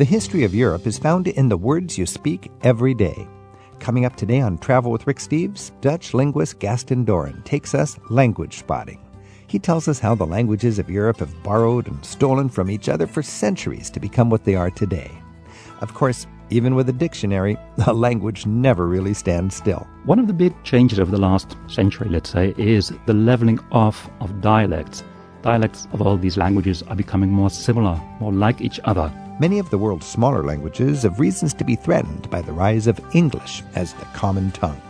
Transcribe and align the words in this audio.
The 0.00 0.06
history 0.06 0.44
of 0.44 0.54
Europe 0.54 0.86
is 0.86 0.96
found 0.96 1.28
in 1.28 1.50
the 1.50 1.58
words 1.58 1.98
you 1.98 2.06
speak 2.06 2.50
every 2.62 2.94
day. 2.94 3.28
Coming 3.80 4.06
up 4.06 4.16
today 4.16 4.40
on 4.40 4.56
Travel 4.56 4.90
with 4.90 5.06
Rick 5.06 5.18
Steves, 5.18 5.78
Dutch 5.82 6.14
linguist 6.14 6.58
Gaston 6.58 7.04
Dorren 7.04 7.44
takes 7.44 7.74
us 7.74 7.98
language 8.08 8.56
spotting. 8.56 8.98
He 9.46 9.58
tells 9.58 9.88
us 9.88 9.98
how 9.98 10.14
the 10.14 10.24
languages 10.24 10.78
of 10.78 10.88
Europe 10.88 11.18
have 11.18 11.42
borrowed 11.42 11.86
and 11.86 12.02
stolen 12.02 12.48
from 12.48 12.70
each 12.70 12.88
other 12.88 13.06
for 13.06 13.22
centuries 13.22 13.90
to 13.90 14.00
become 14.00 14.30
what 14.30 14.42
they 14.42 14.54
are 14.54 14.70
today. 14.70 15.10
Of 15.82 15.92
course, 15.92 16.26
even 16.48 16.74
with 16.74 16.88
a 16.88 16.94
dictionary, 16.94 17.58
a 17.86 17.92
language 17.92 18.46
never 18.46 18.86
really 18.86 19.12
stands 19.12 19.54
still. 19.54 19.86
One 20.06 20.18
of 20.18 20.28
the 20.28 20.32
big 20.32 20.54
changes 20.64 20.98
over 20.98 21.10
the 21.10 21.20
last 21.20 21.58
century, 21.66 22.08
let's 22.08 22.30
say, 22.30 22.54
is 22.56 22.90
the 23.04 23.12
leveling 23.12 23.60
off 23.70 24.08
of 24.20 24.40
dialects. 24.40 25.04
Dialects 25.42 25.88
of 25.92 26.00
all 26.00 26.16
these 26.16 26.38
languages 26.38 26.82
are 26.84 26.96
becoming 26.96 27.30
more 27.30 27.50
similar, 27.50 28.00
more 28.18 28.32
like 28.32 28.62
each 28.62 28.80
other. 28.84 29.12
Many 29.40 29.58
of 29.58 29.70
the 29.70 29.78
world's 29.78 30.04
smaller 30.04 30.44
languages 30.44 31.04
have 31.04 31.18
reasons 31.18 31.54
to 31.54 31.64
be 31.64 31.74
threatened 31.74 32.28
by 32.28 32.42
the 32.42 32.52
rise 32.52 32.86
of 32.86 33.00
English 33.14 33.62
as 33.74 33.94
the 33.94 34.04
common 34.12 34.50
tongue. 34.50 34.82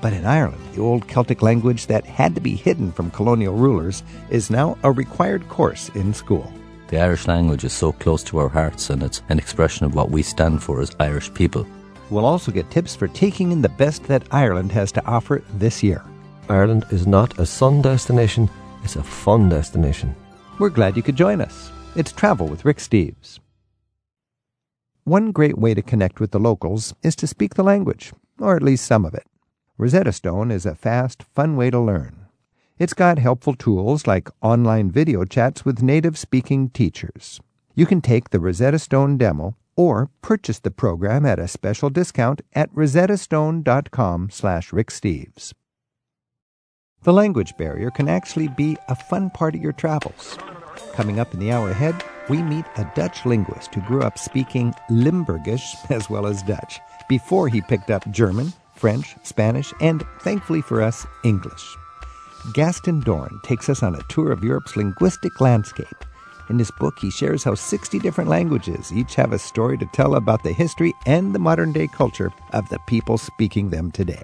But 0.00 0.12
in 0.12 0.26
Ireland, 0.26 0.60
the 0.74 0.80
old 0.80 1.06
Celtic 1.06 1.40
language 1.40 1.86
that 1.86 2.04
had 2.04 2.34
to 2.34 2.40
be 2.40 2.56
hidden 2.56 2.90
from 2.90 3.12
colonial 3.12 3.54
rulers 3.54 4.02
is 4.28 4.50
now 4.50 4.76
a 4.82 4.90
required 4.90 5.48
course 5.48 5.88
in 5.90 6.12
school. 6.12 6.52
The 6.88 6.98
Irish 6.98 7.28
language 7.28 7.62
is 7.62 7.72
so 7.72 7.92
close 7.92 8.24
to 8.24 8.38
our 8.38 8.48
hearts 8.48 8.90
and 8.90 9.04
it's 9.04 9.22
an 9.28 9.38
expression 9.38 9.86
of 9.86 9.94
what 9.94 10.10
we 10.10 10.24
stand 10.24 10.64
for 10.64 10.80
as 10.80 10.96
Irish 10.98 11.32
people. 11.32 11.64
We'll 12.10 12.26
also 12.26 12.50
get 12.50 12.72
tips 12.72 12.96
for 12.96 13.06
taking 13.06 13.52
in 13.52 13.62
the 13.62 13.68
best 13.68 14.02
that 14.08 14.26
Ireland 14.32 14.72
has 14.72 14.90
to 14.92 15.06
offer 15.06 15.44
this 15.54 15.80
year. 15.80 16.02
Ireland 16.48 16.86
is 16.90 17.06
not 17.06 17.38
a 17.38 17.46
sun 17.46 17.82
destination, 17.82 18.50
it's 18.82 18.96
a 18.96 19.02
fun 19.04 19.48
destination. 19.48 20.16
We're 20.58 20.70
glad 20.70 20.96
you 20.96 21.04
could 21.04 21.14
join 21.14 21.40
us. 21.40 21.70
It's 21.94 22.10
Travel 22.10 22.48
with 22.48 22.64
Rick 22.64 22.78
Steves. 22.78 23.38
One 25.04 25.32
great 25.32 25.58
way 25.58 25.74
to 25.74 25.82
connect 25.82 26.20
with 26.20 26.30
the 26.30 26.38
locals 26.38 26.94
is 27.02 27.16
to 27.16 27.26
speak 27.26 27.54
the 27.54 27.64
language, 27.64 28.12
or 28.38 28.54
at 28.54 28.62
least 28.62 28.86
some 28.86 29.04
of 29.04 29.14
it. 29.14 29.26
Rosetta 29.76 30.12
Stone 30.12 30.52
is 30.52 30.64
a 30.64 30.76
fast, 30.76 31.24
fun 31.34 31.56
way 31.56 31.70
to 31.70 31.80
learn. 31.80 32.26
It's 32.78 32.94
got 32.94 33.18
helpful 33.18 33.56
tools 33.56 34.06
like 34.06 34.30
online 34.40 34.92
video 34.92 35.24
chats 35.24 35.64
with 35.64 35.82
native 35.82 36.16
speaking 36.16 36.68
teachers. 36.68 37.40
You 37.74 37.84
can 37.84 38.00
take 38.00 38.30
the 38.30 38.38
Rosetta 38.38 38.78
Stone 38.78 39.18
demo 39.18 39.56
or 39.74 40.08
purchase 40.20 40.60
the 40.60 40.70
program 40.70 41.26
at 41.26 41.40
a 41.40 41.48
special 41.48 41.90
discount 41.90 42.42
at 42.52 42.72
rosettastone.com 42.72 44.30
slash 44.30 44.70
ricksteves. 44.70 45.52
The 47.02 47.12
language 47.12 47.56
barrier 47.56 47.90
can 47.90 48.08
actually 48.08 48.46
be 48.46 48.76
a 48.88 48.94
fun 48.94 49.30
part 49.30 49.56
of 49.56 49.62
your 49.62 49.72
travels. 49.72 50.38
Coming 50.92 51.18
up 51.18 51.32
in 51.32 51.40
the 51.40 51.52
hour 51.52 51.70
ahead, 51.70 52.02
we 52.28 52.42
meet 52.42 52.64
a 52.76 52.90
Dutch 52.94 53.24
linguist 53.24 53.74
who 53.74 53.80
grew 53.82 54.02
up 54.02 54.18
speaking 54.18 54.74
Limburgish 54.90 55.74
as 55.90 56.10
well 56.10 56.26
as 56.26 56.42
Dutch 56.42 56.80
before 57.08 57.48
he 57.48 57.60
picked 57.60 57.90
up 57.90 58.08
German, 58.10 58.52
French, 58.74 59.16
Spanish, 59.22 59.72
and, 59.80 60.04
thankfully 60.20 60.62
for 60.62 60.82
us, 60.82 61.06
English. 61.24 61.76
Gaston 62.54 63.02
Dorren 63.02 63.42
takes 63.42 63.68
us 63.68 63.82
on 63.82 63.94
a 63.94 64.02
tour 64.08 64.32
of 64.32 64.42
Europe's 64.42 64.76
linguistic 64.76 65.40
landscape. 65.40 66.04
In 66.50 66.58
his 66.58 66.72
book, 66.72 66.98
he 66.98 67.10
shares 67.10 67.44
how 67.44 67.54
60 67.54 67.98
different 68.00 68.28
languages 68.28 68.92
each 68.92 69.14
have 69.14 69.32
a 69.32 69.38
story 69.38 69.78
to 69.78 69.86
tell 69.92 70.16
about 70.16 70.42
the 70.42 70.52
history 70.52 70.92
and 71.06 71.34
the 71.34 71.38
modern 71.38 71.72
day 71.72 71.86
culture 71.86 72.30
of 72.52 72.68
the 72.68 72.78
people 72.86 73.16
speaking 73.16 73.70
them 73.70 73.90
today. 73.92 74.22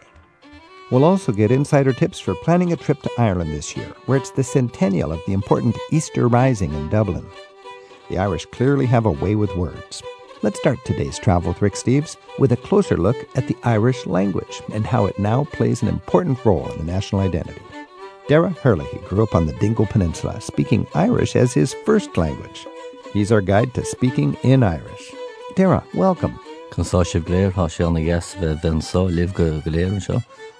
We'll 0.90 1.04
also 1.04 1.32
get 1.32 1.50
insider 1.50 1.92
tips 1.92 2.18
for 2.18 2.34
planning 2.34 2.72
a 2.72 2.76
trip 2.76 3.02
to 3.02 3.10
Ireland 3.18 3.52
this 3.52 3.76
year, 3.76 3.94
where 4.06 4.16
it's 4.16 4.30
the 4.30 4.42
centennial 4.42 5.12
of 5.12 5.20
the 5.26 5.34
important 5.34 5.76
Easter 5.90 6.28
Rising 6.28 6.72
in 6.72 6.88
Dublin. 6.88 7.26
The 8.08 8.16
Irish 8.16 8.46
clearly 8.46 8.86
have 8.86 9.04
a 9.04 9.10
way 9.10 9.34
with 9.34 9.54
words. 9.54 10.02
Let's 10.40 10.58
start 10.58 10.78
today's 10.84 11.18
travel 11.18 11.52
with 11.52 11.60
Rick 11.60 11.74
Steves 11.74 12.16
with 12.38 12.52
a 12.52 12.56
closer 12.56 12.96
look 12.96 13.16
at 13.36 13.48
the 13.48 13.56
Irish 13.64 14.06
language 14.06 14.62
and 14.72 14.86
how 14.86 15.04
it 15.04 15.18
now 15.18 15.44
plays 15.44 15.82
an 15.82 15.88
important 15.88 16.42
role 16.44 16.70
in 16.70 16.78
the 16.78 16.92
national 16.92 17.20
identity. 17.20 17.60
Dara 18.28 18.50
Herlihy 18.50 19.06
grew 19.08 19.22
up 19.22 19.34
on 19.34 19.46
the 19.46 19.52
Dingle 19.54 19.86
Peninsula, 19.86 20.40
speaking 20.40 20.86
Irish 20.94 21.36
as 21.36 21.52
his 21.52 21.74
first 21.84 22.16
language. 22.16 22.66
He's 23.12 23.30
our 23.30 23.42
guide 23.42 23.74
to 23.74 23.84
speaking 23.84 24.38
in 24.42 24.62
Irish. 24.62 25.12
Dara, 25.54 25.84
welcome. 25.92 26.38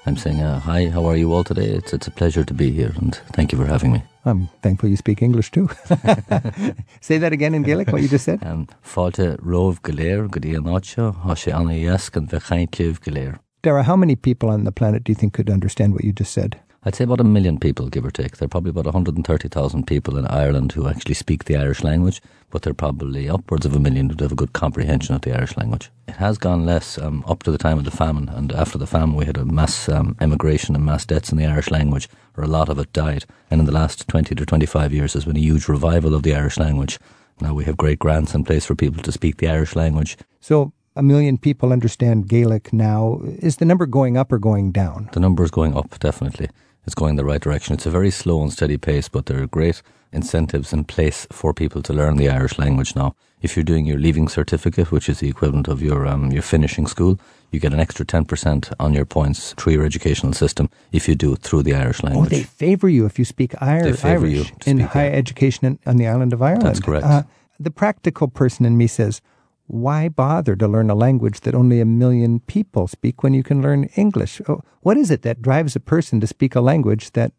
I'm 0.09 0.17
saying, 0.17 0.41
uh, 0.41 0.59
hi, 0.61 0.89
how 0.89 1.05
are 1.05 1.17
you 1.17 1.35
all 1.35 1.45
today? 1.45 1.67
It's, 1.67 1.93
it's 1.93 2.07
a 2.07 2.11
pleasure 2.11 2.43
to 2.43 2.55
be 2.55 2.71
here 2.71 2.95
and 2.97 3.15
thank 3.35 3.53
you 3.53 3.59
for 3.59 3.67
having 3.67 3.93
me. 3.93 4.03
I'm 4.25 4.49
thankful 4.63 4.89
you 4.89 4.97
speak 4.97 5.21
English 5.21 5.51
too. 5.51 5.69
Say 7.03 7.19
that 7.19 7.35
again 7.35 7.55
in 7.55 7.63
Gaelic, 7.63 7.89
what 7.89 8.01
you 8.01 8.09
just 8.09 8.25
said. 8.25 8.43
Um, 8.43 8.69
Fáilte 8.83 9.37
rov 9.43 9.83
galéir 9.83 10.31
go 10.31 10.41
dtí 10.41 10.57
an 10.57 10.65
há 10.65 11.35
sé 11.37 11.53
anna 11.53 11.75
dhéascan 11.75 12.27
bheith 12.31 13.39
Dara, 13.63 13.83
how 13.83 13.97
many 13.97 14.17
people 14.17 14.49
on 14.49 14.65
the 14.65 14.73
planet 14.73 15.05
do 15.05 15.13
you 15.13 15.15
think 15.15 15.35
could 15.35 15.51
understand 15.51 15.93
what 15.93 16.05
you 16.05 16.15
just 16.15 16.33
said? 16.33 16.59
I'd 16.85 16.95
say 16.95 17.05
about 17.05 17.21
a 17.21 17.25
million 17.25 17.59
people, 17.59 17.89
give 17.89 18.05
or 18.05 18.11
take. 18.13 18.37
There 18.37 18.47
are 18.47 18.49
probably 18.49 18.71
about 18.71 18.85
130,000 18.85 19.87
people 19.87 20.17
in 20.17 20.27
Ireland 20.29 20.73
who 20.73 20.87
actually 20.87 21.15
speak 21.15 21.45
the 21.45 21.57
Irish 21.57 21.83
language, 21.83 22.23
but 22.51 22.63
there 22.63 22.71
are 22.71 22.75
probably 22.75 23.29
upwards 23.29 23.67
of 23.67 23.75
a 23.75 23.81
million 23.81 24.09
who 24.09 24.17
have 24.23 24.31
a 24.31 24.37
good 24.37 24.53
comprehension 24.53 25.17
of 25.17 25.23
the 25.23 25.37
Irish 25.37 25.57
language. 25.57 25.91
It 26.07 26.15
has 26.15 26.39
gone 26.39 26.65
less 26.65 26.97
um, 26.97 27.25
up 27.27 27.43
to 27.43 27.51
the 27.51 27.59
time 27.59 27.79
of 27.79 27.85
the 27.85 27.91
famine, 27.91 28.29
and 28.29 28.53
after 28.53 28.79
the 28.79 28.87
famine, 28.87 29.17
we 29.17 29.25
had 29.25 29.37
a 29.37 29.45
mass 29.45 29.89
um, 29.89 30.17
emigration 30.21 30.77
and 30.77 30.85
mass 30.85 31.05
deaths 31.05 31.33
in 31.33 31.39
the 31.39 31.47
Irish 31.47 31.71
language, 31.73 32.09
or 32.37 32.45
a 32.45 32.49
lot 32.49 32.69
of 32.69 32.79
it 32.79 32.93
died. 32.93 33.25
And 33.51 33.59
in 33.59 33.67
the 33.67 33.73
last 33.73 34.07
20 34.07 34.37
to 34.37 34.47
25 34.47 34.93
years, 34.93 35.13
there's 35.15 35.25
been 35.25 35.37
a 35.37 35.41
huge 35.41 35.67
revival 35.67 36.15
of 36.15 36.23
the 36.23 36.35
Irish 36.35 36.59
language. 36.59 37.01
Now 37.41 37.55
we 37.55 37.65
have 37.65 37.77
great 37.77 37.99
grants 37.99 38.35
in 38.35 38.45
place 38.45 38.65
for 38.65 38.77
people 38.77 39.03
to 39.03 39.13
speak 39.13 39.39
the 39.39 39.49
Irish 39.49 39.75
language. 39.75 40.17
So 40.41 40.73
a 40.95 41.03
million 41.03 41.39
people 41.39 41.73
understand 41.73 42.29
Gaelic 42.29 42.73
now. 42.73 43.21
Is 43.25 43.57
the 43.57 43.65
number 43.65 43.85
going 43.85 44.17
up 44.17 44.31
or 44.31 44.39
going 44.39 44.71
down? 44.71 45.11
The 45.13 45.21
number 45.21 45.43
is 45.43 45.51
going 45.51 45.77
up, 45.77 45.99
definitely 45.99 46.49
it's 46.89 46.95
going 46.95 47.17
the 47.17 47.25
right 47.25 47.43
direction. 47.43 47.75
It's 47.75 47.85
a 47.85 47.91
very 47.91 48.11
slow 48.11 48.41
and 48.41 48.51
steady 48.51 48.79
pace, 48.79 49.11
but 49.11 49.27
there 49.27 49.43
are 49.43 49.47
great 49.47 49.83
incentives 50.11 50.73
in 50.73 50.85
place 50.85 51.27
for 51.31 51.53
people 51.53 51.83
to 51.83 51.93
learn 51.93 52.17
the 52.17 52.31
Irish 52.31 52.59
language 52.59 52.97
now. 52.97 53.15
If 53.43 53.55
you're 53.55 53.71
doing 53.73 53.85
your 53.85 53.99
leaving 53.99 54.27
certificate, 54.27 54.91
which 54.91 55.07
is 55.07 55.21
the 55.21 55.29
equivalent 55.29 55.69
of 55.69 55.83
your 55.83 56.07
um, 56.07 56.33
your 56.33 56.41
finishing 56.41 56.87
school, 56.87 57.21
you 57.51 57.61
get 57.61 57.75
an 57.75 57.79
extra 57.79 58.07
10% 58.07 58.73
on 58.81 58.95
your 58.95 59.05
points 59.05 59.53
through 59.59 59.75
your 59.75 59.85
educational 59.85 60.33
system 60.33 60.71
if 60.93 61.07
you 61.09 61.15
do 61.15 61.35
it 61.35 61.41
through 61.41 61.63
the 61.63 61.75
Irish 61.75 62.03
language. 62.03 62.33
Oh, 62.33 62.37
they 62.37 62.43
favour 62.43 62.89
you 62.89 63.05
if 63.05 63.19
you 63.19 63.27
speak 63.27 63.53
Irish, 63.61 64.03
Irish 64.03 64.51
in 64.67 64.81
higher 64.81 65.13
education 65.13 65.67
in, 65.67 65.79
on 65.85 65.99
the 65.99 66.07
island 66.07 66.33
of 66.33 66.41
Ireland. 66.41 66.67
That's 66.67 66.81
correct. 66.81 67.05
Uh, 67.05 67.25
the 67.61 67.71
practical 67.71 68.29
person 68.29 68.65
in 68.65 68.79
me 68.79 68.87
says, 68.87 69.21
why 69.69 70.09
bother 70.09 70.57
to 70.57 70.67
learn 70.67 70.91
a 70.91 70.95
language 70.95 71.41
that 71.41 71.55
only 71.55 71.81
a 71.81 71.85
million 71.85 72.41
people 72.41 72.89
speak 72.89 73.23
when 73.23 73.35
you 73.35 73.43
can 73.43 73.63
learn 73.63 73.85
English? 73.97 74.41
Oh, 74.49 74.63
what 74.81 74.97
is 74.97 75.11
it 75.11 75.23
that 75.23 75.43
drives 75.43 75.77
a 75.77 75.81
person 75.81 76.21
to 76.21 76.27
speak 76.27 76.55
a 76.55 76.61
language 76.61 77.13
that 77.13 77.33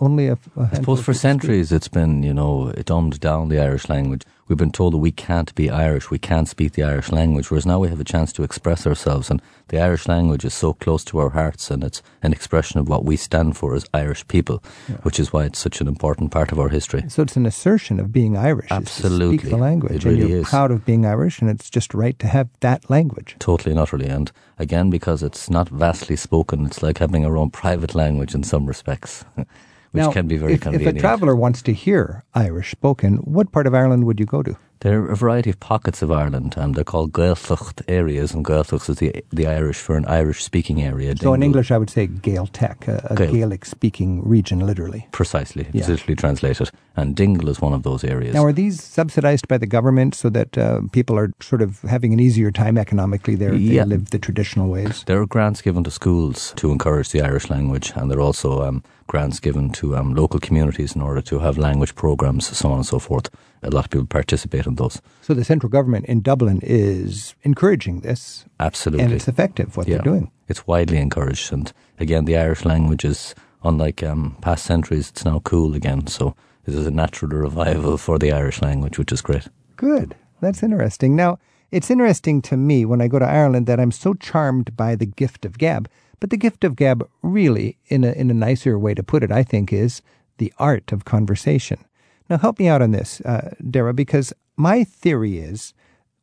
only 0.00 0.28
a, 0.28 0.38
a 0.56 0.68
I 0.72 0.74
suppose 0.76 1.02
for 1.02 1.14
centuries 1.14 1.72
it's 1.72 1.88
been, 1.88 2.22
you 2.22 2.34
know, 2.34 2.68
it 2.68 2.86
dumbed 2.86 3.20
down 3.20 3.48
the 3.48 3.60
Irish 3.60 3.88
language. 3.88 4.22
We've 4.48 4.56
been 4.56 4.70
told 4.70 4.92
that 4.92 4.98
we 4.98 5.10
can't 5.10 5.52
be 5.56 5.70
Irish, 5.70 6.08
we 6.08 6.18
can't 6.18 6.48
speak 6.48 6.74
the 6.74 6.84
Irish 6.84 7.10
language, 7.10 7.50
whereas 7.50 7.66
now 7.66 7.80
we 7.80 7.88
have 7.88 7.98
a 7.98 8.04
chance 8.04 8.32
to 8.34 8.44
express 8.44 8.86
ourselves. 8.86 9.28
And 9.28 9.42
the 9.68 9.80
Irish 9.80 10.06
language 10.06 10.44
is 10.44 10.54
so 10.54 10.72
close 10.72 11.04
to 11.06 11.18
our 11.18 11.30
hearts 11.30 11.68
and 11.68 11.82
it's 11.82 12.00
an 12.22 12.32
expression 12.32 12.78
of 12.78 12.88
what 12.88 13.04
we 13.04 13.16
stand 13.16 13.56
for 13.56 13.74
as 13.74 13.86
Irish 13.92 14.26
people, 14.28 14.62
yeah. 14.88 14.98
which 14.98 15.18
is 15.18 15.32
why 15.32 15.46
it's 15.46 15.58
such 15.58 15.80
an 15.80 15.88
important 15.88 16.30
part 16.30 16.52
of 16.52 16.60
our 16.60 16.68
history. 16.68 17.04
So 17.08 17.22
it's 17.22 17.34
an 17.34 17.44
assertion 17.44 17.98
of 17.98 18.12
being 18.12 18.36
Irish. 18.36 18.70
Absolutely. 18.70 19.38
speak 19.38 19.50
the 19.50 19.56
language. 19.56 19.92
It 19.92 20.04
really 20.04 20.20
and 20.20 20.30
you're 20.30 20.38
is. 20.40 20.48
proud 20.48 20.70
of 20.70 20.84
being 20.84 21.04
Irish 21.04 21.40
and 21.40 21.50
it's 21.50 21.68
just 21.68 21.92
right 21.92 22.16
to 22.20 22.28
have 22.28 22.48
that 22.60 22.88
language. 22.88 23.34
Totally 23.40 23.72
and 23.72 23.80
utterly. 23.80 24.06
And 24.06 24.30
again, 24.60 24.90
because 24.90 25.24
it's 25.24 25.50
not 25.50 25.68
vastly 25.70 26.14
spoken, 26.14 26.66
it's 26.66 26.84
like 26.84 26.98
having 26.98 27.26
our 27.26 27.36
own 27.36 27.50
private 27.50 27.96
language 27.96 28.32
in 28.32 28.44
some 28.44 28.66
respects. 28.66 29.24
which 29.92 30.02
now, 30.02 30.12
can 30.12 30.26
be 30.26 30.36
very 30.36 30.54
if, 30.54 30.60
convenient. 30.60 30.96
If 30.96 30.98
a 30.98 31.00
traveller 31.00 31.36
wants 31.36 31.62
to 31.62 31.72
hear 31.72 32.24
Irish 32.34 32.70
spoken, 32.70 33.16
what 33.18 33.52
part 33.52 33.66
of 33.66 33.74
Ireland 33.74 34.04
would 34.04 34.20
you 34.20 34.26
go 34.26 34.42
to? 34.42 34.56
There 34.80 35.00
are 35.00 35.10
a 35.10 35.16
variety 35.16 35.48
of 35.48 35.58
pockets 35.58 36.02
of 36.02 36.12
Ireland, 36.12 36.54
and 36.58 36.74
they're 36.74 36.84
called 36.84 37.12
Gaeltacht 37.12 37.80
areas, 37.88 38.34
and 38.34 38.44
Gaeltacht 38.44 38.90
is 38.90 38.98
the 38.98 39.24
the 39.30 39.46
Irish 39.46 39.78
for 39.78 39.96
an 39.96 40.04
Irish 40.04 40.44
speaking 40.44 40.82
area. 40.82 41.16
So 41.16 41.32
in 41.32 41.42
English, 41.42 41.70
I 41.70 41.78
would 41.78 41.88
say 41.88 42.06
Gaeltacht, 42.06 42.86
a, 42.86 43.12
a 43.12 43.16
Gael. 43.16 43.32
Gaelic 43.32 43.64
speaking 43.64 44.22
region, 44.28 44.60
literally. 44.60 45.08
Precisely, 45.12 45.66
yeah. 45.72 45.88
literally 45.88 46.14
translated. 46.14 46.70
And 46.94 47.16
Dingle 47.16 47.48
is 47.48 47.58
one 47.58 47.72
of 47.72 47.84
those 47.84 48.04
areas. 48.04 48.34
Now, 48.34 48.44
are 48.44 48.52
these 48.52 48.82
subsidised 48.82 49.48
by 49.48 49.56
the 49.56 49.66
government 49.66 50.14
so 50.14 50.28
that 50.30 50.58
uh, 50.58 50.82
people 50.92 51.18
are 51.18 51.32
sort 51.40 51.62
of 51.62 51.80
having 51.82 52.12
an 52.12 52.20
easier 52.20 52.50
time 52.50 52.76
economically 52.76 53.34
there? 53.34 53.54
Yeah. 53.54 53.84
They 53.84 53.88
live 53.96 54.10
the 54.10 54.18
traditional 54.18 54.68
ways. 54.68 55.04
There 55.06 55.20
are 55.20 55.26
grants 55.26 55.62
given 55.62 55.84
to 55.84 55.90
schools 55.90 56.52
to 56.56 56.70
encourage 56.70 57.10
the 57.12 57.22
Irish 57.22 57.48
language, 57.48 57.94
and 57.96 58.10
there 58.10 58.18
are 58.18 58.22
also 58.22 58.62
um, 58.62 58.84
grants 59.06 59.40
given 59.40 59.70
to 59.70 59.96
um, 59.96 60.14
local 60.14 60.40
communities 60.40 60.94
in 60.94 61.02
order 61.02 61.20
to 61.22 61.38
have 61.38 61.58
language 61.58 61.94
programs, 61.94 62.46
so 62.56 62.70
on 62.70 62.76
and 62.78 62.86
so 62.86 62.98
forth. 62.98 63.30
A 63.62 63.70
lot 63.70 63.84
of 63.84 63.90
people 63.90 64.06
participate 64.06 64.66
in 64.66 64.74
those. 64.76 65.00
So 65.22 65.34
the 65.34 65.44
central 65.44 65.70
government 65.70 66.06
in 66.06 66.20
Dublin 66.20 66.60
is 66.62 67.34
encouraging 67.42 68.00
this. 68.00 68.44
Absolutely. 68.60 69.04
And 69.04 69.12
it's 69.12 69.28
effective 69.28 69.76
what 69.76 69.88
yeah. 69.88 69.96
they're 69.96 70.04
doing. 70.04 70.30
It's 70.48 70.66
widely 70.66 70.98
encouraged. 70.98 71.52
And 71.52 71.72
again, 71.98 72.24
the 72.26 72.36
Irish 72.36 72.64
language 72.64 73.04
is, 73.04 73.34
unlike 73.64 74.02
um, 74.02 74.36
past 74.40 74.64
centuries, 74.64 75.10
it's 75.10 75.24
now 75.24 75.40
cool 75.40 75.74
again. 75.74 76.06
So 76.06 76.34
this 76.64 76.74
is 76.74 76.86
a 76.86 76.90
natural 76.90 77.30
revival 77.30 77.96
for 77.96 78.18
the 78.18 78.32
Irish 78.32 78.62
language, 78.62 78.98
which 78.98 79.12
is 79.12 79.22
great. 79.22 79.48
Good. 79.76 80.14
That's 80.40 80.62
interesting. 80.62 81.16
Now, 81.16 81.38
It's 81.72 81.90
interesting 81.90 82.42
to 82.42 82.56
me 82.56 82.84
when 82.84 83.00
I 83.00 83.08
go 83.08 83.18
to 83.18 83.26
Ireland 83.26 83.66
that 83.66 83.80
I'm 83.80 83.90
so 83.90 84.14
charmed 84.14 84.76
by 84.76 84.94
the 84.94 85.06
gift 85.06 85.44
of 85.44 85.58
gab. 85.58 85.88
But 86.20 86.30
the 86.30 86.36
gift 86.36 86.64
of 86.64 86.76
gab, 86.76 87.08
really, 87.22 87.78
in 87.86 88.04
a, 88.04 88.12
in 88.12 88.30
a 88.30 88.34
nicer 88.34 88.78
way 88.78 88.94
to 88.94 89.02
put 89.02 89.22
it, 89.22 89.30
I 89.30 89.42
think, 89.42 89.72
is 89.72 90.02
the 90.38 90.52
art 90.58 90.92
of 90.92 91.04
conversation. 91.04 91.84
Now, 92.28 92.38
help 92.38 92.58
me 92.58 92.68
out 92.68 92.82
on 92.82 92.90
this, 92.90 93.20
uh, 93.20 93.54
Dara, 93.70 93.94
because 93.94 94.32
my 94.56 94.84
theory 94.84 95.38
is 95.38 95.74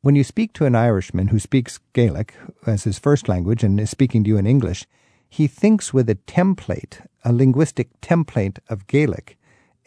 when 0.02 0.16
you 0.16 0.24
speak 0.24 0.52
to 0.54 0.66
an 0.66 0.76
Irishman 0.76 1.30
who 1.30 1.40
speaks 1.40 1.80
Gaelic 1.94 2.34
as 2.66 2.84
his 2.84 3.00
first 3.00 3.30
language 3.30 3.64
and 3.64 3.80
is 3.80 3.90
speaking 3.90 4.24
to 4.24 4.30
you 4.30 4.38
in 4.38 4.46
English, 4.46 4.86
he 5.30 5.48
thinks 5.48 5.94
with 5.94 6.10
a 6.10 6.16
template, 6.16 7.06
a 7.24 7.32
linguistic 7.32 7.90
template 8.02 8.60
of 8.70 8.86
Gaelic, 8.88 9.38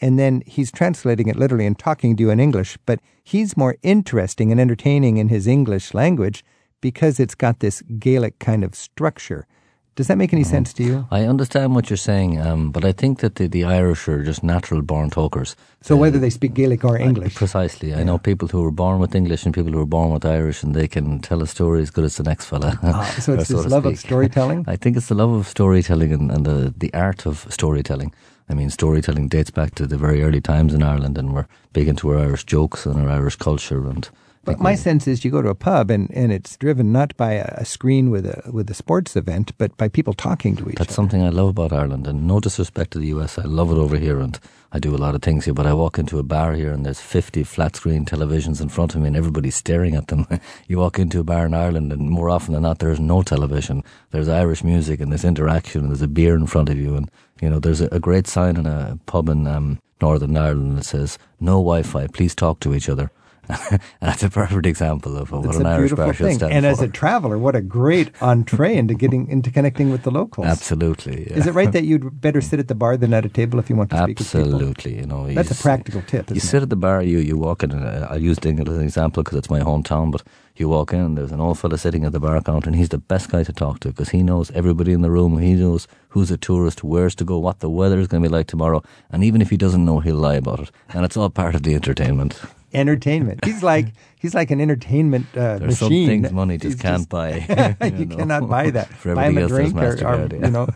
and 0.01 0.19
then 0.19 0.43
he's 0.47 0.73
translating 0.73 1.29
it 1.29 1.37
literally 1.37 1.67
and 1.67 1.79
talking 1.79 2.17
to 2.17 2.23
you 2.23 2.31
in 2.31 2.41
English, 2.41 2.79
but 2.87 3.01
he's 3.23 3.57
more 3.57 3.77
interesting 3.83 4.51
and 4.51 4.61
entertaining 4.61 5.19
in 5.19 5.29
his 5.29 5.47
English 5.47 5.95
language 5.95 6.45
because 6.81 7.21
it's 7.21 7.35
got 7.35 7.61
this 7.61 7.83
Gaelic 7.99 8.39
kind 8.39 8.65
of 8.65 8.75
structure. 8.75 9.47
Does 9.97 10.09
that 10.09 10.19
make 10.19 10.35
any 10.35 10.45
sense 10.45 10.75
to 10.75 10.83
you? 10.83 11.09
I 11.11 11.23
understand 11.23 11.75
what 11.75 11.89
you're 11.89 11.97
saying, 11.97 12.39
um, 12.39 12.71
but 12.71 12.85
I 12.85 12.93
think 12.93 13.21
that 13.21 13.37
the, 13.37 13.47
the 13.47 13.65
Irish 13.65 14.07
are 14.09 14.23
just 14.23 14.43
natural 14.43 14.83
born 14.83 15.09
talkers. 15.09 15.57
So 15.81 15.97
whether 15.97 16.19
they 16.19 16.29
speak 16.29 16.53
Gaelic 16.53 16.85
or 16.85 16.99
English, 16.99 17.35
Precisely. 17.35 17.95
I 17.95 18.03
know 18.03 18.19
people 18.19 18.47
who 18.47 18.61
were 18.61 18.71
born 18.71 19.01
with 19.01 19.15
English 19.15 19.47
and 19.47 19.55
people 19.55 19.73
who 19.73 19.79
were 19.79 19.87
born 19.87 20.11
with 20.11 20.27
Irish, 20.27 20.63
and 20.63 20.75
they 20.75 20.87
can 20.87 21.21
tell 21.21 21.41
a 21.41 21.47
story 21.47 21.81
as 21.81 21.91
good 21.91 22.05
as 22.05 22.19
the 22.19 22.25
next 22.25 22.45
fella. 22.45 22.79
Ah, 22.83 23.17
so 23.19 23.33
it's 23.33 23.49
this 23.49 23.65
love 23.65 23.87
of 23.87 23.99
storytelling. 23.99 24.65
I 24.69 24.77
think 24.77 24.99
it's 24.99 25.09
the 25.09 25.15
love 25.15 25.33
of 25.33 25.49
storytelling 25.49 26.13
and, 26.13 26.31
and 26.31 26.45
the, 26.45 26.75
the 26.77 26.93
art 26.93 27.25
of 27.25 27.47
storytelling. 27.49 28.13
I 28.51 28.55
mean, 28.55 28.69
storytelling 28.69 29.29
dates 29.29 29.51
back 29.51 29.75
to 29.77 29.87
the 29.87 29.97
very 29.97 30.23
early 30.23 30.43
times 30.43 30.75
in 30.75 30.83
Ireland, 30.83 31.17
and 31.17 31.33
we're 31.33 31.47
big 31.73 31.89
into 31.89 32.11
our 32.11 32.19
Irish 32.19 32.45
jokes 32.45 32.85
and 32.85 33.01
our 33.01 33.09
Irish 33.09 33.37
culture. 33.37 33.89
And 33.89 34.07
I 34.07 34.11
But 34.47 34.61
my 34.61 34.77
sense 34.77 35.09
is 35.09 35.25
you 35.25 35.33
go 35.33 35.43
to 35.43 35.49
a 35.49 35.57
pub 35.57 35.91
and, 35.91 36.09
and 36.15 36.31
it's 36.31 36.57
driven 36.57 36.93
not 36.93 37.17
by 37.17 37.33
a, 37.33 37.65
screen 37.65 38.11
with 38.11 38.25
a 38.25 38.49
with 38.53 38.71
a 38.71 38.75
sports 38.75 39.17
event, 39.17 39.51
but 39.59 39.77
by 39.77 39.89
people 39.89 40.15
talking 40.15 40.55
to 40.55 40.63
each 40.63 40.77
That's 40.77 40.81
other. 40.81 40.87
That's 40.87 40.95
something 40.95 41.23
I 41.23 41.31
love 41.31 41.49
about 41.49 41.73
Ireland, 41.73 42.07
and 42.07 42.29
no 42.29 42.39
disrespect 42.39 42.93
to 42.93 43.01
the 43.01 43.09
US, 43.09 43.39
I 43.39 43.43
love 43.43 43.73
it 43.73 43.77
over 43.77 43.97
here, 43.97 44.21
and 44.21 44.39
I 44.71 44.79
do 44.79 44.95
a 44.95 45.03
lot 45.05 45.17
of 45.17 45.23
things 45.23 45.47
here. 45.47 45.55
But 45.55 45.67
I 45.67 45.73
walk 45.73 45.99
into 45.99 46.21
a 46.21 46.23
bar 46.23 46.53
here, 46.53 46.73
and 46.73 46.87
there's 46.87 47.01
50 47.01 47.43
flat 47.43 47.75
screen 47.75 48.05
televisions 48.05 48.61
in 48.61 48.69
front 48.69 48.95
of 48.95 49.01
me, 49.01 49.09
and 49.09 49.17
everybody's 49.17 49.57
staring 49.57 49.97
at 49.97 50.07
them. 50.07 50.29
you 50.69 50.79
walk 50.79 51.01
into 51.01 51.19
a 51.19 51.25
bar 51.25 51.47
in 51.47 51.53
Ireland, 51.53 51.93
and 51.93 52.09
more 52.09 52.31
often 52.31 52.55
than 52.55 52.63
not, 52.63 52.79
there's 52.79 53.01
no 53.01 53.23
television. 53.23 53.83
There's 54.13 54.29
Irish 54.29 54.63
music, 54.63 55.01
and 55.01 55.11
there's 55.11 55.25
interaction, 55.25 55.81
and 55.81 55.91
there's 55.91 56.03
a 56.03 56.09
beer 56.09 56.37
in 56.37 56.47
front 56.47 56.69
of 56.69 56.79
you, 56.79 56.95
and 56.95 57.11
you 57.41 57.51
know, 57.51 57.59
there's 57.59 57.81
a, 57.81 57.89
a 57.91 57.99
great 57.99 58.29
sign 58.29 58.57
in 58.57 58.67
a 58.67 58.97
pub 59.07 59.29
in 59.29 59.49
um, 59.49 59.81
Northern 60.01 60.37
Ireland 60.37 60.79
that 60.79 60.85
says 60.85 61.19
"No 61.41 61.55
Wi-Fi, 61.55 62.07
please 62.07 62.37
talk 62.37 62.61
to 62.61 62.73
each 62.73 62.89
other." 62.89 63.11
And 63.49 63.81
that's 64.01 64.23
a 64.23 64.31
perfect 64.31 64.67
example 64.67 65.17
of 65.17 65.31
what 65.31 65.45
It's 65.47 65.57
an 65.57 65.67
a 65.67 65.69
Irish 65.71 65.81
beautiful 65.91 66.05
bar 66.05 66.15
should 66.15 66.27
thing. 66.27 66.37
stand 66.37 66.53
And 66.53 66.65
for. 66.65 66.71
as 66.71 66.81
a 66.83 66.89
traveler, 66.89 67.39
what 67.39 67.55
a 67.57 67.61
great 67.61 68.11
entree 68.21 68.77
into 68.77 68.95
getting 68.95 69.29
into 69.29 69.51
connecting 69.51 69.91
with 69.91 70.03
the 70.03 70.11
locals. 70.11 70.47
Absolutely. 70.47 71.29
yeah. 71.31 71.37
Is 71.39 71.47
it 71.47 71.55
right 71.55 71.71
that 71.73 71.85
you'd 71.91 72.21
better 72.21 72.41
sit 72.41 72.59
at 72.59 72.69
the 72.69 72.75
bar 72.75 72.97
than 72.97 73.15
at 73.15 73.25
a 73.25 73.29
table 73.29 73.59
if 73.59 73.71
you 73.71 73.77
want 73.77 73.91
to 73.91 73.97
speak 74.03 74.19
with 74.19 74.33
people? 74.33 74.43
Absolutely, 74.45 74.97
you 74.97 75.07
know. 75.07 75.27
That's 75.33 75.51
you 75.51 75.57
a 75.59 75.63
practical 75.63 76.03
tip. 76.03 76.31
You 76.31 76.37
isn't 76.37 76.49
sit 76.49 76.63
at 76.63 76.71
the 76.71 76.77
bar, 76.77 77.03
you, 77.03 77.19
you 77.19 77.37
walk 77.39 77.63
in, 77.63 77.71
and 77.73 77.85
uh, 77.85 78.09
I'll 78.11 78.19
use 78.23 78.39
Dingle 78.39 78.71
as 78.71 78.77
an 78.79 78.85
example 78.85 79.23
because 79.23 79.39
it's 79.39 79.51
my 79.51 79.61
hometown, 79.61 80.11
but 80.11 80.23
you 80.57 80.69
walk 80.69 80.93
in, 80.93 81.15
there's 81.17 81.33
an 81.33 81.41
old 81.41 81.59
fella 81.59 81.77
sitting 81.77 82.05
at 82.05 82.13
the 82.13 82.21
bar 82.21 82.41
counter, 82.41 82.69
and 82.69 82.77
he's 82.77 82.89
the 82.89 82.99
best 82.99 83.29
guy 83.31 83.43
to 83.45 83.53
talk 83.53 83.81
to 83.81 83.89
because 83.89 84.09
he 84.09 84.23
knows 84.23 84.51
everybody 84.53 84.93
in 84.93 85.03
the 85.03 85.11
room, 85.11 85.39
he 85.39 85.55
knows 85.55 85.87
who's 86.09 86.31
a 86.31 86.37
tourist, 86.39 86.83
where's 86.83 87.15
to 87.17 87.25
go, 87.25 87.39
what 87.39 87.61
the 87.61 87.69
weather 87.69 87.99
is 88.01 88.09
going 88.09 88.23
to 88.23 88.29
be 88.29 88.35
like 88.35 88.47
tomorrow, 88.47 88.83
and 89.11 89.23
even 89.23 89.43
if 89.43 89.51
he 89.51 89.57
doesn't 89.59 89.85
know, 89.85 90.01
he'll 90.01 90.17
lie 90.17 90.37
about 90.37 90.61
it. 90.61 90.71
And 90.89 91.05
it's 91.05 91.17
all 91.17 91.29
part 91.31 91.55
of 91.55 91.63
the 91.63 91.75
entertainment. 91.75 92.41
It? 92.73 92.77
Entertainment. 92.77 93.45
He's 93.45 93.63
like 93.73 93.87
he's 94.19 94.35
like 94.35 94.51
an 94.51 94.61
entertainment 94.61 95.27
uh, 95.37 95.59
There's 95.59 95.79
some 95.79 95.89
things 95.89 96.31
money 96.33 96.59
just 96.59 96.75
He's 96.75 96.83
can't 96.83 97.09
buy. 97.09 97.77
you 97.85 98.07
know. 98.07 98.17
cannot 98.17 98.49
buy 98.49 98.71
that. 98.71 98.89
For 98.89 99.15
buy 99.15 99.29
him 99.29 99.39
everything 99.39 99.77
a 99.77 99.81
drink 99.81 100.03
or, 100.03 100.07
or, 100.07 100.29
yeah. 100.31 100.47
you 100.47 100.51
know. 100.51 100.69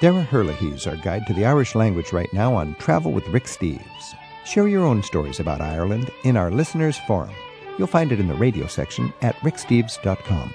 Dara 0.00 0.22
Herlihy's 0.22 0.86
our 0.86 0.96
guide 0.96 1.26
to 1.26 1.32
the 1.32 1.44
Irish 1.44 1.74
language 1.74 2.12
right 2.12 2.32
now 2.32 2.54
on 2.54 2.74
Travel 2.76 3.12
with 3.12 3.26
Rick 3.28 3.44
Steves. 3.44 4.14
Share 4.44 4.66
your 4.66 4.84
own 4.84 5.02
stories 5.02 5.38
about 5.38 5.60
Ireland 5.60 6.10
in 6.24 6.36
our 6.36 6.50
listeners' 6.50 6.98
forum. 7.06 7.34
You'll 7.78 7.86
find 7.86 8.10
it 8.10 8.18
in 8.18 8.26
the 8.26 8.34
radio 8.34 8.66
section 8.66 9.12
at 9.22 9.36
ricksteves.com. 9.36 10.52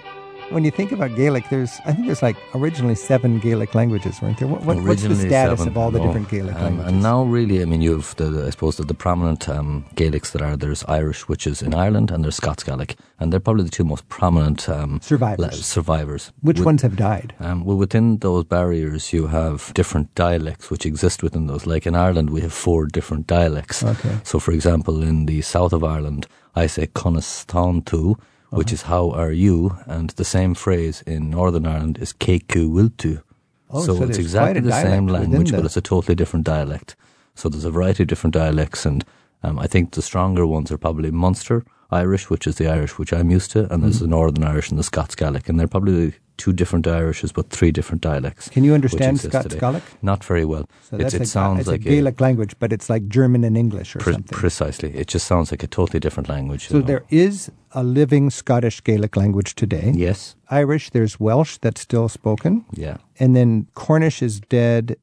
When 0.49 0.63
you 0.63 0.71
think 0.71 0.93
about 0.93 1.13
Gaelic, 1.15 1.49
there's 1.49 1.77
I 1.85 1.91
think 1.91 2.05
there's 2.07 2.21
like 2.21 2.37
originally 2.55 2.95
seven 2.95 3.37
Gaelic 3.39 3.75
languages, 3.75 4.21
weren't 4.21 4.37
there? 4.39 4.47
What, 4.47 4.63
what, 4.63 4.81
what's 4.81 5.03
the 5.03 5.13
status 5.13 5.59
seven, 5.59 5.67
of 5.67 5.77
all 5.77 5.91
the 5.91 5.99
no. 5.99 6.05
different 6.07 6.29
Gaelic 6.29 6.55
Um, 6.55 6.61
languages? 6.63 6.93
And 6.93 7.03
now, 7.03 7.23
really, 7.23 7.61
I 7.61 7.65
mean, 7.65 7.81
you've 7.81 8.15
the, 8.15 8.45
I 8.47 8.51
suppose 8.51 8.77
that 8.77 8.87
the 8.87 8.93
prominent 8.93 9.49
um, 9.49 9.83
Gaelics 9.95 10.31
that 10.31 10.41
are 10.41 10.55
there's 10.55 10.85
Irish, 10.85 11.27
which 11.27 11.45
is 11.47 11.61
in 11.61 11.73
Ireland, 11.73 12.11
and 12.11 12.23
there's 12.23 12.37
Scots 12.37 12.63
Gaelic, 12.63 12.95
and 13.19 13.33
they're 13.33 13.41
probably 13.41 13.65
the 13.65 13.69
two 13.69 13.83
most 13.83 14.07
prominent 14.07 14.69
um, 14.69 15.01
Survivors. 15.01 15.39
la- 15.39 15.49
survivors. 15.49 16.31
Which 16.41 16.59
With- 16.59 16.65
ones 16.65 16.81
have 16.81 16.95
died? 16.95 17.35
Um, 17.41 17.65
well, 17.65 17.77
within 17.77 18.19
those 18.19 18.45
barriers, 18.45 19.11
you 19.11 19.27
have 19.27 19.73
different 19.73 20.15
dialects 20.15 20.71
which 20.71 20.85
exist 20.85 21.23
within 21.23 21.47
those. 21.47 21.65
Like 21.67 21.85
in 21.85 21.93
Ireland, 21.95 22.29
we 22.29 22.39
have 22.41 22.53
four 22.53 22.85
different 22.85 23.27
dialects. 23.27 23.83
Okay. 23.83 24.15
So, 24.23 24.39
for 24.39 24.53
example, 24.53 25.03
in 25.03 25.25
the 25.25 25.41
south 25.41 25.73
of 25.73 25.83
Ireland, 25.83 26.25
I 26.55 26.67
say 26.67 26.87
Coniston 26.87 27.81
tu, 27.81 28.17
which 28.49 28.67
Uh-huh. 28.69 28.73
is 28.75 28.81
how 28.83 29.11
are 29.11 29.31
you, 29.31 29.77
and 29.85 30.11
the 30.11 30.25
same 30.25 30.53
phrase 30.53 31.03
in 31.05 31.29
Northern 31.29 31.65
Ireland 31.65 31.97
is 32.01 32.13
Keku 32.13 32.69
wiltu. 32.69 33.21
Oh, 33.69 33.85
so, 33.85 33.95
so 33.97 34.03
it's 34.03 34.17
exactly 34.17 34.61
the 34.61 34.71
same 34.71 35.07
language, 35.07 35.51
but 35.51 35.65
it's 35.65 35.75
a 35.77 35.81
totally 35.81 36.15
different 36.15 36.45
dialect. 36.45 36.95
So 37.35 37.49
there's 37.49 37.65
a 37.65 37.71
variety 37.71 38.03
of 38.03 38.07
different 38.09 38.33
dialects, 38.33 38.85
and 38.85 39.03
um, 39.43 39.59
I 39.59 39.67
think 39.67 39.91
the 39.91 40.01
stronger 40.01 40.47
ones 40.47 40.71
are 40.71 40.77
probably 40.77 41.11
Munster 41.11 41.63
Irish, 41.91 42.29
which 42.29 42.47
is 42.47 42.55
the 42.57 42.67
Irish 42.67 42.97
which 42.99 43.13
I'm 43.13 43.29
used 43.31 43.51
to, 43.51 43.59
and 43.59 43.69
Mm-hmm. 43.69 43.81
there's 43.83 43.99
the 43.99 44.07
Northern 44.07 44.43
Irish 44.43 44.69
and 44.69 44.77
the 44.79 44.83
Scots 44.83 45.15
Gaelic, 45.15 45.47
and 45.49 45.59
they're 45.59 45.67
probably 45.67 46.13
two 46.37 46.53
different 46.53 46.85
Irishes, 46.85 47.31
but 47.33 47.49
three 47.49 47.71
different 47.71 48.01
dialects. 48.01 48.47
Can 48.49 48.63
you 48.63 48.75
understand 48.75 49.19
Scots 49.19 49.43
today. 49.47 49.59
Gaelic? 49.59 49.83
Not 50.03 50.23
very 50.23 50.45
well. 50.45 50.69
So 50.89 50.95
It's- 50.97 51.13
it 51.15 51.21
a, 51.21 51.25
sounds 51.25 51.61
it's 51.61 51.67
like 51.69 51.81
a 51.81 51.89
Gaelic 51.89 52.21
language, 52.21 52.55
but 52.59 52.71
it's 52.71 52.89
like 52.91 53.07
German 53.07 53.43
and 53.43 53.57
English 53.57 53.95
or 53.95 53.99
pre- 53.99 54.13
something. 54.13 54.37
precisely. 54.37 54.93
It 54.95 55.07
just 55.07 55.25
sounds 55.25 55.49
like 55.51 55.63
a 55.63 55.67
totally 55.67 55.99
different 55.99 56.29
language. 56.29 56.67
so 56.67 56.79
know. 56.79 56.85
there 56.85 57.03
is 57.09 57.49
a 57.71 57.83
living 57.83 58.29
Scottish 58.29 58.83
Gaelic 58.83 59.15
language 59.17 59.55
today. 59.55 59.93
Yes. 59.95 60.35
Irish, 60.51 60.91
there's 60.91 61.19
Welsh 61.19 61.57
that's 61.57 61.81
still 61.81 62.07
spoken. 62.07 62.65
Yeah. 62.71 62.97
And 63.19 63.35
then 63.35 63.67
Cornish 63.73 64.21
is 64.21 64.39
dead. 64.39 64.95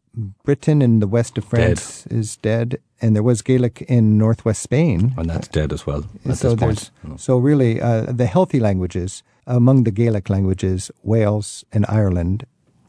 Britain 0.44 0.81
in 0.82 1.00
the 1.00 1.08
west 1.08 1.36
of 1.38 1.44
France 1.44 2.06
is 2.06 2.36
dead. 2.36 2.78
And 3.04 3.14
there 3.14 3.22
was 3.22 3.42
Gaelic 3.42 3.82
in 3.82 4.16
northwest 4.16 4.62
Spain. 4.62 5.12
And 5.18 5.28
that's 5.28 5.48
dead 5.48 5.72
as 5.72 5.86
well 5.86 6.04
at 6.24 6.38
so 6.38 6.54
this 6.54 6.90
point. 7.00 7.20
So 7.20 7.36
really, 7.36 7.78
uh, 7.80 8.12
the 8.20 8.24
healthy 8.24 8.60
languages 8.60 9.22
among 9.46 9.84
the 9.84 9.90
Gaelic 9.90 10.31
languages, 10.31 10.90
Wales 11.02 11.64
and 11.70 11.84
Ireland. 11.86 12.46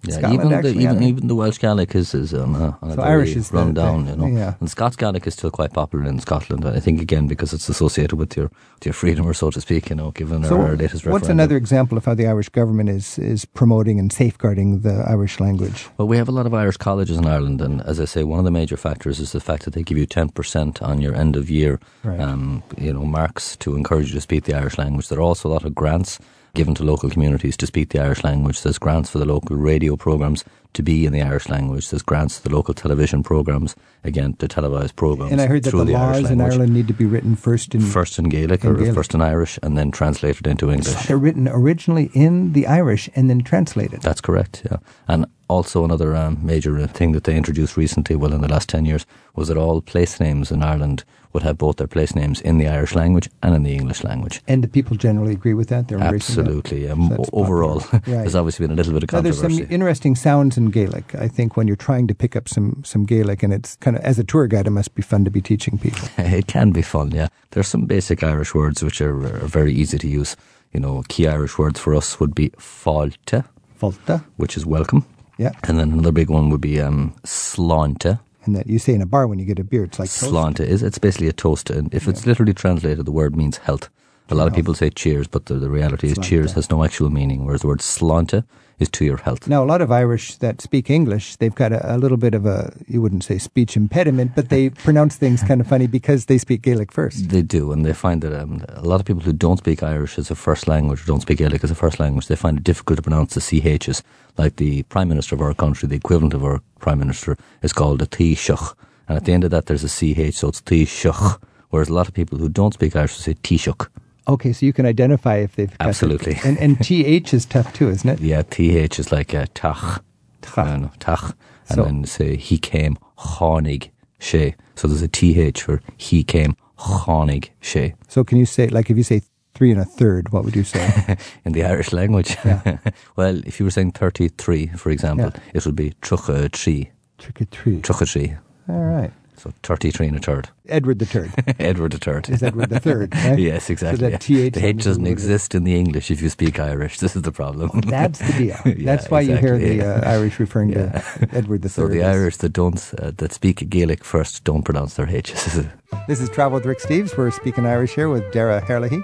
Yeah, 0.10 0.18
Scotland 0.18 0.34
even 0.36 0.62
the 0.62 0.70
even, 0.70 0.86
had 0.86 0.96
it. 0.98 1.04
even 1.08 1.28
the 1.28 1.36
Welsh 1.36 1.60
Gaelic 1.60 1.96
is, 1.96 2.14
is 2.14 2.34
on 2.34 2.56
a, 2.56 2.78
on 2.82 2.92
a 2.92 2.94
So 2.96 3.02
uh, 3.02 3.06
very 3.06 3.10
Irish 3.12 3.36
is 3.36 3.52
run 3.52 3.74
the- 3.74 3.82
down, 3.82 4.08
you 4.08 4.16
know. 4.16 4.28
yeah. 4.28 4.54
And 4.60 4.70
Scots 4.70 4.96
Gaelic 4.96 5.26
is 5.28 5.34
still 5.34 5.52
quite 5.52 5.74
popular 5.74 6.06
in 6.06 6.20
Scotland. 6.20 6.66
I 6.66 6.80
think 6.80 7.02
again 7.02 7.28
because 7.28 7.54
it's 7.54 7.70
associated 7.70 8.16
with 8.16 8.36
your 8.38 8.46
with 8.76 8.86
your 8.86 8.94
freedom, 8.94 9.26
or 9.28 9.34
so 9.34 9.50
to 9.52 9.62
speak, 9.62 9.90
you 9.90 9.96
know, 9.96 10.12
given 10.12 10.44
So 10.44 10.60
our 10.62 10.76
latest 10.76 10.94
what's 11.06 11.06
referendum. 11.06 11.32
another 11.32 11.58
example 11.58 11.98
of 11.98 12.06
how 12.06 12.14
the 12.14 12.28
Irish 12.28 12.50
government 12.50 12.90
is, 12.90 13.18
is 13.20 13.46
promoting 13.46 14.00
and 14.00 14.12
safeguarding 14.12 14.82
the 14.82 15.04
Irish 15.08 15.40
language? 15.40 15.88
Well, 15.98 16.08
we 16.08 16.18
have 16.18 16.28
a 16.28 16.32
lot 16.34 16.46
of 16.46 16.54
Irish 16.54 16.78
colleges 16.78 17.18
in 17.18 17.26
Ireland, 17.26 17.62
and 17.62 17.82
as 17.82 18.00
I 18.00 18.06
say, 18.06 18.24
one 18.24 18.40
of 18.40 18.46
the 18.46 18.52
major 18.52 18.78
factors 18.78 19.20
is 19.20 19.32
the 19.32 19.40
fact 19.40 19.64
that 19.66 19.74
they 19.74 19.84
give 19.84 19.98
you 19.98 20.06
ten 20.06 20.30
percent 20.30 20.82
on 20.82 21.02
your 21.02 21.16
end 21.16 21.36
of 21.36 21.50
year, 21.50 21.80
Right. 22.04 22.20
um, 22.20 22.62
you 22.78 22.92
know, 22.94 23.06
marks 23.06 23.56
to 23.58 23.76
encourage 23.76 24.08
you 24.10 24.16
to 24.16 24.22
speak 24.22 24.44
the 24.44 24.54
Irish 24.56 24.78
language. 24.78 25.08
There 25.08 25.20
are 25.20 25.22
also 25.30 25.50
a 25.50 25.54
lot 25.54 25.64
of 25.66 25.74
grants 25.74 26.20
given 26.56 26.74
to 26.76 26.84
local 26.84 27.10
communities 27.10 27.56
to 27.58 27.68
speak 27.68 27.90
the 27.90 28.02
Irish 28.02 28.24
language. 28.24 28.62
There's 28.62 28.80
grants 28.80 29.10
for 29.10 29.20
the 29.20 29.26
local 29.26 29.56
radio 29.56 29.96
programs 29.96 30.44
to 30.76 30.84
be 30.84 31.06
in 31.06 31.14
the 31.14 31.22
Irish 31.22 31.50
language. 31.50 31.90
There's 31.90 32.02
grants 32.04 32.38
to 32.38 32.44
the 32.48 32.56
local 32.56 32.74
television 32.74 33.24
programs, 33.24 33.76
again, 34.04 34.34
to 34.36 34.48
televise 34.48 34.96
programs. 34.96 35.32
And 35.32 35.42
I 35.42 35.48
heard 35.48 35.64
that 35.64 35.72
the, 35.72 35.84
the 35.84 35.96
Irish 35.96 36.22
laws 36.24 36.32
in. 36.32 36.42
Ireland 36.42 36.74
need 36.74 36.88
to 36.88 36.94
be 36.94 37.06
written 37.06 37.36
first 37.36 37.74
in. 37.76 37.82
First 37.82 38.20
in 38.20 38.30
Gaelic 38.30 38.64
In 38.64 38.72
or 38.72 38.74
Gaelic. 38.76 38.94
first 38.94 39.14
in 39.14 39.22
Irish, 39.22 39.58
and 39.64 39.78
then 39.78 39.92
translated 39.92 40.48
into 40.48 40.72
English. 40.72 41.08
They're 41.08 41.18
written 41.18 41.48
originally 41.48 42.10
in 42.14 42.54
the 42.54 42.68
Irish 42.68 43.10
and 43.16 43.30
then 43.30 43.42
translated. 43.44 44.02
That's 44.02 44.22
correct, 44.22 44.62
yeah. 44.70 44.78
And 45.08 45.26
also 45.48 45.84
another 45.84 46.16
um, 46.16 46.40
major 46.44 46.78
uh, 46.80 46.88
thing 46.88 47.12
that 47.12 47.24
they 47.26 47.36
introduced 47.38 47.78
recently, 47.78 48.16
well, 48.16 48.34
in 48.34 48.42
the 48.42 48.48
last 48.48 48.70
10 48.70 48.86
years, 48.86 49.06
was 49.36 49.48
that 49.48 49.58
all 49.58 49.82
place 49.82 50.20
names 50.20 50.52
in 50.52 50.64
Ireland 50.64 51.04
would 51.34 51.44
have 51.44 51.58
both 51.58 51.76
their 51.76 51.88
place 51.88 52.16
names 52.16 52.40
in 52.42 52.58
the 52.60 52.68
Irish 52.68 52.96
language 52.96 53.30
and 53.44 53.54
in 53.54 53.64
the 53.64 53.74
English 53.76 54.04
language. 54.06 54.42
And 54.48 54.64
the 54.64 54.70
people 54.70 54.96
generally 54.96 55.34
agree 55.34 55.54
with 55.54 55.68
that. 55.68 55.88
They're 55.90 55.98
embracing 56.00 56.36
that. 56.36 56.42
Absolutely. 56.50 56.88
So 56.88 56.94
Um, 56.94 57.26
overall. 57.34 57.84
Right. 57.92 58.04
there's 58.06 58.36
obviously 58.36 58.66
been 58.66 58.72
a 58.74 58.76
little 58.76 58.94
bit 58.94 59.04
of 59.04 59.12
Now, 59.12 59.22
there's 59.22 59.42
some 59.42 59.68
interesting 59.70 60.16
sounds 60.16 60.58
in 60.58 60.65
Gaelic. 60.72 61.16
I 61.16 61.28
think 61.28 61.56
when 61.58 61.68
you're 61.68 61.76
trying 61.76 62.08
to 62.08 62.16
pick 62.16 62.36
up 62.36 62.48
some 62.50 62.84
some 62.86 63.06
Gaelic, 63.06 63.44
and 63.44 63.54
it's 63.54 63.76
kind 63.78 63.98
of 63.98 64.04
as 64.04 64.20
a 64.20 64.24
tour 64.24 64.48
guide, 64.48 64.68
it 64.68 64.72
must 64.72 64.94
be 64.96 65.02
fun 65.02 65.24
to 65.26 65.32
be 65.32 65.42
teaching 65.42 65.78
people. 65.78 66.08
it 66.18 66.48
can 66.48 66.72
be 66.72 66.82
fun, 66.82 67.12
yeah. 67.12 67.28
There's 67.52 67.68
some 67.68 67.86
basic 67.86 68.24
Irish 68.24 68.54
words 68.54 68.84
which 68.84 69.02
are, 69.02 69.16
are 69.44 69.48
very 69.48 69.74
easy 69.74 69.98
to 69.98 70.08
use. 70.08 70.36
You 70.74 70.80
know, 70.82 71.04
key 71.08 71.28
Irish 71.28 71.58
words 71.58 71.80
for 71.80 71.96
us 71.96 72.20
would 72.20 72.36
be 72.36 72.50
falte, 72.58 73.44
Falta, 73.80 74.24
which 74.38 74.58
is 74.58 74.66
welcome. 74.66 75.06
yeah, 75.38 75.52
And 75.64 75.80
then 75.80 75.92
another 75.92 76.12
big 76.12 76.30
one 76.30 76.50
would 76.50 76.62
be 76.62 76.82
um, 76.82 77.14
slánta. 77.24 78.20
and 78.46 78.56
that 78.56 78.68
you 78.68 78.78
say 78.80 78.94
in 78.94 79.02
a 79.02 79.06
bar 79.06 79.26
when 79.28 79.40
you 79.40 79.46
get 79.46 79.60
a 79.60 79.64
beer, 79.64 79.84
it's 79.86 80.00
like 80.00 80.10
toast. 80.10 80.32
Slánta 80.34 80.66
is 80.66 80.84
it's 80.84 80.98
basically 81.00 81.28
a 81.30 81.34
toast, 81.34 81.70
and 81.70 81.94
if 81.94 82.08
it's 82.08 82.26
literally 82.26 82.54
translated, 82.54 83.06
the 83.06 83.12
word 83.12 83.36
means 83.36 83.58
health. 83.58 83.90
A 84.30 84.36
lot 84.36 84.48
of 84.48 84.56
people 84.56 84.74
say 84.74 84.90
cheers, 84.90 85.28
but 85.28 85.46
the, 85.46 85.56
the 85.56 85.70
reality 85.70 86.08
is 86.08 86.18
cheers 86.18 86.54
has 86.54 86.70
no 86.72 86.84
actual 86.84 87.12
meaning, 87.12 87.46
whereas 87.46 87.62
the 87.62 87.68
word 87.68 87.80
slánta 87.80 88.44
is 88.80 88.90
to 88.90 89.06
your 89.06 89.18
health. 89.18 89.48
Now, 89.48 89.64
a 89.64 89.66
lot 89.66 89.82
of 89.82 89.92
Irish 89.92 90.36
that 90.38 90.62
speak 90.62 90.90
English, 90.90 91.38
they've 91.38 91.54
got 91.54 91.72
a, 91.72 91.96
a 91.96 91.98
little 91.98 92.18
bit 92.18 92.34
of 92.34 92.46
a, 92.46 92.74
you 92.88 93.02
wouldn't 93.02 93.24
say 93.24 93.38
speech 93.38 93.78
impediment, 93.78 94.32
but 94.36 94.50
they 94.50 94.70
pronounce 94.88 95.16
things 95.16 95.44
kind 95.44 95.62
of 95.62 95.68
funny 95.68 95.88
because 95.88 96.26
they 96.26 96.38
speak 96.38 96.62
Gaelic 96.64 96.92
first. 96.92 97.30
They 97.30 97.42
do, 97.42 97.72
and 97.72 97.86
they 97.86 97.94
find 97.94 98.22
that 98.24 98.34
um, 98.34 98.66
a 98.70 98.82
lot 98.82 99.00
of 99.00 99.06
people 99.06 99.22
who 99.22 99.32
don't 99.32 99.58
speak 99.58 99.84
Irish 99.84 100.18
as 100.18 100.32
a 100.32 100.36
first 100.36 100.68
language, 100.68 101.04
or 101.04 101.06
don't 101.06 101.22
speak 101.22 101.38
Gaelic 101.38 101.64
as 101.64 101.72
a 101.72 101.76
first 101.76 102.00
language, 102.00 102.28
they 102.28 102.36
find 102.36 102.58
it 102.58 102.64
difficult 102.64 102.98
to 102.98 103.04
pronounce 103.04 103.36
the 103.36 103.42
CHs. 103.42 104.02
Like 104.38 104.58
the 104.58 104.84
Prime 104.84 105.08
Minister 105.08 105.36
of 105.36 105.42
our 105.42 105.54
country, 105.54 105.88
the 105.88 105.96
equivalent 105.96 106.34
of 106.34 106.44
our 106.44 106.62
Prime 106.80 107.00
Minister 107.00 107.38
is 107.62 107.72
called 107.72 108.02
a 108.02 108.06
Taoiseach. 108.06 108.76
And 109.08 109.18
at 109.18 109.26
the 109.26 109.34
end 109.34 109.44
of 109.44 109.52
that, 109.52 109.68
there's 109.68 109.84
a 109.84 109.88
CH, 109.88 110.36
so 110.36 110.50
it's 110.50 110.62
Taoiseach. 110.62 111.40
Whereas 111.70 111.90
a 111.90 111.94
lot 111.94 112.08
of 112.08 112.14
people 112.14 112.38
who 112.38 112.50
don't 112.50 112.74
speak 112.74 112.96
Irish 112.96 113.14
will 113.14 113.22
say 113.22 113.36
Taoiseach. 113.36 113.88
Okay, 114.28 114.54
so 114.54 114.66
you 114.66 114.74
can 114.74 114.86
identify 114.86 115.38
if 115.38 115.56
they've 115.56 115.74
Absolutely. 115.80 116.40
And, 116.44 116.58
and 116.58 116.80
TH 116.84 117.34
is 117.34 117.46
tough 117.46 117.74
too, 117.74 117.90
isn't 117.90 118.10
it? 118.10 118.20
Yeah, 118.20 118.42
TH 118.42 119.00
is 119.00 119.12
like 119.12 119.34
a 119.34 119.48
tach. 119.48 120.04
Tach. 120.42 120.58
Uh, 120.58 120.78
no, 120.78 120.92
tach. 121.00 121.36
And 121.70 121.76
So- 121.78 121.84
then 121.84 122.06
say 122.06 122.36
he 122.36 122.58
came, 122.58 122.98
chonig, 123.18 123.90
she. 124.20 124.56
So 124.76 124.88
there's 124.88 125.02
a 125.02 125.08
TH 125.08 125.62
for 125.62 125.82
he 125.98 126.24
came, 126.24 126.56
chonig, 126.78 127.50
she. 127.62 127.94
So 128.08 128.24
can 128.24 128.38
you 128.38 128.46
say, 128.46 128.68
like 128.68 128.90
if 128.90 128.98
you 128.98 129.04
say 129.04 129.22
three 129.54 129.72
and 129.72 129.80
a 129.80 129.86
third, 129.86 130.32
what 130.34 130.44
would 130.44 130.56
you 130.56 130.64
say? 130.64 131.18
in 131.46 131.54
the 131.54 131.64
Irish 131.64 131.94
language. 131.94 132.36
Yeah. 132.44 132.78
well, 133.16 133.38
if 133.46 133.60
you 133.60 133.66
were 133.66 133.72
saying 133.72 133.92
33, 133.94 134.68
for 134.76 134.90
example, 134.90 135.32
Yeah. 135.34 135.42
it 135.54 135.66
would 135.66 135.76
be 135.76 135.92
trucha 136.02 136.52
tree. 136.52 136.92
Trick 137.18 137.42
or 137.42 137.46
treat. 137.46 137.82
Trucha 137.84 138.06
tree. 138.12 138.36
All 138.68 138.82
right. 138.84 139.12
So 139.38 139.54
33 139.64 140.08
and 140.08 140.18
a 140.18 140.20
third. 140.20 140.50
Edward 140.68 141.00
the 141.00 141.06
Third. 141.06 141.32
Edward 141.60 141.92
the 141.92 141.98
third. 142.00 142.30
Is 142.30 142.42
Edward 142.42 142.70
the 142.70 142.80
Third, 142.80 143.14
right? 143.14 143.38
Yes, 143.50 143.70
exactly. 143.70 144.00
So 144.06 144.10
that 144.10 144.22
TH 144.22 144.54
the 144.54 144.66
H 144.66 144.84
doesn't 144.84 145.06
exist 145.08 145.54
in 145.56 145.64
the 145.64 145.76
English 145.76 146.10
if 146.12 146.22
you 146.22 146.30
speak 146.30 146.60
Irish. 146.60 146.98
This 147.06 147.16
is 147.16 147.22
the 147.22 147.32
problem. 147.32 147.70
That's 147.82 148.20
the 148.20 148.34
deal. 148.34 148.58
Yeah, 148.66 148.86
That's 148.96 149.10
why 149.12 149.22
you 149.22 149.36
hear 149.36 149.56
exactly. 149.56 149.78
the 149.80 150.08
uh, 150.08 150.12
Irish 150.18 150.40
referring 150.40 150.70
Yeah. 150.70 151.02
to 151.02 151.28
Edward 151.34 151.62
the 151.62 151.70
Third. 151.70 151.88
so 151.92 151.94
the 151.94 152.04
Irish 152.04 152.38
that 152.38 152.54
don't 152.54 152.80
uh, 153.00 153.12
that 153.18 153.32
speak 153.34 153.70
Gaelic 153.70 154.04
first 154.04 154.44
don't 154.44 154.64
pronounce 154.64 154.96
their 154.96 155.08
H's. 155.10 155.66
This 156.08 156.20
is 156.22 156.30
Travel 156.30 156.56
with 156.58 156.66
Rick 156.66 156.80
Steves. 156.80 157.16
We're 157.18 157.32
speaking 157.32 157.66
Irish 157.66 157.94
here 157.96 158.10
with 158.10 158.24
Dara 158.32 158.60
Herlihy. 158.62 159.02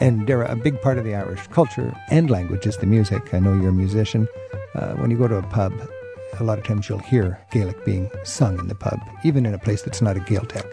And 0.00 0.26
Dara, 0.26 0.50
a 0.50 0.56
big 0.56 0.80
part 0.82 0.98
of 0.98 1.04
the 1.04 1.14
Irish 1.14 1.46
culture 1.48 1.94
and 2.10 2.28
language 2.28 2.66
is 2.66 2.76
the 2.78 2.86
music. 2.86 3.32
I 3.32 3.38
know 3.38 3.52
you're 3.54 3.68
a 3.68 3.72
musician. 3.72 4.26
Uh, 4.74 4.94
when 4.94 5.10
you 5.12 5.16
go 5.16 5.28
to 5.28 5.36
a 5.36 5.42
pub, 5.42 5.72
a 6.40 6.44
lot 6.44 6.58
of 6.58 6.64
times 6.64 6.88
you'll 6.88 6.98
hear 6.98 7.38
Gaelic 7.50 7.84
being 7.84 8.10
sung 8.24 8.58
in 8.58 8.68
the 8.68 8.74
pub, 8.74 9.00
even 9.24 9.46
in 9.46 9.54
a 9.54 9.58
place 9.58 9.82
that's 9.82 10.02
not 10.02 10.16
a 10.16 10.20
Gaeltacht. 10.20 10.70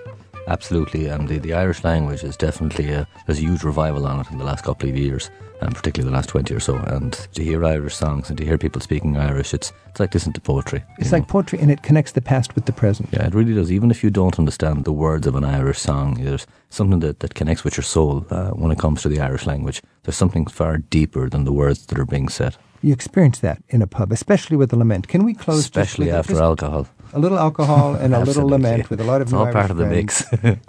Absolutely, 0.47 1.05
and 1.05 1.27
the, 1.27 1.37
the 1.37 1.53
Irish 1.53 1.83
language 1.83 2.23
is 2.23 2.35
definitely 2.35 2.89
a, 2.89 3.07
there's 3.25 3.37
a 3.37 3.43
huge 3.43 3.63
revival 3.63 4.07
on 4.07 4.19
it 4.19 4.31
in 4.31 4.39
the 4.39 4.43
last 4.43 4.63
couple 4.63 4.89
of 4.89 4.97
years, 4.97 5.29
and 5.61 5.75
particularly 5.75 6.09
the 6.09 6.15
last 6.15 6.29
twenty 6.29 6.55
or 6.55 6.59
so. 6.59 6.77
And 6.77 7.13
to 7.13 7.43
hear 7.43 7.63
Irish 7.63 7.95
songs 7.95 8.27
and 8.29 8.37
to 8.39 8.43
hear 8.43 8.57
people 8.57 8.81
speaking 8.81 9.17
Irish, 9.17 9.53
it's 9.53 9.71
it's 9.87 9.99
like 9.99 10.13
listening 10.13 10.33
to 10.33 10.41
poetry. 10.41 10.83
It's 10.97 11.11
like 11.11 11.27
poetry, 11.27 11.59
and 11.59 11.69
it 11.69 11.83
connects 11.83 12.13
the 12.13 12.21
past 12.21 12.55
with 12.55 12.65
the 12.65 12.73
present. 12.73 13.09
Yeah, 13.13 13.27
it 13.27 13.35
really 13.35 13.53
does. 13.53 13.71
Even 13.71 13.91
if 13.91 14.03
you 14.03 14.09
don't 14.09 14.39
understand 14.39 14.83
the 14.83 14.91
words 14.91 15.27
of 15.27 15.35
an 15.35 15.43
Irish 15.43 15.77
song, 15.77 16.15
there's 16.15 16.47
something 16.69 17.01
that, 17.01 17.19
that 17.19 17.35
connects 17.35 17.63
with 17.63 17.77
your 17.77 17.83
soul 17.83 18.25
uh, 18.31 18.49
when 18.49 18.71
it 18.71 18.79
comes 18.79 19.03
to 19.03 19.09
the 19.09 19.19
Irish 19.19 19.45
language. 19.45 19.83
There's 20.03 20.17
something 20.17 20.47
far 20.47 20.79
deeper 20.79 21.29
than 21.29 21.45
the 21.45 21.53
words 21.53 21.85
that 21.85 21.99
are 21.99 22.05
being 22.05 22.29
said, 22.29 22.57
You 22.83 22.93
experience 22.93 23.39
that 23.39 23.61
in 23.69 23.81
a 23.81 23.87
pub, 23.87 24.11
especially 24.11 24.57
with 24.57 24.71
the 24.71 24.75
lament. 24.75 25.07
Can 25.07 25.23
we 25.23 25.35
close 25.35 25.69
just 25.69 25.77
especially 25.77 26.07
with 26.07 26.15
after 26.15 26.33
just 26.33 26.41
alcohol. 26.41 26.87
a 27.13 27.19
little 27.19 27.37
alcohol 27.37 27.93
and 27.93 28.15
a 28.15 28.23
little 28.23 28.47
lament 28.47 28.89
with 28.89 28.99
a 28.99 29.03
lot 29.03 29.21
of 29.21 29.27
It's 29.27 29.33
all 29.33 29.43
Irish 29.43 29.53
part 29.53 29.69
of 29.69 29.77
the 29.77 29.85
mix. 29.85 30.23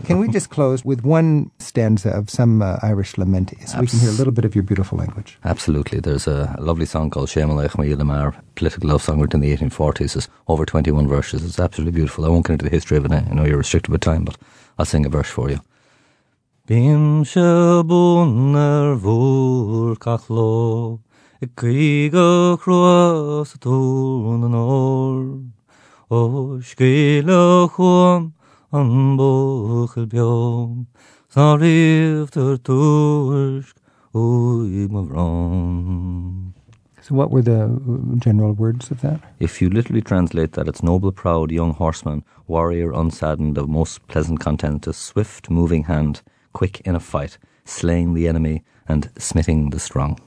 Can 0.05 0.19
we 0.19 0.29
just 0.29 0.51
close 0.51 0.85
with 0.85 1.05
one 1.05 1.51
stanza 1.59 2.11
of 2.11 2.29
some 2.29 2.61
uh, 2.61 2.77
Irish 2.83 3.17
lament 3.17 3.55
so 3.67 3.81
we 3.81 3.87
can 3.87 3.99
hear 3.99 4.11
a 4.11 4.13
little 4.13 4.33
bit 4.33 4.45
of 4.45 4.55
your 4.55 4.63
beautiful 4.63 4.99
language? 4.99 5.39
Absolutely. 5.45 6.01
There's 6.01 6.27
a, 6.27 6.55
a 6.59 6.63
lovely 6.63 6.85
song 6.85 7.09
called 7.09 7.29
Shemalech 7.29 7.79
Ma 7.79 7.85
Lamar, 7.97 8.35
political 8.57 8.91
love 8.91 9.03
song 9.03 9.19
written 9.21 9.43
in 9.43 9.49
the 9.49 9.57
1840s. 9.57 10.15
It's 10.17 10.29
over 10.49 10.67
21 10.67 11.09
verses. 11.09 11.43
It's 11.45 11.59
absolutely 11.59 11.93
beautiful. 11.93 12.27
I 12.27 12.29
won't 12.29 12.47
get 12.47 12.55
into 12.55 12.65
the 12.67 12.71
history 12.71 12.99
of 12.99 13.07
it. 13.07 13.13
I 13.13 13.21
know 13.33 13.47
you're 13.47 13.57
restricted 13.57 13.91
with 13.91 14.03
time, 14.03 14.25
but 14.25 14.37
I'll 14.79 14.85
sing 14.85 15.07
a 15.07 15.09
verse 15.09 15.31
for 15.31 15.49
you. 15.51 15.61
Bim 16.67 17.25
shabun 21.43 21.43
er 21.43 21.51
vur 21.51 21.51
kachlo, 21.51 21.51
kriga 21.57 22.57
cross 22.59 23.59
tun 23.59 24.51
nor, 24.51 25.41
o 26.11 26.59
skele 26.59 27.69
chum 27.75 28.35
an 28.73 29.17
bochel 29.17 30.07
biom, 30.07 30.87
sarif 31.35 32.31
ter 32.31 32.57
tursk. 32.59 33.75
So, 34.15 34.21
what 37.15 37.31
were 37.31 37.41
the 37.41 37.81
general 38.19 38.53
words 38.53 38.91
of 38.91 39.01
that? 39.01 39.23
If 39.41 39.63
you 39.63 39.71
literally 39.71 40.03
translate 40.03 40.53
that, 40.53 40.69
it's 40.69 40.83
noble, 40.83 41.13
proud, 41.13 41.51
young 41.51 41.73
horseman, 41.73 42.23
warrior 42.47 42.93
unsaddened, 42.93 43.57
of 43.57 43.71
most 43.71 44.07
pleasant 44.09 44.39
content, 44.39 44.87
a 44.87 44.93
swift 44.93 45.49
moving 45.49 45.85
hand, 45.85 46.21
quick 46.53 46.83
in 46.85 46.95
a 46.95 47.01
fight, 47.01 47.39
slaying 47.65 48.13
the 48.13 48.29
enemy 48.29 48.65
and 48.87 49.09
smiting 49.17 49.71
the 49.71 49.81
strong. 49.81 50.19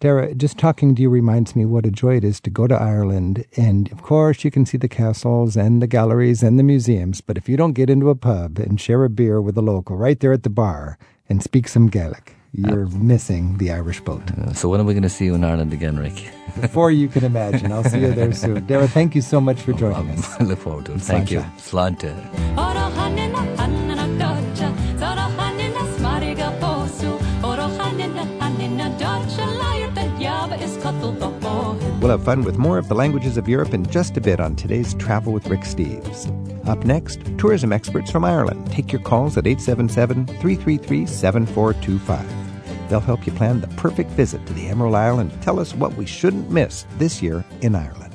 Dara, 0.00 0.34
just 0.34 0.56
talking 0.56 0.94
to 0.94 1.02
you 1.02 1.10
reminds 1.10 1.54
me 1.54 1.66
what 1.66 1.84
a 1.84 1.90
joy 1.90 2.16
it 2.16 2.24
is 2.24 2.40
to 2.40 2.50
go 2.50 2.66
to 2.66 2.74
Ireland. 2.74 3.44
And 3.58 3.92
of 3.92 4.00
course, 4.02 4.44
you 4.44 4.50
can 4.50 4.64
see 4.64 4.78
the 4.78 4.88
castles 4.88 5.56
and 5.58 5.82
the 5.82 5.86
galleries 5.86 6.42
and 6.42 6.58
the 6.58 6.62
museums. 6.62 7.20
But 7.20 7.36
if 7.36 7.50
you 7.50 7.58
don't 7.58 7.74
get 7.74 7.90
into 7.90 8.08
a 8.08 8.14
pub 8.14 8.58
and 8.58 8.80
share 8.80 9.04
a 9.04 9.10
beer 9.10 9.42
with 9.42 9.58
a 9.58 9.62
local 9.62 9.96
right 9.96 10.18
there 10.18 10.32
at 10.32 10.42
the 10.42 10.48
bar 10.48 10.96
and 11.28 11.42
speak 11.42 11.68
some 11.68 11.88
Gaelic, 11.88 12.34
you're 12.52 12.86
missing 12.86 13.58
the 13.58 13.70
Irish 13.70 14.00
boat. 14.00 14.22
Uh, 14.38 14.54
So 14.54 14.70
when 14.70 14.80
are 14.80 14.84
we 14.84 14.94
going 14.94 15.02
to 15.02 15.10
see 15.10 15.26
you 15.26 15.34
in 15.34 15.44
Ireland 15.44 15.74
again, 15.74 15.98
Rick? 15.98 16.30
Before 16.62 16.90
you 16.90 17.06
can 17.06 17.22
imagine. 17.22 17.70
I'll 17.70 17.84
see 17.84 18.00
you 18.00 18.12
there 18.14 18.32
soon. 18.32 18.64
Dara, 18.66 18.88
thank 18.88 19.14
you 19.14 19.20
so 19.20 19.38
much 19.38 19.60
for 19.60 19.74
joining 19.74 20.10
us. 20.12 20.34
I 20.40 20.44
look 20.44 20.58
forward 20.60 20.86
to 20.86 20.94
it. 20.94 21.02
Thank 21.02 21.30
you. 21.30 21.40
Slante. 21.58 22.10
We'll 32.10 32.18
have 32.18 32.26
fun 32.26 32.42
with 32.42 32.58
more 32.58 32.76
of 32.76 32.88
the 32.88 32.96
languages 32.96 33.36
of 33.36 33.48
Europe 33.48 33.72
in 33.72 33.86
just 33.86 34.16
a 34.16 34.20
bit 34.20 34.40
on 34.40 34.56
today's 34.56 34.94
Travel 34.94 35.32
with 35.32 35.46
Rick 35.46 35.60
Steves. 35.60 36.26
Up 36.66 36.84
next, 36.84 37.20
tourism 37.38 37.72
experts 37.72 38.10
from 38.10 38.24
Ireland. 38.24 38.68
Take 38.72 38.90
your 38.90 39.00
calls 39.00 39.36
at 39.38 39.46
877 39.46 40.26
333 40.26 41.06
7425. 41.06 42.88
They'll 42.88 42.98
help 42.98 43.26
you 43.26 43.32
plan 43.32 43.60
the 43.60 43.68
perfect 43.76 44.10
visit 44.10 44.44
to 44.44 44.52
the 44.54 44.66
Emerald 44.66 44.96
Isle 44.96 45.20
and 45.20 45.40
tell 45.40 45.60
us 45.60 45.72
what 45.72 45.94
we 45.94 46.04
shouldn't 46.04 46.50
miss 46.50 46.84
this 46.98 47.22
year 47.22 47.44
in 47.60 47.76
Ireland. 47.76 48.12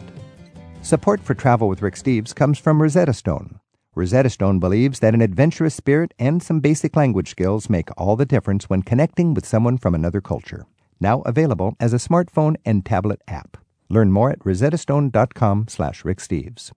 Support 0.81 1.21
for 1.21 1.33
Travel 1.33 1.69
with 1.69 1.81
Rick 1.81 1.95
Steves 1.95 2.35
comes 2.35 2.59
from 2.59 2.81
Rosetta 2.81 3.13
Stone. 3.13 3.61
Rosetta 3.95 4.29
Stone 4.29 4.59
believes 4.59 4.99
that 4.99 5.13
an 5.13 5.21
adventurous 5.21 5.73
spirit 5.73 6.13
and 6.19 6.43
some 6.43 6.59
basic 6.59 6.97
language 6.97 7.29
skills 7.29 7.69
make 7.69 7.87
all 7.95 8.17
the 8.17 8.25
difference 8.25 8.69
when 8.69 8.81
connecting 8.81 9.33
with 9.33 9.47
someone 9.47 9.77
from 9.77 9.95
another 9.95 10.19
culture. 10.19 10.65
Now 10.99 11.21
available 11.21 11.77
as 11.79 11.93
a 11.93 11.97
smartphone 11.97 12.57
and 12.65 12.85
tablet 12.85 13.21
app. 13.29 13.55
Learn 13.89 14.12
more 14.12 14.32
at 14.32 14.39
rosettastone.com 14.39 15.68
slash 15.68 16.04
ricksteves. 16.04 16.72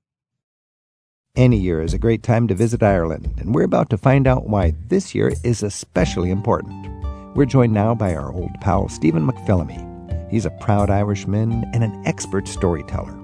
Any 1.37 1.57
year 1.57 1.81
is 1.81 1.95
a 1.95 1.99
great 1.99 2.23
time 2.23 2.49
to 2.49 2.55
visit 2.55 2.83
Ireland, 2.83 3.33
and 3.39 3.55
we're 3.55 3.63
about 3.63 3.91
to 3.91 3.97
find 3.97 4.27
out 4.27 4.49
why 4.49 4.75
this 4.89 5.15
year 5.15 5.33
is 5.45 5.63
especially 5.63 6.31
important. 6.31 6.89
We're 7.37 7.45
joined 7.45 7.73
now 7.73 7.95
by 7.95 8.15
our 8.15 8.33
old 8.33 8.51
pal 8.61 8.89
Stephen 8.89 9.25
McPhillamy. 9.25 10.31
He's 10.31 10.47
a 10.47 10.51
proud 10.51 10.91
Irishman 10.91 11.65
and 11.73 11.85
an 11.85 12.03
expert 12.05 12.49
storyteller. 12.49 13.17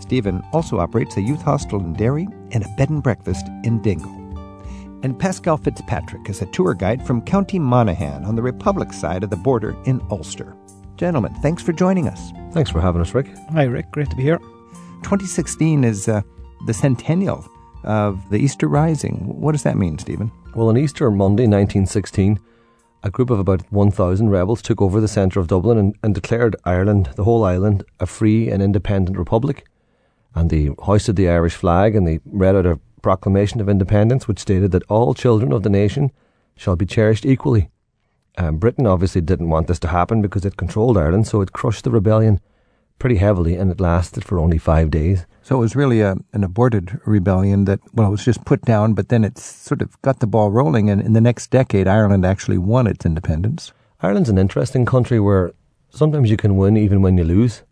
Stephen 0.00 0.42
also 0.52 0.80
operates 0.80 1.16
a 1.16 1.22
youth 1.22 1.42
hostel 1.42 1.78
in 1.78 1.92
Derry 1.92 2.26
and 2.50 2.64
a 2.64 2.68
bed 2.76 2.90
and 2.90 3.02
breakfast 3.02 3.46
in 3.62 3.80
Dingle. 3.80 4.10
And 5.02 5.18
Pascal 5.18 5.56
Fitzpatrick 5.56 6.28
is 6.28 6.42
a 6.42 6.46
tour 6.46 6.74
guide 6.74 7.06
from 7.06 7.22
County 7.22 7.58
Monaghan 7.58 8.24
on 8.24 8.34
the 8.34 8.42
Republic 8.42 8.92
side 8.92 9.22
of 9.22 9.30
the 9.30 9.36
border 9.36 9.76
in 9.84 10.04
Ulster. 10.10 10.56
Gentlemen, 11.00 11.32
thanks 11.36 11.62
for 11.62 11.72
joining 11.72 12.08
us. 12.08 12.30
Thanks 12.52 12.68
for 12.68 12.78
having 12.78 13.00
us, 13.00 13.14
Rick. 13.14 13.28
Hi, 13.52 13.62
Rick. 13.62 13.90
Great 13.90 14.10
to 14.10 14.16
be 14.16 14.22
here. 14.22 14.36
2016 15.02 15.82
is 15.82 16.06
uh, 16.08 16.20
the 16.66 16.74
centennial 16.74 17.48
of 17.84 18.28
the 18.28 18.36
Easter 18.36 18.68
Rising. 18.68 19.14
What 19.40 19.52
does 19.52 19.62
that 19.62 19.78
mean, 19.78 19.98
Stephen? 19.98 20.30
Well, 20.54 20.68
on 20.68 20.76
Easter 20.76 21.10
Monday 21.10 21.44
1916, 21.44 22.38
a 23.02 23.10
group 23.10 23.30
of 23.30 23.38
about 23.38 23.62
1,000 23.72 24.28
rebels 24.28 24.60
took 24.60 24.82
over 24.82 25.00
the 25.00 25.08
centre 25.08 25.40
of 25.40 25.46
Dublin 25.46 25.78
and, 25.78 25.96
and 26.02 26.14
declared 26.14 26.54
Ireland, 26.66 27.08
the 27.16 27.24
whole 27.24 27.44
island, 27.44 27.82
a 27.98 28.04
free 28.04 28.50
and 28.50 28.62
independent 28.62 29.16
republic. 29.16 29.64
And 30.34 30.50
they 30.50 30.68
hoisted 30.80 31.16
the 31.16 31.30
Irish 31.30 31.54
flag 31.54 31.96
and 31.96 32.06
they 32.06 32.20
read 32.26 32.56
out 32.56 32.66
a 32.66 32.78
proclamation 33.00 33.62
of 33.62 33.70
independence 33.70 34.28
which 34.28 34.40
stated 34.40 34.70
that 34.72 34.90
all 34.90 35.14
children 35.14 35.50
of 35.50 35.62
the 35.62 35.70
nation 35.70 36.10
shall 36.56 36.76
be 36.76 36.84
cherished 36.84 37.24
equally. 37.24 37.70
Um, 38.38 38.58
Britain 38.58 38.86
obviously 38.86 39.20
didn't 39.20 39.50
want 39.50 39.66
this 39.66 39.78
to 39.80 39.88
happen 39.88 40.22
because 40.22 40.44
it 40.44 40.56
controlled 40.56 40.96
Ireland, 40.96 41.26
so 41.26 41.40
it 41.40 41.52
crushed 41.52 41.84
the 41.84 41.90
rebellion 41.90 42.40
pretty 42.98 43.16
heavily 43.16 43.56
and 43.56 43.70
it 43.70 43.80
lasted 43.80 44.24
for 44.24 44.38
only 44.38 44.58
five 44.58 44.90
days. 44.90 45.26
So 45.42 45.56
it 45.56 45.60
was 45.60 45.74
really 45.74 46.00
a, 46.00 46.16
an 46.32 46.44
aborted 46.44 47.00
rebellion 47.04 47.64
that, 47.64 47.80
well, 47.94 48.08
it 48.08 48.10
was 48.10 48.24
just 48.24 48.44
put 48.44 48.62
down, 48.62 48.94
but 48.94 49.08
then 49.08 49.24
it 49.24 49.38
sort 49.38 49.82
of 49.82 50.00
got 50.02 50.20
the 50.20 50.26
ball 50.26 50.50
rolling, 50.50 50.90
and 50.90 51.00
in 51.00 51.14
the 51.14 51.20
next 51.20 51.50
decade, 51.50 51.88
Ireland 51.88 52.24
actually 52.24 52.58
won 52.58 52.86
its 52.86 53.06
independence. 53.06 53.72
Ireland's 54.02 54.28
an 54.28 54.38
interesting 54.38 54.86
country 54.86 55.18
where 55.18 55.52
sometimes 55.90 56.30
you 56.30 56.36
can 56.36 56.56
win 56.56 56.76
even 56.76 57.02
when 57.02 57.18
you 57.18 57.24
lose. 57.24 57.62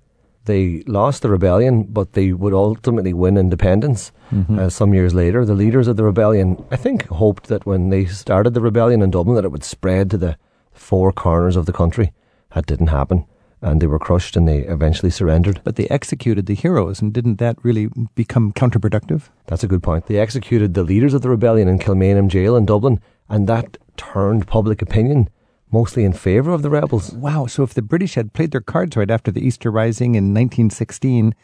They 0.47 0.83
lost 0.87 1.23
the 1.23 1.29
rebellion, 1.29 1.85
but 1.85 2.15
they 2.15 2.33
would 2.33 2.55
ultimately 2.55 3.13
win 3.13 3.37
independence 3.37 4.13
uh, 4.59 4.71
some 4.71 4.95
years 4.95 5.13
later. 5.13 5.45
The 5.45 5.55
leaders 5.55 5.89
of 5.89 5.97
the 5.97 6.05
rebellion, 6.05 6.65
I 6.71 6.77
think, 6.77 7.07
hoped 7.09 7.49
that 7.49 7.67
when 7.67 7.91
they 7.91 8.07
started 8.07 8.55
the 8.55 8.63
rebellion 8.63 9.03
in 9.03 9.11
Dublin, 9.11 9.37
that 9.37 9.45
it 9.45 9.53
would 9.53 9.65
spread 9.65 10.11
to 10.11 10.17
the 10.17 10.39
four 10.79 11.13
corners 11.13 11.57
of 11.57 11.67
the 11.67 11.73
country. 11.73 12.13
That 12.55 12.67
didn't 12.67 12.89
happen, 12.89 13.27
and 13.61 13.81
they 13.81 13.87
were 13.87 13.99
crushed, 13.99 14.37
and 14.37 14.49
they 14.49 14.61
eventually 14.61 15.11
surrendered. 15.11 15.61
But 15.65 15.77
they 15.77 15.87
executed 15.89 16.47
the 16.47 16.55
heroes, 16.55 17.03
and 17.03 17.13
didn't 17.13 17.37
that 17.37 17.63
really 17.63 17.89
become 18.15 18.53
counterproductive? 18.53 19.29
That's 19.47 19.65
a 19.65 19.69
good 19.69 19.83
point. 19.83 20.07
They 20.07 20.19
executed 20.19 20.75
the 20.75 20.85
leaders 20.85 21.15
of 21.15 21.23
the 21.23 21.31
rebellion 21.31 21.69
in 21.69 21.79
Kilmainham 21.79 22.29
Jail 22.29 22.57
in 22.57 22.67
Dublin, 22.67 23.01
and 23.29 23.47
that 23.49 23.77
turned 23.97 24.47
public 24.47 24.81
opinion 24.81 25.29
mostly 25.71 26.05
in 26.05 26.13
favour 26.13 26.53
of 26.53 26.63
the 26.63 26.71
rebels. 26.71 27.13
Wow, 27.13 27.47
so 27.47 27.63
if 27.63 27.75
the 27.75 27.83
British 27.83 28.15
had 28.15 28.33
played 28.33 28.53
their 28.53 28.61
cards 28.61 28.97
right 28.97 29.11
after 29.11 29.31
the 29.31 29.47
Easter 29.47 29.71
Rising 29.71 30.15
in 30.15 30.33
1916, 30.33 31.35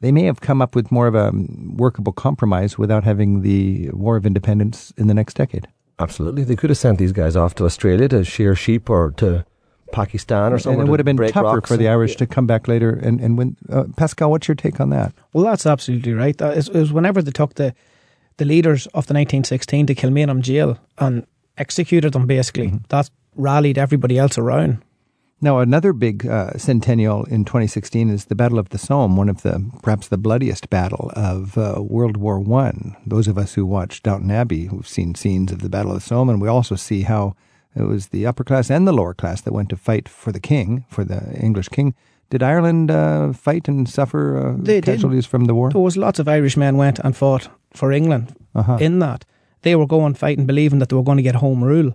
they 0.00 0.12
may 0.12 0.24
have 0.24 0.40
come 0.40 0.60
up 0.60 0.74
with 0.74 0.92
more 0.92 1.06
of 1.06 1.14
a 1.14 1.32
workable 1.32 2.12
compromise 2.12 2.76
without 2.76 3.04
having 3.04 3.42
the 3.42 3.88
War 3.90 4.16
of 4.16 4.26
Independence 4.26 4.92
in 4.96 5.06
the 5.06 5.14
next 5.14 5.34
decade. 5.34 5.68
Absolutely. 6.02 6.44
They 6.44 6.56
could 6.56 6.70
have 6.70 6.78
sent 6.78 6.98
these 6.98 7.12
guys 7.12 7.36
off 7.36 7.54
to 7.56 7.64
Australia 7.64 8.08
to 8.08 8.24
shear 8.24 8.54
sheep 8.54 8.90
or 8.90 9.12
to 9.18 9.44
Pakistan 9.92 10.52
or 10.52 10.58
something. 10.58 10.80
and 10.80 10.88
it 10.88 10.90
would 10.90 10.98
have 11.00 11.04
been 11.04 11.16
tougher 11.16 11.60
for 11.60 11.76
the 11.76 11.86
and- 11.86 11.92
Irish 11.92 12.16
to 12.16 12.26
come 12.26 12.46
back 12.46 12.66
later 12.66 12.90
and, 12.90 13.20
and 13.20 13.38
win. 13.38 13.56
Uh, 13.70 13.84
Pascal, 13.96 14.30
what's 14.30 14.48
your 14.48 14.54
take 14.54 14.80
on 14.80 14.90
that? 14.90 15.12
Well, 15.32 15.44
that's 15.44 15.66
absolutely 15.66 16.14
right. 16.14 16.36
That 16.38 16.56
is, 16.56 16.68
it 16.68 16.74
was 16.74 16.92
whenever 16.92 17.22
they 17.22 17.30
took 17.30 17.54
the 17.54 17.74
the 18.38 18.46
leaders 18.46 18.86
of 18.86 19.06
the 19.06 19.14
1916 19.14 19.86
to 19.86 19.94
Kilmainham 19.94 20.40
jail 20.40 20.78
and 20.96 21.26
executed 21.58 22.14
them, 22.14 22.26
basically, 22.26 22.72
that 22.88 23.10
rallied 23.36 23.76
everybody 23.76 24.18
else 24.18 24.38
around. 24.38 24.82
Now, 25.44 25.58
another 25.58 25.92
big 25.92 26.24
uh, 26.24 26.56
centennial 26.56 27.24
in 27.24 27.44
2016 27.44 28.10
is 28.10 28.26
the 28.26 28.36
Battle 28.36 28.60
of 28.60 28.68
the 28.68 28.78
Somme, 28.78 29.16
one 29.16 29.28
of 29.28 29.42
the 29.42 29.68
perhaps 29.82 30.06
the 30.06 30.16
bloodiest 30.16 30.70
battle 30.70 31.10
of 31.16 31.58
uh, 31.58 31.82
World 31.82 32.16
War 32.16 32.38
One. 32.38 32.96
Those 33.04 33.26
of 33.26 33.36
us 33.36 33.54
who 33.54 33.66
watched 33.66 34.04
Downton 34.04 34.30
Abbey, 34.30 34.66
who've 34.66 34.86
seen 34.86 35.16
scenes 35.16 35.50
of 35.50 35.60
the 35.60 35.68
Battle 35.68 35.90
of 35.90 35.96
the 35.98 36.00
Somme, 36.06 36.28
and 36.30 36.40
we 36.40 36.46
also 36.46 36.76
see 36.76 37.02
how 37.02 37.34
it 37.74 37.82
was 37.82 38.08
the 38.08 38.24
upper 38.24 38.44
class 38.44 38.70
and 38.70 38.86
the 38.86 38.92
lower 38.92 39.14
class 39.14 39.40
that 39.40 39.52
went 39.52 39.68
to 39.70 39.76
fight 39.76 40.08
for 40.08 40.30
the 40.30 40.38
king, 40.40 40.84
for 40.88 41.02
the 41.04 41.36
English 41.40 41.70
king. 41.70 41.94
Did 42.30 42.42
Ireland 42.44 42.90
uh, 42.92 43.32
fight 43.32 43.66
and 43.66 43.88
suffer 43.88 44.36
uh, 44.38 44.54
They 44.62 44.80
did. 44.80 44.84
casualties 44.84 45.26
from 45.26 45.46
the 45.46 45.54
war? 45.56 45.70
There 45.70 45.80
was 45.80 45.96
lots 45.96 46.20
of 46.20 46.28
Irishmen 46.28 46.76
went 46.76 47.00
and 47.00 47.16
fought 47.16 47.48
for 47.74 47.90
England 47.90 48.34
Uh-huh. 48.54 48.76
in 48.80 49.00
that. 49.00 49.24
They 49.62 49.74
were 49.74 49.86
going 49.88 50.14
fighting, 50.14 50.46
believing 50.46 50.78
that 50.78 50.88
they 50.88 50.96
were 50.96 51.02
going 51.02 51.18
to 51.18 51.22
get 51.22 51.34
home 51.36 51.64
rule. 51.64 51.94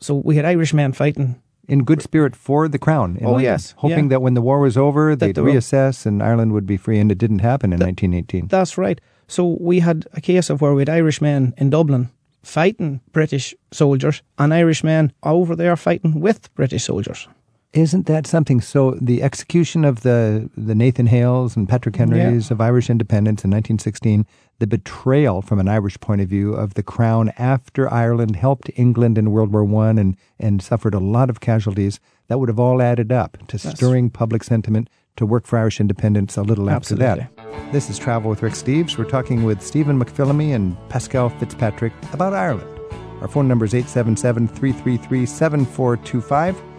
So 0.00 0.14
we 0.16 0.34
had 0.36 0.44
Irishmen 0.44 0.92
fighting. 0.92 1.40
In 1.70 1.84
good 1.84 2.02
spirit 2.02 2.34
for 2.36 2.68
the 2.68 2.78
crown. 2.78 3.16
in 3.16 3.24
Oh, 3.26 3.30
London, 3.32 3.44
yes, 3.52 3.74
hoping 3.78 4.04
yeah. 4.06 4.08
that 4.10 4.22
when 4.22 4.34
the 4.34 4.42
war 4.42 4.58
was 4.60 4.76
over, 4.76 5.16
they'd 5.16 5.34
they 5.34 5.42
were- 5.42 5.52
reassess 5.52 6.04
and 6.06 6.22
Ireland 6.22 6.52
would 6.52 6.66
be 6.66 6.76
free, 6.76 6.98
and 7.00 7.10
it 7.12 7.18
didn't 7.18 7.40
happen 7.50 7.72
in 7.72 7.78
1918. 7.78 8.48
That's 8.48 8.76
right. 8.76 9.00
So 9.28 9.56
we 9.60 9.80
had 9.80 10.06
a 10.12 10.20
case 10.20 10.50
of 10.52 10.60
where 10.60 10.74
we 10.74 10.80
had 10.82 10.88
Irish 11.00 11.20
men 11.20 11.54
in 11.56 11.70
Dublin 11.70 12.08
fighting 12.42 13.00
British 13.12 13.54
soldiers 13.70 14.22
and 14.38 14.52
Irish 14.54 14.82
men 14.82 15.12
over 15.22 15.54
there 15.56 15.76
fighting 15.76 16.20
with 16.20 16.48
British 16.54 16.84
soldiers. 16.84 17.28
Isn't 17.72 18.06
that 18.06 18.26
something? 18.26 18.60
So 18.60 18.98
the 19.00 19.22
execution 19.22 19.84
of 19.84 20.00
the 20.00 20.50
the 20.56 20.74
Nathan 20.74 21.06
Hales 21.06 21.54
and 21.54 21.68
Patrick 21.68 21.94
Henrys 21.94 22.50
of 22.50 22.60
Irish 22.60 22.90
independence 22.90 23.44
in 23.44 23.50
1916, 23.50 24.26
the 24.58 24.66
betrayal 24.66 25.40
from 25.40 25.60
an 25.60 25.68
Irish 25.68 25.98
point 26.00 26.20
of 26.20 26.28
view 26.28 26.52
of 26.52 26.74
the 26.74 26.82
crown 26.82 27.32
after 27.38 27.92
Ireland 27.92 28.34
helped 28.34 28.70
England 28.74 29.18
in 29.18 29.30
World 29.30 29.52
War 29.52 29.64
One 29.64 29.98
and 29.98 30.16
and 30.40 30.60
suffered 30.60 30.94
a 30.94 30.98
lot 30.98 31.30
of 31.30 31.38
casualties, 31.38 32.00
that 32.26 32.40
would 32.40 32.48
have 32.48 32.58
all 32.58 32.82
added 32.82 33.12
up 33.12 33.38
to 33.46 33.58
stirring 33.58 34.10
public 34.10 34.42
sentiment 34.42 34.90
to 35.14 35.24
work 35.24 35.46
for 35.46 35.56
Irish 35.56 35.78
independence 35.80 36.36
a 36.36 36.42
little 36.42 36.70
after 36.70 36.96
that. 36.96 37.30
This 37.72 37.88
is 37.88 38.00
Travel 38.00 38.30
with 38.30 38.42
Rick 38.42 38.54
Steves. 38.54 38.98
We're 38.98 39.04
talking 39.04 39.44
with 39.44 39.62
Stephen 39.62 40.02
McPhillamy 40.02 40.56
and 40.56 40.76
Pascal 40.88 41.28
Fitzpatrick 41.28 41.92
about 42.12 42.32
Ireland. 42.32 42.80
Our 43.20 43.28
phone 43.28 43.46
number 43.46 43.64
is 43.64 43.74
877 43.74 44.48
333 44.48 45.24
7425. 45.26 46.69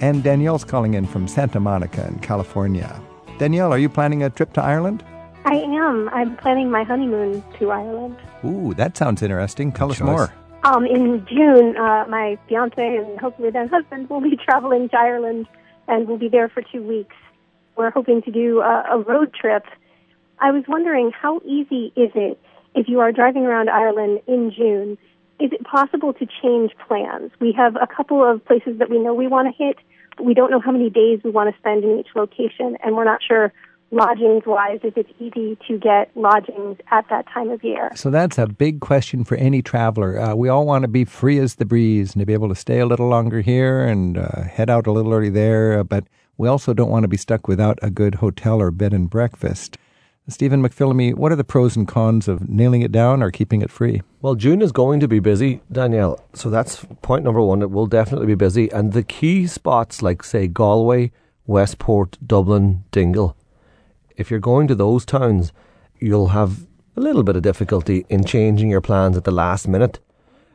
And 0.00 0.22
Danielle's 0.22 0.64
calling 0.64 0.94
in 0.94 1.06
from 1.06 1.26
Santa 1.26 1.58
Monica 1.58 2.06
in 2.06 2.18
California. 2.20 3.00
Danielle, 3.38 3.72
are 3.72 3.78
you 3.78 3.88
planning 3.88 4.22
a 4.22 4.30
trip 4.30 4.52
to 4.54 4.62
Ireland? 4.62 5.04
I 5.44 5.54
am. 5.54 6.08
I'm 6.10 6.36
planning 6.36 6.70
my 6.70 6.82
honeymoon 6.84 7.42
to 7.58 7.70
Ireland. 7.70 8.16
Ooh, 8.44 8.74
that 8.74 8.96
sounds 8.96 9.22
interesting. 9.22 9.72
Tell 9.72 9.90
us 9.90 9.98
choice. 9.98 10.06
more. 10.06 10.32
Um, 10.64 10.84
in 10.84 11.26
June, 11.26 11.76
uh, 11.76 12.04
my 12.08 12.38
fiance 12.48 12.96
and 12.96 13.18
hopefully 13.18 13.50
then 13.50 13.68
husband 13.68 14.10
will 14.10 14.20
be 14.20 14.36
traveling 14.44 14.88
to 14.90 14.98
Ireland, 14.98 15.46
and 15.86 16.06
we'll 16.06 16.18
be 16.18 16.28
there 16.28 16.48
for 16.48 16.62
two 16.62 16.82
weeks. 16.82 17.16
We're 17.76 17.90
hoping 17.90 18.22
to 18.22 18.30
do 18.30 18.60
a, 18.60 18.84
a 18.90 18.98
road 18.98 19.32
trip. 19.32 19.64
I 20.40 20.50
was 20.50 20.64
wondering 20.68 21.12
how 21.12 21.40
easy 21.44 21.92
is 21.96 22.10
it 22.14 22.40
if 22.74 22.88
you 22.88 23.00
are 23.00 23.12
driving 23.12 23.44
around 23.44 23.70
Ireland 23.70 24.20
in 24.26 24.52
June? 24.56 24.98
Is 25.40 25.52
it 25.52 25.64
possible 25.64 26.12
to 26.14 26.26
change 26.42 26.72
plans? 26.86 27.30
We 27.40 27.52
have 27.52 27.76
a 27.76 27.86
couple 27.86 28.28
of 28.28 28.44
places 28.44 28.78
that 28.78 28.90
we 28.90 28.98
know 28.98 29.14
we 29.14 29.28
want 29.28 29.54
to 29.54 29.64
hit, 29.64 29.78
but 30.16 30.24
we 30.24 30.34
don't 30.34 30.50
know 30.50 30.60
how 30.60 30.72
many 30.72 30.90
days 30.90 31.20
we 31.24 31.30
want 31.30 31.54
to 31.54 31.58
spend 31.58 31.84
in 31.84 31.98
each 32.00 32.08
location, 32.16 32.76
and 32.82 32.96
we're 32.96 33.04
not 33.04 33.20
sure 33.26 33.52
lodgings 33.90 34.42
wise 34.44 34.80
if 34.82 34.96
it's 34.96 35.10
easy 35.18 35.56
to 35.66 35.78
get 35.78 36.10
lodgings 36.14 36.76
at 36.90 37.08
that 37.08 37.26
time 37.32 37.50
of 37.50 37.62
year. 37.64 37.90
So 37.94 38.10
that's 38.10 38.36
a 38.36 38.46
big 38.46 38.80
question 38.80 39.24
for 39.24 39.36
any 39.36 39.62
traveler. 39.62 40.18
Uh, 40.18 40.34
we 40.34 40.48
all 40.48 40.66
want 40.66 40.82
to 40.82 40.88
be 40.88 41.04
free 41.04 41.38
as 41.38 41.54
the 41.54 41.64
breeze 41.64 42.14
and 42.14 42.20
to 42.20 42.26
be 42.26 42.34
able 42.34 42.48
to 42.48 42.54
stay 42.54 42.80
a 42.80 42.86
little 42.86 43.08
longer 43.08 43.40
here 43.40 43.84
and 43.84 44.18
uh, 44.18 44.42
head 44.42 44.68
out 44.68 44.86
a 44.86 44.92
little 44.92 45.12
early 45.14 45.30
there, 45.30 45.82
but 45.84 46.04
we 46.36 46.48
also 46.48 46.74
don't 46.74 46.90
want 46.90 47.04
to 47.04 47.08
be 47.08 47.16
stuck 47.16 47.48
without 47.48 47.78
a 47.80 47.90
good 47.90 48.16
hotel 48.16 48.60
or 48.60 48.70
bed 48.70 48.92
and 48.92 49.08
breakfast. 49.08 49.78
Stephen 50.30 50.62
McPhillamy, 50.62 51.14
what 51.14 51.32
are 51.32 51.36
the 51.36 51.44
pros 51.44 51.74
and 51.74 51.88
cons 51.88 52.28
of 52.28 52.50
nailing 52.50 52.82
it 52.82 52.92
down 52.92 53.22
or 53.22 53.30
keeping 53.30 53.62
it 53.62 53.70
free? 53.70 54.02
Well, 54.20 54.34
June 54.34 54.60
is 54.60 54.72
going 54.72 55.00
to 55.00 55.08
be 55.08 55.20
busy, 55.20 55.62
Danielle. 55.72 56.22
So 56.34 56.50
that's 56.50 56.84
point 57.00 57.24
number 57.24 57.40
one. 57.40 57.62
It 57.62 57.70
will 57.70 57.86
definitely 57.86 58.26
be 58.26 58.34
busy. 58.34 58.70
And 58.70 58.92
the 58.92 59.02
key 59.02 59.46
spots, 59.46 60.02
like, 60.02 60.22
say, 60.22 60.46
Galway, 60.46 61.12
Westport, 61.46 62.18
Dublin, 62.26 62.84
Dingle, 62.90 63.36
if 64.18 64.30
you're 64.30 64.38
going 64.38 64.68
to 64.68 64.74
those 64.74 65.06
towns, 65.06 65.50
you'll 65.98 66.28
have 66.28 66.66
a 66.94 67.00
little 67.00 67.22
bit 67.22 67.36
of 67.36 67.42
difficulty 67.42 68.04
in 68.10 68.24
changing 68.24 68.68
your 68.68 68.82
plans 68.82 69.16
at 69.16 69.24
the 69.24 69.30
last 69.30 69.66
minute. 69.66 69.98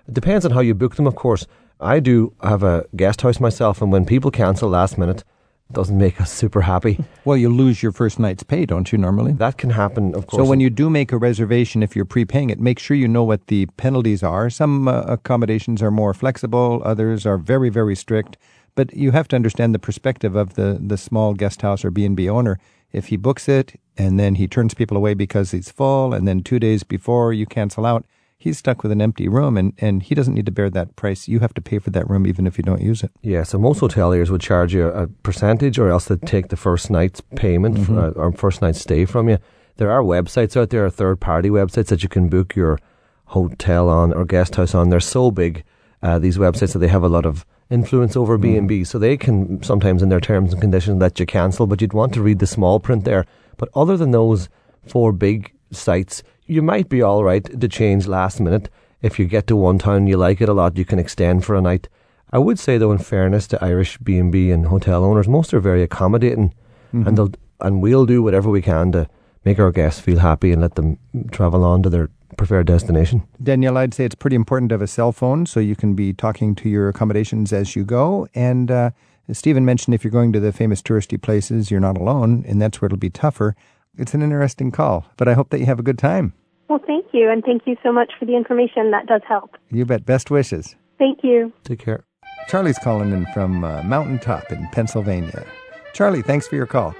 It 0.07 0.13
depends 0.13 0.45
on 0.45 0.51
how 0.51 0.59
you 0.59 0.75
book 0.75 0.97
them, 0.97 1.07
of 1.07 1.15
course. 1.15 1.47
I 1.79 1.99
do 1.99 2.33
have 2.43 2.61
a 2.61 2.85
guest 2.95 3.21
house 3.21 3.39
myself, 3.39 3.81
and 3.81 3.91
when 3.91 4.05
people 4.05 4.29
cancel 4.29 4.69
last 4.69 4.99
minute, 4.99 5.23
doesn't 5.71 5.97
make 5.97 6.21
us 6.21 6.31
super 6.31 6.61
happy. 6.61 6.99
Well, 7.25 7.37
you 7.37 7.47
lose 7.47 7.81
your 7.81 7.93
first 7.93 8.19
night's 8.19 8.43
pay, 8.43 8.65
don't 8.65 8.91
you, 8.91 8.97
normally? 8.97 9.31
that 9.33 9.57
can 9.57 9.69
happen, 9.69 10.13
of 10.13 10.27
course. 10.27 10.43
So 10.43 10.49
when 10.49 10.59
you 10.59 10.69
do 10.69 10.89
make 10.89 11.13
a 11.13 11.17
reservation, 11.17 11.81
if 11.81 11.95
you're 11.95 12.03
prepaying 12.03 12.49
it, 12.49 12.59
make 12.59 12.79
sure 12.79 12.97
you 12.97 13.07
know 13.07 13.23
what 13.23 13.47
the 13.47 13.65
penalties 13.77 14.23
are. 14.23 14.49
Some 14.49 14.89
uh, 14.89 15.03
accommodations 15.03 15.81
are 15.81 15.89
more 15.89 16.13
flexible, 16.13 16.81
others 16.83 17.25
are 17.25 17.37
very, 17.37 17.69
very 17.69 17.95
strict. 17.95 18.37
But 18.75 18.93
you 18.93 19.11
have 19.11 19.29
to 19.29 19.37
understand 19.37 19.73
the 19.73 19.79
perspective 19.79 20.35
of 20.35 20.55
the, 20.55 20.79
the 20.81 20.97
small 20.97 21.33
guest 21.33 21.61
house 21.61 21.85
or 21.85 21.91
B&B 21.91 22.27
owner. 22.27 22.59
If 22.91 23.07
he 23.07 23.15
books 23.15 23.47
it 23.47 23.79
and 23.97 24.19
then 24.19 24.35
he 24.35 24.47
turns 24.47 24.73
people 24.73 24.97
away 24.97 25.13
because 25.13 25.51
he's 25.51 25.71
full 25.71 26.13
and 26.13 26.27
then 26.27 26.43
two 26.43 26.59
days 26.59 26.83
before 26.83 27.31
you 27.31 27.45
cancel 27.45 27.85
out, 27.85 28.05
he's 28.43 28.57
stuck 28.57 28.83
with 28.83 28.91
an 28.91 29.01
empty 29.01 29.29
room 29.29 29.55
and, 29.55 29.71
and 29.77 30.03
he 30.03 30.13
doesn't 30.13 30.33
need 30.33 30.45
to 30.45 30.51
bear 30.51 30.69
that 30.69 30.97
price. 30.97 31.29
You 31.29 31.39
have 31.39 31.53
to 31.53 31.61
pay 31.61 31.79
for 31.79 31.91
that 31.91 32.09
room 32.09 32.27
even 32.27 32.45
if 32.45 32.57
you 32.57 32.63
don't 32.63 32.81
use 32.81 33.01
it. 33.01 33.11
Yeah, 33.21 33.43
so 33.43 33.57
most 33.57 33.79
hoteliers 33.79 34.29
would 34.29 34.41
charge 34.41 34.73
you 34.73 34.87
a 34.87 35.07
percentage 35.07 35.79
or 35.79 35.87
else 35.87 36.05
they'd 36.05 36.21
take 36.23 36.49
the 36.49 36.57
first 36.57 36.91
night's 36.91 37.21
payment 37.35 37.79
f- 37.79 37.89
uh, 37.89 38.09
or 38.17 38.33
first 38.33 38.61
night's 38.61 38.81
stay 38.81 39.05
from 39.05 39.29
you. 39.29 39.37
There 39.77 39.89
are 39.89 40.01
websites 40.01 40.57
out 40.59 40.71
there, 40.71 40.89
third 40.89 41.21
party 41.21 41.49
websites 41.49 41.87
that 41.87 42.03
you 42.03 42.09
can 42.09 42.27
book 42.27 42.53
your 42.53 42.79
hotel 43.27 43.87
on 43.87 44.11
or 44.11 44.25
guest 44.25 44.55
house 44.55 44.75
on. 44.75 44.89
They're 44.89 44.99
so 44.99 45.31
big, 45.31 45.63
uh, 46.01 46.19
these 46.19 46.37
websites, 46.37 46.73
that 46.73 46.79
they 46.79 46.89
have 46.89 47.03
a 47.03 47.07
lot 47.07 47.25
of 47.25 47.45
influence 47.69 48.17
over 48.17 48.37
B&B. 48.37 48.83
So 48.83 48.99
they 48.99 49.15
can 49.15 49.63
sometimes 49.63 50.03
in 50.03 50.09
their 50.09 50.19
terms 50.19 50.51
and 50.51 50.61
conditions 50.61 50.99
let 50.99 51.17
you 51.17 51.25
cancel, 51.25 51.65
but 51.65 51.79
you'd 51.79 51.93
want 51.93 52.13
to 52.15 52.21
read 52.21 52.39
the 52.39 52.45
small 52.45 52.81
print 52.81 53.05
there. 53.05 53.25
But 53.55 53.69
other 53.73 53.95
than 53.95 54.11
those 54.11 54.49
four 54.85 55.13
big 55.13 55.53
sites, 55.71 56.23
you 56.45 56.61
might 56.61 56.89
be 56.89 57.01
all 57.01 57.23
right 57.23 57.43
to 57.59 57.67
change 57.67 58.07
last 58.07 58.39
minute. 58.39 58.69
If 59.01 59.19
you 59.19 59.25
get 59.25 59.47
to 59.47 59.55
one 59.55 59.79
town 59.79 60.07
you 60.07 60.17
like 60.17 60.41
it 60.41 60.49
a 60.49 60.53
lot, 60.53 60.77
you 60.77 60.85
can 60.85 60.99
extend 60.99 61.43
for 61.45 61.55
a 61.55 61.61
night. 61.61 61.89
I 62.31 62.39
would 62.39 62.57
say 62.57 62.77
though, 62.77 62.91
in 62.91 62.97
fairness 62.97 63.47
to 63.47 63.63
Irish 63.63 63.97
B 63.99 64.17
and 64.17 64.31
B 64.31 64.49
and 64.51 64.67
hotel 64.67 65.03
owners, 65.03 65.27
most 65.27 65.53
are 65.53 65.59
very 65.59 65.83
accommodating, 65.83 66.53
and 66.91 67.17
they'll 67.17 67.31
and 67.59 67.81
we'll 67.81 68.05
do 68.05 68.21
whatever 68.21 68.49
we 68.49 68.61
can 68.61 68.91
to 68.91 69.07
make 69.45 69.59
our 69.59 69.71
guests 69.71 69.99
feel 69.99 70.19
happy 70.19 70.51
and 70.51 70.61
let 70.61 70.75
them 70.75 70.97
travel 71.31 71.63
on 71.63 71.83
to 71.83 71.89
their 71.89 72.09
preferred 72.37 72.67
destination. 72.67 73.23
Danielle, 73.41 73.77
I'd 73.77 73.93
say 73.93 74.05
it's 74.05 74.15
pretty 74.15 74.35
important 74.35 74.69
to 74.69 74.73
have 74.73 74.81
a 74.81 74.87
cell 74.87 75.11
phone 75.11 75.45
so 75.45 75.59
you 75.59 75.75
can 75.75 75.93
be 75.93 76.13
talking 76.13 76.55
to 76.55 76.69
your 76.69 76.89
accommodations 76.89 77.53
as 77.53 77.75
you 77.75 77.83
go. 77.83 78.27
And 78.33 78.71
uh, 78.71 78.91
Stephen 79.31 79.65
mentioned, 79.65 79.95
if 79.95 80.03
you're 80.03 80.11
going 80.11 80.33
to 80.33 80.39
the 80.39 80.51
famous 80.51 80.81
touristy 80.81 81.21
places, 81.21 81.71
you're 81.71 81.79
not 81.79 81.97
alone, 81.97 82.43
and 82.47 82.61
that's 82.61 82.81
where 82.81 82.87
it'll 82.87 82.97
be 82.97 83.09
tougher. 83.09 83.55
It's 83.97 84.15
an 84.15 84.23
interesting 84.23 84.71
call, 84.71 85.05
but 85.17 85.27
I 85.27 85.33
hope 85.33 85.49
that 85.49 85.59
you 85.59 85.67
have 85.67 85.79
a 85.79 85.83
good 85.83 85.99
time. 85.99 86.33
Well, 86.67 86.79
thank 86.87 87.05
you, 87.13 87.29
and 87.29 87.43
thank 87.43 87.67
you 87.67 87.77
so 87.83 87.91
much 87.91 88.11
for 88.17 88.25
the 88.25 88.35
information. 88.35 88.89
That 88.89 89.05
does 89.05 89.21
help. 89.27 89.55
You 89.69 89.85
bet. 89.85 90.05
Best 90.05 90.31
wishes. 90.31 90.75
Thank 90.97 91.19
you. 91.23 91.53
Take 91.63 91.79
care. 91.79 92.03
Charlie's 92.47 92.79
calling 92.79 93.11
in 93.11 93.27
from 93.33 93.63
uh, 93.63 93.83
Mountaintop 93.83 94.51
in 94.51 94.67
Pennsylvania. 94.71 95.45
Charlie, 95.93 96.23
thanks 96.23 96.47
for 96.47 96.55
your 96.55 96.65
call. 96.65 96.95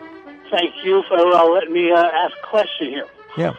Thank 0.52 0.74
you 0.84 1.02
for 1.08 1.18
uh, 1.18 1.50
letting 1.50 1.74
me 1.74 1.92
uh, 1.92 1.98
ask 1.98 2.36
a 2.44 2.48
question 2.48 2.90
here. 2.90 3.08
Yeah. 3.38 3.54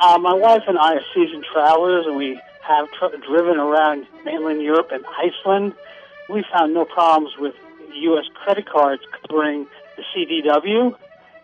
Uh, 0.00 0.18
my 0.18 0.32
wife 0.32 0.62
and 0.68 0.78
I 0.78 0.94
are 0.94 1.00
seasoned 1.12 1.44
travelers, 1.52 2.06
and 2.06 2.16
we 2.16 2.40
have 2.62 2.86
tr- 2.92 3.16
driven 3.26 3.56
around 3.56 4.06
mainland 4.24 4.62
Europe 4.62 4.90
and 4.92 5.04
Iceland. 5.18 5.72
We 6.28 6.44
found 6.52 6.74
no 6.74 6.84
problems 6.84 7.34
with 7.38 7.54
U.S. 7.92 8.26
credit 8.34 8.68
cards 8.68 9.02
covering 9.22 9.66
the 9.96 10.04
CDW. 10.14 10.94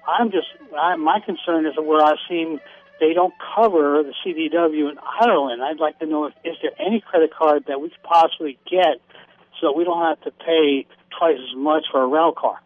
I'm 0.07 0.31
just, 0.31 0.49
I, 0.79 0.97
my 0.97 1.21
concern 1.21 1.67
is 1.67 1.75
that 1.77 1.83
where 1.83 2.03
I've 2.03 2.19
seen 2.29 2.61
they 3.01 3.15
don't 3.15 3.35
cover 3.55 4.03
the 4.03 4.15
CDW 4.25 4.91
in 4.91 4.97
Ireland. 5.21 5.63
I'd 5.63 5.81
like 5.81 5.99
to 5.99 6.07
know 6.07 6.27
if 6.27 6.35
is 6.45 6.57
there 6.63 6.71
any 6.79 7.01
credit 7.01 7.33
card 7.37 7.65
that 7.67 7.81
we 7.81 7.91
could 7.91 8.03
possibly 8.05 8.59
get 8.71 9.01
so 9.61 9.73
we 9.77 9.85
don't 9.85 10.03
have 10.03 10.21
to 10.23 10.31
pay 10.31 10.87
twice 11.19 11.37
as 11.37 11.57
much 11.57 11.85
for 11.91 12.03
a 12.03 12.07
rental 12.07 12.33
car. 12.33 12.59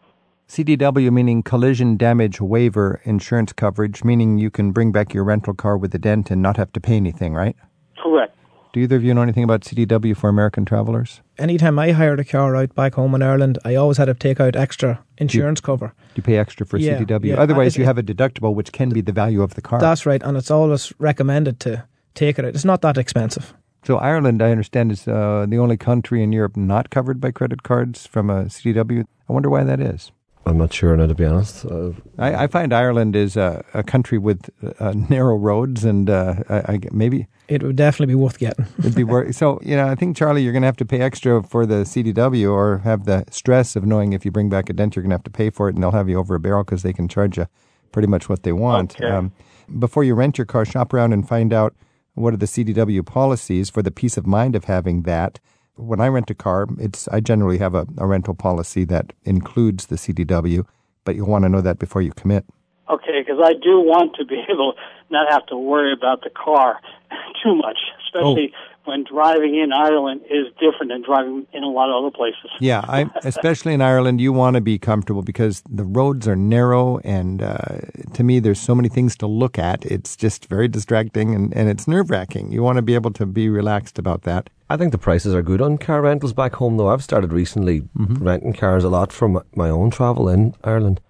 CDW 0.49 1.11
meaning 1.11 1.43
collision 1.43 1.97
damage 1.97 2.41
waiver 2.41 3.01
insurance 3.05 3.53
coverage, 3.53 4.05
meaning 4.05 4.39
you 4.39 4.51
can 4.51 4.73
bring 4.73 4.93
back 4.93 5.13
your 5.13 5.25
rental 5.25 5.55
car 5.55 5.77
with 5.77 5.95
a 5.95 5.99
dent 5.99 6.31
and 6.31 6.41
not 6.43 6.57
have 6.57 6.73
to 6.73 6.81
pay 6.81 6.97
anything, 6.97 7.35
right? 7.35 7.57
Correct. 8.01 8.36
Do 8.77 8.83
either 8.83 8.97
of 8.97 9.05
you 9.05 9.15
know 9.15 9.23
anything 9.23 9.43
about 9.43 9.63
CDW 9.63 10.15
for 10.15 10.29
American 10.29 10.67
travelers? 10.67 11.23
Anytime 11.39 11.79
I 11.79 11.93
hired 11.93 12.21
a 12.21 12.25
car 12.25 12.55
out 12.57 12.75
back 12.75 12.93
home 12.97 13.15
in 13.15 13.23
Ireland, 13.23 13.59
I 13.65 13.75
always 13.75 13.97
had 13.97 14.05
to 14.05 14.13
take 14.13 14.39
out 14.39 14.55
extra 14.55 15.03
insurance 15.17 15.63
cover. 15.63 15.95
Do 15.97 16.13
you 16.17 16.23
pay 16.23 16.37
extra 16.37 16.67
for 16.67 16.77
Yeah, 16.77 16.99
CDW? 16.99 17.25
yeah. 17.29 17.41
Otherwise, 17.41 17.79
I- 17.79 17.81
you 17.81 17.87
have 17.87 17.97
a 17.97 18.03
deductible, 18.03 18.55
which 18.55 18.73
can 18.73 18.91
be 18.91 19.01
the 19.01 19.13
value 19.13 19.41
of 19.41 19.55
the 19.55 19.63
car. 19.63 19.81
That's 19.81 20.05
right, 20.05 20.23
and 20.23 20.37
it's 20.37 20.51
always 20.51 20.93
recommended 20.99 21.59
to 21.61 21.85
take 22.15 22.39
it 22.39 22.45
out. 22.45 22.55
It's 22.55 22.67
not 22.67 22.83
that 22.83 22.99
expensive. 22.99 23.55
so 23.83 23.97
Ireland, 23.97 24.43
I 24.43 24.51
understand, 24.51 24.93
is 24.93 25.09
uh, 25.09 25.47
the 25.49 25.57
only 25.57 25.79
country 25.79 26.23
in 26.23 26.33
Europe 26.35 26.55
not 26.59 26.91
covered 26.91 27.19
by 27.19 27.31
credit 27.31 27.63
cards 27.63 28.07
from 28.07 28.29
a 28.29 28.51
CDW. 28.51 29.07
I 29.27 29.33
wonder 29.33 29.49
why 29.49 29.65
that 29.65 29.81
is. 29.81 30.13
I'm 30.45 30.59
not 30.59 30.75
sure 30.75 30.95
now, 30.99 31.07
to 31.07 31.15
be 31.15 31.25
honest. 31.25 31.65
Uh, 31.65 31.93
I, 32.19 32.45
I 32.45 32.47
find 32.47 32.75
Ireland 32.75 33.17
is 33.17 33.39
a, 33.39 33.65
a 33.73 33.83
country 33.83 34.19
with 34.19 34.51
uh, 34.79 34.93
narrow 35.09 35.37
roads, 35.37 35.83
and 35.83 36.11
uh, 36.11 36.35
I, 36.51 36.57
I, 36.75 36.81
maybe 36.93 37.27
It 37.49 37.63
would 37.63 37.77
definitely 37.77 38.13
be 38.13 38.17
worth 38.17 38.39
getting. 38.39 38.67
it'd 38.81 38.95
be 38.97 39.05
worth. 39.05 39.35
so 39.37 39.61
you 39.63 39.77
know, 39.77 39.87
I 39.87 39.95
think 39.95 40.17
Charlie, 40.17 40.43
you're 40.43 40.53
going 40.53 40.63
to 40.63 40.67
have 40.67 40.77
to 40.79 40.85
pay 40.85 41.01
extra 41.01 41.43
for 41.43 41.65
the 41.67 41.85
CDW, 41.85 42.51
or 42.53 42.79
have 42.79 43.05
the 43.05 43.25
stress 43.31 43.77
of 43.77 43.85
knowing 43.85 44.13
if 44.13 44.25
you 44.25 44.31
bring 44.33 44.49
back 44.49 44.69
a 44.69 44.73
dent, 44.73 44.97
you're 44.97 45.03
going 45.03 45.11
to 45.11 45.15
have 45.15 45.23
to 45.25 45.31
pay 45.31 45.51
for 45.51 45.69
it, 45.69 45.75
and 45.75 45.83
they'll 45.83 45.93
have 45.93 46.09
you 46.09 46.19
over 46.19 46.35
a 46.35 46.41
barrel 46.41 46.65
because 46.65 46.83
they 46.83 46.93
can 46.93 47.07
charge 47.09 47.37
you 47.39 47.47
pretty 47.93 48.09
much 48.09 48.29
what 48.29 48.43
they 48.43 48.53
want. 48.53 49.01
Um, 49.03 49.33
Okay. 49.69 49.79
before 49.79 50.05
you 50.05 50.15
rent 50.15 50.39
your 50.39 50.45
car, 50.45 50.65
shop 50.65 50.93
around 50.93 51.13
and 51.13 51.27
find 51.29 51.53
out 51.53 51.75
what 52.15 52.33
are 52.35 52.37
the 52.39 52.47
CDW 52.47 53.05
policies 53.07 53.69
for 53.71 53.83
the 53.83 53.91
peace 53.91 54.17
of 54.17 54.27
mind 54.27 54.57
of 54.57 54.65
having 54.65 55.03
that. 55.03 55.39
When 55.77 56.01
I 56.01 56.09
rent 56.09 56.31
a 56.31 56.35
car, 56.35 56.67
it's 56.79 57.07
I 57.09 57.21
generally 57.21 57.59
have 57.59 57.75
a, 57.75 57.87
a 57.99 58.07
rental 58.07 58.35
policy 58.35 58.85
that 58.87 59.13
includes 59.25 59.87
the 59.87 59.97
CDW, 59.97 60.67
but 61.05 61.15
you'll 61.17 61.29
want 61.29 61.45
to 61.45 61.49
know 61.49 61.61
that 61.61 61.79
before 61.79 62.01
you 62.03 62.13
commit. 62.13 62.45
Okay, 62.89 63.21
because 63.21 63.41
I 63.43 63.53
do 63.53 63.81
want 63.81 64.15
to 64.17 64.25
be 64.25 64.43
able 64.51 64.75
not 65.11 65.31
have 65.31 65.47
to 65.47 65.57
worry 65.57 65.93
about 65.93 66.23
the 66.23 66.31
car 66.31 66.81
too 67.43 67.55
much, 67.55 67.79
especially 68.07 68.53
when 68.87 69.05
driving 69.05 69.57
in 69.57 69.73
Ireland 69.73 70.23
is 70.31 70.47
different 70.61 70.93
than 70.93 71.03
driving 71.03 71.47
in 71.53 71.65
a 71.65 71.69
lot 71.69 71.91
of 71.91 72.05
other 72.05 72.17
places. 72.17 72.51
Yeah, 72.61 72.83
I 72.89 73.11
especially 73.23 73.75
in 73.75 73.83
Ireland, 73.83 74.21
you 74.21 74.33
want 74.33 74.55
to 74.55 74.61
be 74.61 74.79
comfortable 74.79 75.23
because 75.23 75.63
the 75.69 75.85
roads 75.85 76.27
are 76.27 76.37
narrow, 76.37 76.99
and 76.99 77.43
uh, 77.43 77.81
to 78.15 78.25
me, 78.25 78.39
there's 78.41 78.61
so 78.61 78.75
many 78.75 78.89
things 78.89 79.17
to 79.17 79.27
look 79.27 79.59
at. 79.59 79.85
It's 79.85 80.17
just 80.17 80.47
very 80.47 80.69
distracting, 80.69 81.35
and, 81.35 81.55
and 81.55 81.69
it's 81.69 81.87
nerve 81.87 82.11
wracking. 82.11 82.51
You 82.53 82.63
want 82.63 82.77
to 82.77 82.83
be 82.83 82.95
able 82.95 83.13
to 83.13 83.27
be 83.27 83.49
relaxed 83.49 83.99
about 83.99 84.23
that. 84.23 84.49
I 84.71 84.77
think 84.77 84.93
the 84.93 84.99
prices 84.99 85.35
are 85.35 85.43
good 85.43 85.61
on 85.61 85.79
car 85.79 86.01
rentals 86.03 86.33
back 86.33 86.55
home, 86.55 86.77
though. 86.77 86.89
I've 86.89 87.05
started 87.05 87.33
recently 87.33 87.83
renting 87.95 88.55
cars 88.55 88.85
a 88.85 88.89
lot 88.89 89.13
from 89.13 89.43
my 89.55 89.69
own 89.69 89.91
travel 89.91 90.29
in 90.29 90.55
Ireland, 90.65 91.01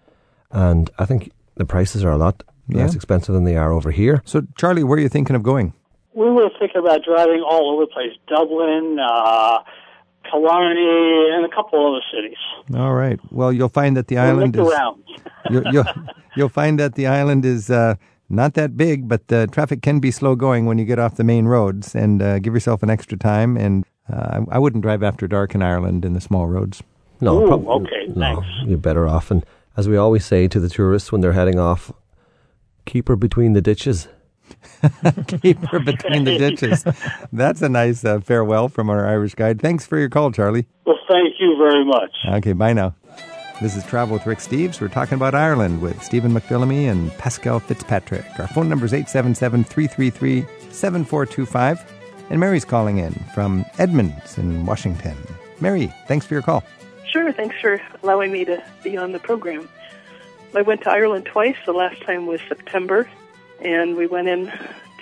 and 0.50 0.90
I 0.98 1.04
think 1.04 1.30
the 1.56 1.64
prices 1.64 2.04
are 2.04 2.10
a 2.10 2.16
lot 2.18 2.42
less 2.68 2.94
expensive 2.94 3.34
than 3.34 3.44
they 3.44 3.56
are 3.56 3.72
over 3.72 3.90
here. 3.90 4.22
So, 4.24 4.42
Charlie, 4.58 4.82
where 4.84 4.98
are 4.98 5.00
you 5.00 5.08
thinking 5.08 5.36
of 5.36 5.42
going? 5.42 5.72
We 6.14 6.30
were 6.30 6.50
thinking 6.58 6.80
about 6.80 7.02
driving 7.04 7.42
all 7.48 7.72
over 7.74 7.82
the 7.84 7.92
place: 7.92 8.12
Dublin, 8.28 8.98
uh, 8.98 9.58
Killarney, 10.30 11.30
and 11.34 11.44
a 11.44 11.48
couple 11.54 11.78
other 11.94 12.04
cities. 12.12 12.38
All 12.78 12.94
right. 12.94 13.20
Well, 13.30 13.52
you'll 13.52 13.68
find 13.68 13.96
that 13.96 14.08
the 14.08 14.16
We 14.16 14.20
island 14.20 14.56
is. 14.56 14.66
around. 14.66 15.02
You'll, 15.50 15.62
you'll, 15.72 15.84
you'll 16.34 16.48
find 16.48 16.80
that 16.80 16.96
the 16.96 17.06
island 17.06 17.44
is 17.44 17.70
uh, 17.70 17.94
not 18.28 18.54
that 18.54 18.76
big, 18.76 19.06
but 19.06 19.28
the 19.28 19.46
traffic 19.46 19.80
can 19.80 20.00
be 20.00 20.10
slow 20.10 20.34
going 20.34 20.66
when 20.66 20.76
you 20.76 20.84
get 20.84 20.98
off 20.98 21.14
the 21.14 21.22
main 21.22 21.44
roads. 21.46 21.94
And 21.94 22.20
uh, 22.20 22.40
give 22.40 22.52
yourself 22.52 22.82
an 22.82 22.90
extra 22.90 23.16
time. 23.16 23.56
And 23.56 23.84
uh, 24.12 24.40
I 24.50 24.56
I 24.56 24.58
wouldn't 24.58 24.82
drive 24.82 25.04
after 25.04 25.28
dark 25.28 25.54
in 25.54 25.62
Ireland 25.62 26.04
in 26.04 26.14
the 26.14 26.20
small 26.20 26.48
roads. 26.48 26.82
No, 27.20 27.44
Ooh, 27.44 27.46
prob- 27.46 27.68
okay, 27.68 28.06
no, 28.08 28.20
thanks. 28.42 28.46
you're 28.66 28.76
better 28.78 29.06
off. 29.06 29.30
And 29.30 29.46
as 29.76 29.88
we 29.88 29.96
always 29.96 30.24
say 30.24 30.48
to 30.48 30.58
the 30.58 30.68
tourists 30.68 31.12
when 31.12 31.20
they're 31.20 31.32
heading 31.32 31.58
off, 31.58 31.92
keep 32.84 33.08
her 33.08 33.16
between 33.16 33.52
the 33.52 33.62
ditches. 33.62 34.08
Keep 35.26 35.58
her 35.68 35.80
between 35.80 36.22
the 36.24 36.38
ditches. 36.38 36.84
That's 37.32 37.62
a 37.62 37.68
nice 37.68 38.04
uh, 38.04 38.20
farewell 38.20 38.68
from 38.68 38.88
our 38.90 39.06
Irish 39.06 39.34
guide. 39.34 39.60
Thanks 39.60 39.86
for 39.86 39.98
your 39.98 40.08
call, 40.08 40.30
Charlie. 40.30 40.66
Well, 40.84 40.98
thank 41.08 41.34
you 41.40 41.56
very 41.56 41.84
much. 41.84 42.12
Okay, 42.28 42.52
bye 42.52 42.72
now. 42.72 42.94
This 43.60 43.74
is 43.74 43.84
Travel 43.84 44.14
with 44.14 44.26
Rick 44.26 44.38
Steves. 44.38 44.80
We're 44.80 44.88
talking 44.88 45.14
about 45.14 45.34
Ireland 45.34 45.80
with 45.80 46.00
Stephen 46.02 46.32
McPhillamy 46.32 46.90
and 46.90 47.10
Pascal 47.12 47.58
Fitzpatrick. 47.58 48.24
Our 48.38 48.46
phone 48.48 48.68
number 48.68 48.84
is 48.86 48.92
877 48.92 49.64
333 49.64 50.42
7425. 50.70 51.92
And 52.30 52.38
Mary's 52.38 52.64
calling 52.64 52.98
in 52.98 53.12
from 53.34 53.64
Edmonds 53.78 54.36
in 54.36 54.66
Washington. 54.66 55.16
Mary, 55.60 55.92
thanks 56.06 56.26
for 56.26 56.34
your 56.34 56.42
call. 56.42 56.62
Sure, 57.16 57.32
thanks 57.32 57.56
for 57.62 57.80
allowing 58.02 58.30
me 58.30 58.44
to 58.44 58.62
be 58.82 58.94
on 58.98 59.12
the 59.12 59.18
program. 59.18 59.66
I 60.54 60.60
went 60.60 60.82
to 60.82 60.90
Ireland 60.90 61.24
twice. 61.24 61.56
The 61.64 61.72
last 61.72 62.02
time 62.02 62.26
was 62.26 62.42
September, 62.46 63.08
and 63.58 63.96
we 63.96 64.06
went 64.06 64.28
in 64.28 64.52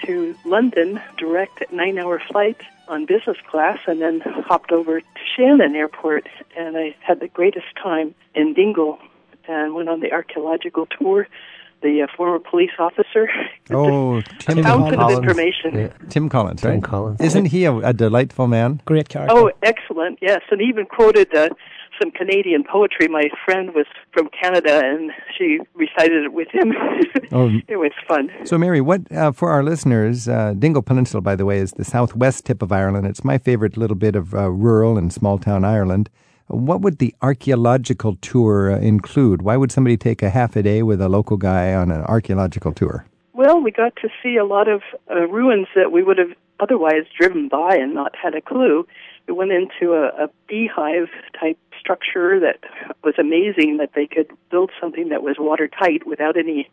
to 0.05 0.37
London 0.45 1.01
direct 1.19 1.65
nine 1.73 1.99
hour 1.99 2.23
flight 2.31 2.61
on 2.87 3.05
business 3.05 3.39
class 3.51 3.81
and 3.89 4.01
then 4.01 4.21
hopped 4.21 4.71
over 4.71 5.01
to 5.01 5.07
Shannon 5.37 5.75
Airport 5.75 6.29
and 6.57 6.77
I 6.77 6.95
had 7.01 7.19
the 7.19 7.27
greatest 7.27 7.67
time 7.83 8.15
in 8.37 8.55
Dingle 8.55 9.01
and 9.49 9.75
went 9.75 9.89
on 9.89 9.99
the 9.99 10.13
archaeological 10.13 10.87
tour. 10.87 11.27
The 11.83 12.01
uh, 12.03 12.07
former 12.17 12.39
police 12.39 12.71
officer, 12.79 13.29
Oh, 13.71 14.23
Tim 14.39 14.63
fountain 14.63 14.99
of 14.99 15.11
information. 15.11 15.75
Yeah. 15.75 15.89
Tim 16.09 16.31
Collins, 16.31 16.63
Tim 16.63 16.71
right? 16.71 16.83
Collins. 16.83 17.21
Isn't 17.21 17.47
he 17.47 17.67
a, 17.67 17.77
a 17.77 17.93
delightful 17.93 18.47
man? 18.47 18.81
Great 18.87 19.11
character. 19.11 19.37
Oh, 19.37 19.51
excellent! 19.63 20.19
Yes, 20.23 20.41
and 20.51 20.63
he 20.63 20.69
even 20.69 20.87
quoted 20.87 21.35
uh, 21.35 21.51
some 22.01 22.11
Canadian 22.11 22.65
poetry. 22.65 23.09
My 23.09 23.29
friend 23.45 23.75
was 23.75 23.87
from 24.13 24.29
Canada, 24.29 24.81
and 24.85 25.11
she 25.37 25.59
recited 25.75 26.25
it 26.25 26.33
with 26.33 26.49
him. 26.53 26.73
Oh. 27.33 27.51
it 27.69 27.77
was 27.77 27.93
fun. 28.07 28.31
So, 28.45 28.59
Mary, 28.59 28.81
what 28.81 29.11
uh, 29.13 29.33
for 29.33 29.51
our 29.51 29.63
listeners? 29.63 30.29
Uh, 30.29 30.55
Dingle 30.59 30.83
Peninsula, 30.83 31.21
by 31.21 31.37
the 31.37 31.45
way, 31.45 31.59
is 31.59 31.73
the 31.73 31.85
southwest 31.85 32.47
tip 32.47 32.63
of 32.63 32.73
Ireland. 32.73 33.07
It's 33.07 33.25
my 33.25 33.39
favorite 33.39 33.77
little 33.77 33.97
bit 33.97 34.17
of 34.17 34.35
uh, 34.35 34.51
rural 34.51 34.99
and 34.99 35.13
small 35.13 35.39
town 35.39 35.65
Ireland. 35.65 36.11
What 36.49 36.83
would 36.83 36.99
the 36.99 37.15
archaeological 37.23 38.17
tour 38.17 38.73
uh, 38.73 38.79
include? 38.79 39.43
Why 39.43 39.57
would 39.57 39.73
somebody 39.73 39.97
take 39.97 40.23
a 40.23 40.31
half 40.31 40.57
a 40.57 40.63
day 40.63 40.83
with 40.83 41.01
a 41.01 41.09
local 41.09 41.37
guy 41.37 41.75
on 41.75 41.91
an 41.91 42.03
archaeological 42.03 42.73
tour? 42.73 43.07
Well, 43.33 43.61
we 43.61 43.71
got 43.71 43.97
to 43.97 44.09
see 44.23 44.37
a 44.37 44.45
lot 44.45 44.69
of 44.69 44.83
uh, 45.11 45.27
ruins 45.27 45.67
that 45.75 45.91
we 45.91 46.03
would 46.03 46.19
have 46.19 46.33
otherwise 46.61 47.05
driven 47.19 47.49
by 47.49 47.77
and 47.77 47.95
not 47.95 48.15
had 48.15 48.35
a 48.35 48.41
clue. 48.41 48.87
We 49.27 49.35
went 49.35 49.53
into 49.53 49.95
a, 49.95 50.25
a 50.25 50.29
beehive 50.47 51.09
type 51.39 51.59
structure 51.85 52.41
that 52.41 52.61
was 53.03 53.15
amazing 53.19 53.77
that 53.77 53.91
they 53.95 54.07
could 54.07 54.31
build 54.51 54.71
something 54.81 55.11
that 55.11 55.23
was 55.23 55.37
watertight 55.39 56.07
without 56.07 56.37
any 56.37 56.71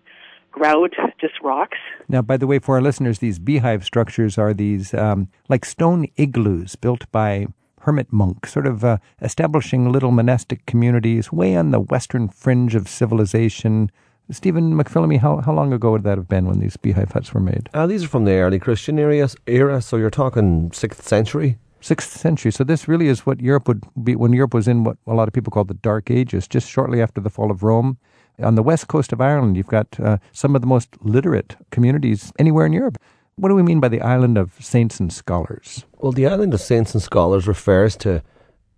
grout, 0.52 0.94
just 1.20 1.34
rocks. 1.44 1.78
Now, 2.08 2.22
by 2.22 2.38
the 2.38 2.48
way, 2.48 2.60
for 2.60 2.76
our 2.76 2.82
listeners, 2.82 3.20
these 3.20 3.40
beehive 3.40 3.84
structures 3.84 4.38
are 4.38 4.54
these 4.54 4.94
um, 4.94 5.28
like 5.50 5.66
stone 5.66 6.08
igloos 6.18 6.76
built 6.76 7.12
by 7.12 7.48
hermit 7.82 8.12
monks, 8.12 8.54
sort 8.54 8.68
of 8.68 8.84
uh, 8.84 8.98
establishing 9.22 9.92
little 9.92 10.12
monastic 10.12 10.66
communities 10.66 11.32
way 11.32 11.56
on 11.56 11.72
the 11.72 11.80
western 11.80 12.30
fringe 12.30 12.76
of 12.76 12.88
civilization. 12.88 13.92
Stephen 14.30 14.74
McPhillamy, 14.74 15.20
how, 15.20 15.38
how 15.38 15.52
long 15.52 15.74
ago 15.74 15.92
would 15.92 16.04
that 16.04 16.18
have 16.18 16.30
been 16.30 16.46
when 16.46 16.60
these 16.60 16.78
beehive 16.78 17.12
huts 17.12 17.34
were 17.34 17.42
made? 17.42 17.70
Uh, 17.74 17.88
these 17.88 18.04
are 18.04 18.08
from 18.08 18.26
the 18.26 18.34
early 18.34 18.60
Christian 18.60 18.98
era, 19.00 19.28
era, 19.48 19.82
so 19.82 19.98
you're 19.98 20.10
talking 20.10 20.70
6th 20.70 21.02
century. 21.02 21.58
Sixth 21.82 22.12
century. 22.18 22.52
So 22.52 22.64
this 22.64 22.88
really 22.88 23.08
is 23.08 23.26
what 23.26 23.42
Europe 23.42 23.68
would 23.68 23.84
be 24.04 24.16
when 24.16 24.34
Europe 24.34 24.54
was 24.54 24.68
in 24.68 24.84
what 24.84 24.98
a 25.08 25.14
lot 25.14 25.28
of 25.28 25.34
people 25.34 25.52
call 25.52 25.64
the 25.64 25.74
Dark 25.74 26.12
Ages, 26.12 26.48
just 26.48 26.70
shortly 26.70 27.02
after 27.02 27.20
the 27.20 27.30
fall 27.30 27.52
of 27.52 27.64
Rome. 27.64 27.98
On 28.40 28.56
the 28.56 28.64
west 28.64 28.88
coast 28.88 29.12
of 29.12 29.20
Ireland, 29.20 29.58
you've 29.58 29.68
got 29.68 30.00
uh, 30.00 30.18
some 30.32 30.56
of 30.56 30.62
the 30.62 30.68
most 30.68 30.90
literate 31.02 31.58
communities 31.72 32.32
anywhere 32.40 32.66
in 32.66 32.74
Europe. 32.74 32.98
What 33.36 33.50
do 33.50 33.56
we 33.56 33.64
mean 33.64 33.80
by 33.80 33.88
the 33.88 34.02
island 34.02 34.38
of 34.38 34.54
saints 34.60 35.00
and 35.00 35.12
scholars? 35.12 35.86
Well, 35.98 36.12
the 36.12 36.28
island 36.28 36.54
of 36.54 36.62
saints 36.62 36.94
and 36.94 37.02
scholars 37.02 37.48
refers 37.48 37.96
to 37.98 38.22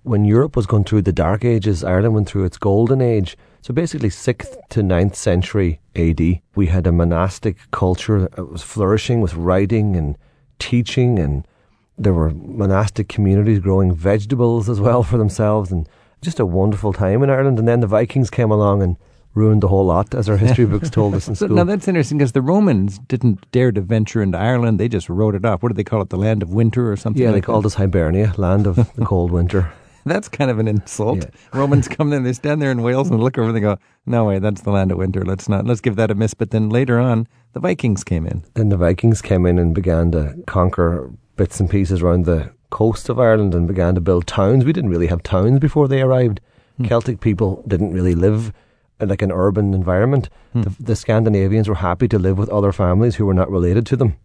when 0.04 0.26
Europe 0.26 0.56
was 0.56 0.66
going 0.66 0.84
through 0.84 1.02
the 1.02 1.14
Dark 1.14 1.46
Ages, 1.46 1.84
Ireland 1.84 2.14
went 2.14 2.30
through 2.30 2.44
its 2.44 2.58
golden 2.58 3.02
age. 3.02 3.38
So 3.62 3.74
basically, 3.74 4.10
6th 4.10 4.58
to 4.70 4.82
9th 4.82 5.16
century 5.16 5.80
AD, 5.96 6.42
we 6.56 6.68
had 6.68 6.86
a 6.86 6.92
monastic 6.92 7.58
culture 7.72 8.28
that 8.28 8.50
was 8.50 8.62
flourishing 8.62 9.22
with 9.22 9.34
writing 9.34 9.96
and 9.96 10.18
teaching 10.60 11.18
and 11.18 11.48
There 11.98 12.14
were 12.14 12.32
monastic 12.32 13.08
communities 13.08 13.60
growing 13.60 13.94
vegetables 13.94 14.70
as 14.70 14.80
well 14.80 15.04
for 15.04 15.18
themselves, 15.18 15.72
and 15.72 15.88
just 16.22 16.40
a 16.40 16.46
wonderful 16.46 16.94
time 16.94 17.22
in 17.24 17.30
Ireland. 17.30 17.60
And 17.60 17.68
then 17.68 17.82
the 17.82 17.88
Vikings 17.88 18.30
came 18.30 18.52
along 18.52 18.82
and 18.82 18.98
ruined 19.36 19.64
the 19.64 19.68
whole 19.68 19.86
lot, 19.86 20.14
as 20.14 20.30
our 20.30 20.38
history 20.38 20.66
books 20.66 20.90
told 20.90 21.16
us 21.16 21.28
in 21.28 21.36
So 21.36 21.46
school. 21.46 21.58
now 21.58 21.64
that's 21.64 21.88
interesting 21.88 22.18
because 22.20 22.34
the 22.34 22.42
Romans 22.42 23.00
didn't 23.00 23.50
dare 23.52 23.72
to 23.72 23.82
venture 23.82 24.22
into 24.22 24.38
Ireland. 24.38 24.80
They 24.80 24.88
just 24.88 25.10
wrote 25.10 25.36
it 25.36 25.44
off. 25.46 25.64
What 25.64 25.70
do 25.70 25.76
they 25.76 25.84
call 25.84 26.02
it? 26.02 26.10
The 26.10 26.18
land 26.18 26.44
of 26.44 26.54
winter 26.54 26.92
or 26.92 26.96
something 26.96 27.22
yeah, 27.22 27.32
they 27.32 27.42
called 27.42 27.64
that? 27.64 27.68
us 27.68 27.74
Hibernia, 27.76 28.34
land 28.38 28.68
of 28.68 28.76
the 28.96 29.06
cold 29.06 29.32
winter. 29.32 29.72
That's 30.06 30.28
kind 30.28 30.52
of 30.52 30.60
an 30.60 30.68
insult. 30.68 31.20
Yeah. 31.20 31.30
Romans 31.54 31.88
come 31.88 32.12
in, 32.12 32.24
they 32.24 32.34
stand 32.34 32.62
there 32.62 32.72
in 32.72 32.82
Wales 32.82 33.10
and 33.10 33.22
look 33.24 33.38
over 33.38 33.48
and 33.48 33.56
they 33.56 33.62
go, 33.62 33.78
no 34.06 34.26
way, 34.26 34.38
that's 34.40 34.62
the 34.62 34.70
land 34.72 34.92
of 34.92 34.98
winter. 34.98 35.24
Let's 35.24 35.48
not, 35.48 35.66
let's 35.66 35.80
give 35.80 35.96
that 35.96 36.12
a 36.12 36.16
miss. 36.16 36.34
But 36.34 36.52
then 36.52 36.70
later 36.70 37.00
on, 37.00 37.26
the 37.54 37.62
Vikings 37.62 38.04
came 38.04 38.26
in. 38.28 38.44
Then 38.56 38.68
the 38.68 38.76
Vikings 38.76 39.22
came 39.22 39.46
in 39.46 39.58
and 39.58 39.74
began 39.74 40.12
to 40.12 40.36
conquer 40.46 41.10
bits 41.36 41.60
and 41.60 41.70
pieces 41.70 42.02
around 42.02 42.26
the 42.26 42.52
coast 42.70 43.10
of 43.10 43.20
Ireland 43.20 43.54
and 43.54 43.68
began 43.68 43.96
to 43.96 44.02
build 44.02 44.28
towns. 44.28 44.66
We 44.66 44.74
didn't 44.74 44.90
really 44.90 45.08
have 45.08 45.24
towns 45.24 45.60
before 45.60 45.88
they 45.88 46.02
arrived. 46.02 46.40
Hmm. 46.78 46.86
Celtic 46.86 47.20
people 47.20 47.64
didn't 47.68 47.94
really 47.94 48.16
live 48.16 48.52
in 49.00 49.10
like 49.10 49.22
an 49.22 49.32
urban 49.32 49.74
environment. 49.74 50.30
Hmm. 50.54 50.62
The, 50.64 50.76
the 50.80 50.96
Scandinavians 50.96 51.70
were 51.70 51.76
happy 51.76 52.08
to 52.08 52.20
live 52.20 52.38
with 52.38 52.50
other 52.50 52.72
families 52.72 53.16
who 53.16 53.26
were 53.26 53.34
not 53.34 53.52
related 53.52 53.86
to 53.88 53.96
them. 53.96 54.16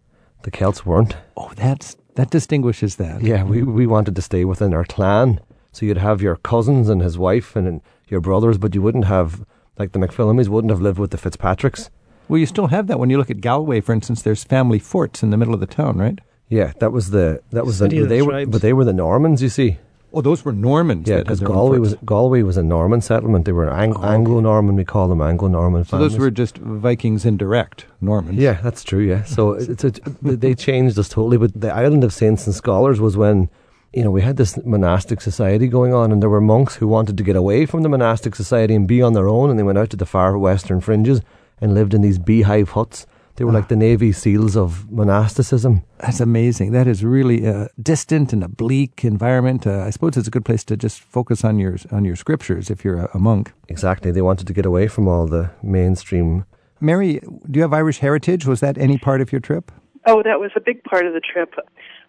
The 0.43 0.51
Celts 0.51 0.85
weren't. 0.85 1.15
Oh, 1.35 1.51
that's, 1.55 1.97
that 2.15 2.31
distinguishes 2.31 2.95
that. 2.95 3.21
Yeah, 3.21 3.43
we, 3.43 3.61
we 3.61 3.85
wanted 3.85 4.15
to 4.15 4.21
stay 4.21 4.45
within 4.45 4.73
our 4.73 4.85
clan. 4.85 5.41
So 5.71 5.85
you'd 5.85 5.97
have 5.97 6.21
your 6.21 6.37
cousins 6.37 6.89
and 6.89 7.01
his 7.01 7.17
wife 7.17 7.55
and, 7.55 7.67
and 7.67 7.81
your 8.07 8.21
brothers, 8.21 8.57
but 8.57 8.73
you 8.73 8.81
wouldn't 8.81 9.05
have, 9.05 9.45
like 9.77 9.91
the 9.91 9.99
McPhillamys, 9.99 10.47
wouldn't 10.47 10.71
have 10.71 10.81
lived 10.81 10.97
with 10.97 11.11
the 11.11 11.17
Fitzpatricks. 11.17 11.89
Well, 12.27 12.39
you 12.39 12.45
still 12.45 12.67
have 12.67 12.87
that 12.87 12.99
when 12.99 13.09
you 13.09 13.17
look 13.17 13.29
at 13.29 13.41
Galway, 13.41 13.81
for 13.81 13.93
instance. 13.93 14.21
There's 14.21 14.43
family 14.43 14.79
forts 14.79 15.21
in 15.21 15.29
the 15.29 15.37
middle 15.37 15.53
of 15.53 15.59
the 15.59 15.67
town, 15.67 15.97
right? 15.97 16.19
Yeah, 16.49 16.73
that 16.79 16.91
was 16.91 17.11
the 17.11 17.41
that 17.51 17.65
was 17.65 17.77
City 17.77 17.97
the, 17.97 18.03
of 18.03 18.09
the 18.09 18.15
they 18.15 18.21
were, 18.21 18.45
but 18.45 18.61
they 18.61 18.73
were 18.73 18.85
the 18.85 18.93
Normans, 18.93 19.41
you 19.41 19.49
see. 19.49 19.77
Oh, 20.11 20.21
those 20.21 20.43
were 20.43 20.51
Normans. 20.51 21.07
Yeah, 21.07 21.19
because 21.19 21.39
Galway 21.39 21.77
was 21.77 21.93
Galway 22.03 22.41
was 22.41 22.57
a 22.57 22.63
Norman 22.63 23.01
settlement. 23.01 23.45
They 23.45 23.51
were 23.51 23.69
Ang- 23.69 23.93
Oh, 23.95 23.99
okay. 23.99 24.07
Anglo-Norman. 24.07 24.75
We 24.75 24.83
call 24.83 25.07
them 25.07 25.21
Anglo-Norman. 25.21 25.85
So 25.85 25.99
those 25.99 26.17
were 26.17 26.31
just 26.31 26.57
Vikings 26.57 27.25
indirect 27.25 27.85
Normans. 28.01 28.39
Yeah, 28.39 28.59
that's 28.63 28.83
true. 28.83 29.01
Yeah, 29.01 29.23
so 29.23 29.51
it's 29.73 29.83
a, 29.83 29.91
they 30.23 30.55
changed 30.55 30.97
us 30.97 31.09
totally. 31.09 31.37
But 31.37 31.59
the 31.59 31.71
island 31.71 32.03
of 32.03 32.11
saints 32.11 32.47
and 32.47 32.55
scholars 32.55 32.99
was 32.99 33.15
when 33.15 33.49
you 33.93 34.03
know 34.03 34.09
we 34.09 34.23
had 34.23 34.37
this 34.37 34.57
monastic 34.65 35.21
society 35.21 35.67
going 35.67 35.93
on, 35.93 36.11
and 36.11 36.23
there 36.23 36.29
were 36.31 36.41
monks 36.41 36.77
who 36.77 36.87
wanted 36.87 37.15
to 37.17 37.23
get 37.23 37.35
away 37.35 37.67
from 37.67 37.83
the 37.83 37.89
monastic 37.89 38.35
society 38.35 38.73
and 38.73 38.87
be 38.87 39.03
on 39.03 39.13
their 39.13 39.27
own, 39.27 39.51
and 39.51 39.59
they 39.59 39.63
went 39.63 39.77
out 39.77 39.91
to 39.91 39.97
the 39.97 40.07
far 40.07 40.35
western 40.39 40.81
fringes 40.81 41.21
and 41.61 41.75
lived 41.75 41.93
in 41.93 42.01
these 42.01 42.17
beehive 42.17 42.69
huts. 42.69 43.05
They 43.39 43.45
were 43.45 43.53
like 43.53 43.69
the 43.69 43.77
Navy 43.77 44.11
SEALs 44.11 44.57
of 44.57 44.91
monasticism. 44.91 45.83
That's 45.99 46.19
amazing. 46.19 46.73
That 46.73 46.87
is 46.87 47.05
really 47.05 47.45
a 47.45 47.69
distant 47.81 48.33
and 48.33 48.43
a 48.43 48.49
bleak 48.49 49.05
environment. 49.05 49.65
Uh, 49.65 49.83
I 49.83 49.91
suppose 49.91 50.17
it's 50.17 50.27
a 50.27 50.31
good 50.31 50.43
place 50.43 50.65
to 50.65 50.75
just 50.75 50.99
focus 50.99 51.45
on 51.45 51.57
your 51.57 51.77
on 51.89 52.03
your 52.03 52.17
scriptures 52.17 52.69
if 52.69 52.83
you're 52.83 52.97
a, 52.97 53.09
a 53.13 53.17
monk. 53.17 53.53
Exactly, 53.69 54.11
they 54.11 54.21
wanted 54.21 54.45
to 54.47 54.51
get 54.51 54.65
away 54.65 54.89
from 54.89 55.07
all 55.07 55.25
the 55.25 55.51
mainstream. 55.63 56.43
Mary, 56.81 57.21
do 57.49 57.57
you 57.57 57.61
have 57.61 57.71
Irish 57.71 57.99
heritage? 57.99 58.45
Was 58.45 58.59
that 58.59 58.77
any 58.77 58.97
part 58.97 59.21
of 59.21 59.31
your 59.31 59.39
trip? 59.39 59.71
Oh, 60.05 60.21
that 60.21 60.41
was 60.41 60.51
a 60.57 60.59
big 60.59 60.83
part 60.83 61.05
of 61.05 61.13
the 61.13 61.21
trip. 61.21 61.53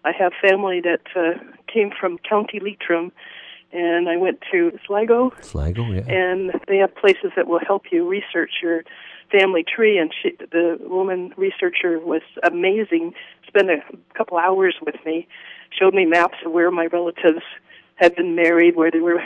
I 0.03 0.11
have 0.11 0.33
family 0.41 0.81
that 0.81 1.05
uh, 1.15 1.39
came 1.73 1.91
from 1.97 2.17
County 2.29 2.59
Leitrim, 2.59 3.13
and 3.71 4.09
I 4.09 4.17
went 4.17 4.39
to 4.51 4.77
Sligo, 4.85 5.31
Sligo, 5.39 5.83
yeah. 5.85 6.01
and 6.09 6.51
they 6.67 6.79
have 6.79 6.93
places 6.93 7.31
that 7.37 7.47
will 7.47 7.61
help 7.65 7.83
you 7.89 8.05
research 8.05 8.51
your 8.61 8.83
family 9.31 9.63
tree. 9.63 9.97
And 9.97 10.13
she, 10.21 10.35
the 10.51 10.77
woman 10.81 11.33
researcher 11.37 11.99
was 11.99 12.21
amazing. 12.43 13.13
Spent 13.47 13.69
a 13.69 13.81
couple 14.15 14.37
hours 14.37 14.75
with 14.85 14.95
me, 15.05 15.27
showed 15.77 15.93
me 15.93 16.05
maps 16.05 16.37
of 16.45 16.51
where 16.51 16.71
my 16.71 16.87
relatives 16.87 17.43
had 17.95 18.15
been 18.15 18.35
married, 18.35 18.75
where 18.75 18.91
they 18.91 18.99
were, 18.99 19.21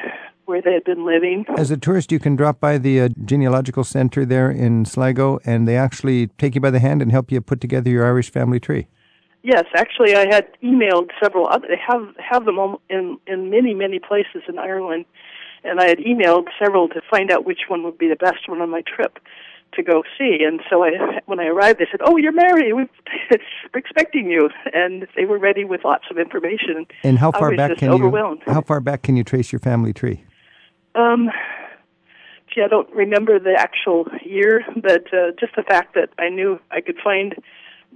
where 0.46 0.62
they 0.62 0.74
had 0.74 0.84
been 0.84 1.06
living. 1.06 1.46
As 1.58 1.72
a 1.72 1.78
tourist, 1.78 2.12
you 2.12 2.20
can 2.20 2.36
drop 2.36 2.60
by 2.60 2.78
the 2.78 3.02
uh, 3.02 3.10
genealogical 3.24 3.84
center 3.84 4.26
there 4.26 4.52
in 4.52 4.86
Sligo, 4.86 5.40
and 5.46 5.68
they 5.68 5.78
actually 5.78 6.28
take 6.38 6.56
you 6.56 6.62
by 6.62 6.72
the 6.72 6.80
hand 6.80 7.02
and 7.02 7.12
help 7.12 7.32
you 7.32 7.42
put 7.42 7.62
together 7.62 7.90
your 7.90 8.06
Irish 8.06 8.32
family 8.32 8.60
tree. 8.60 8.88
Yes, 9.44 9.66
actually, 9.76 10.16
I 10.16 10.26
had 10.34 10.48
emailed 10.64 11.12
several 11.22 11.48
other. 11.48 11.68
They 11.68 11.80
have 11.88 12.16
have 12.18 12.46
them 12.46 12.58
in 12.90 13.20
in 13.28 13.52
many 13.52 13.76
many 13.76 14.00
places 14.00 14.42
in 14.48 14.58
Ireland, 14.58 15.06
and 15.64 15.80
I 15.80 15.88
had 15.88 16.00
emailed 16.00 16.48
several 16.60 16.88
to 16.90 17.02
find 17.12 17.32
out 17.32 17.46
which 17.46 17.62
one 17.68 17.84
would 17.84 17.98
be 17.98 18.08
the 18.08 18.16
best 18.16 18.48
one 18.48 18.60
on 18.60 18.72
my 18.72 18.82
trip 18.82 19.20
to 19.76 19.84
go 19.84 20.04
see. 20.18 20.40
And 20.46 20.62
so 20.70 20.84
I, 20.84 20.92
when 21.26 21.40
I 21.40 21.46
arrived, 21.48 21.80
they 21.80 21.88
said, 21.92 22.02
"Oh, 22.06 22.18
you're 22.18 22.32
married. 22.32 22.74
We're 22.74 22.90
expecting 23.76 24.30
you," 24.30 24.50
and 24.74 25.08
they 25.16 25.26
were 25.26 25.38
ready 25.38 25.64
with 25.66 25.84
lots 25.84 26.06
of 26.10 26.18
information. 26.18 26.86
And 27.04 27.18
how 27.20 27.32
far 27.32 27.56
back 27.56 27.78
can 27.78 27.90
overwhelmed. 27.90 28.42
you? 28.48 28.54
How 28.54 28.62
far 28.62 28.80
back 28.80 29.04
can 29.04 29.16
you 29.16 29.24
trace 29.24 29.52
your 29.52 29.60
family 29.60 29.94
tree? 29.94 30.24
Um, 30.96 31.30
gee, 32.54 32.62
I 32.62 32.68
don't 32.68 32.90
remember 32.94 33.40
the 33.40 33.54
actual 33.58 34.08
year, 34.24 34.64
but 34.76 35.14
uh, 35.14 35.32
just 35.40 35.56
the 35.56 35.64
fact 35.64 35.94
that 35.96 36.10
I 36.18 36.30
knew 36.30 36.60
I 36.72 36.82
could 36.82 36.98
find 37.04 37.36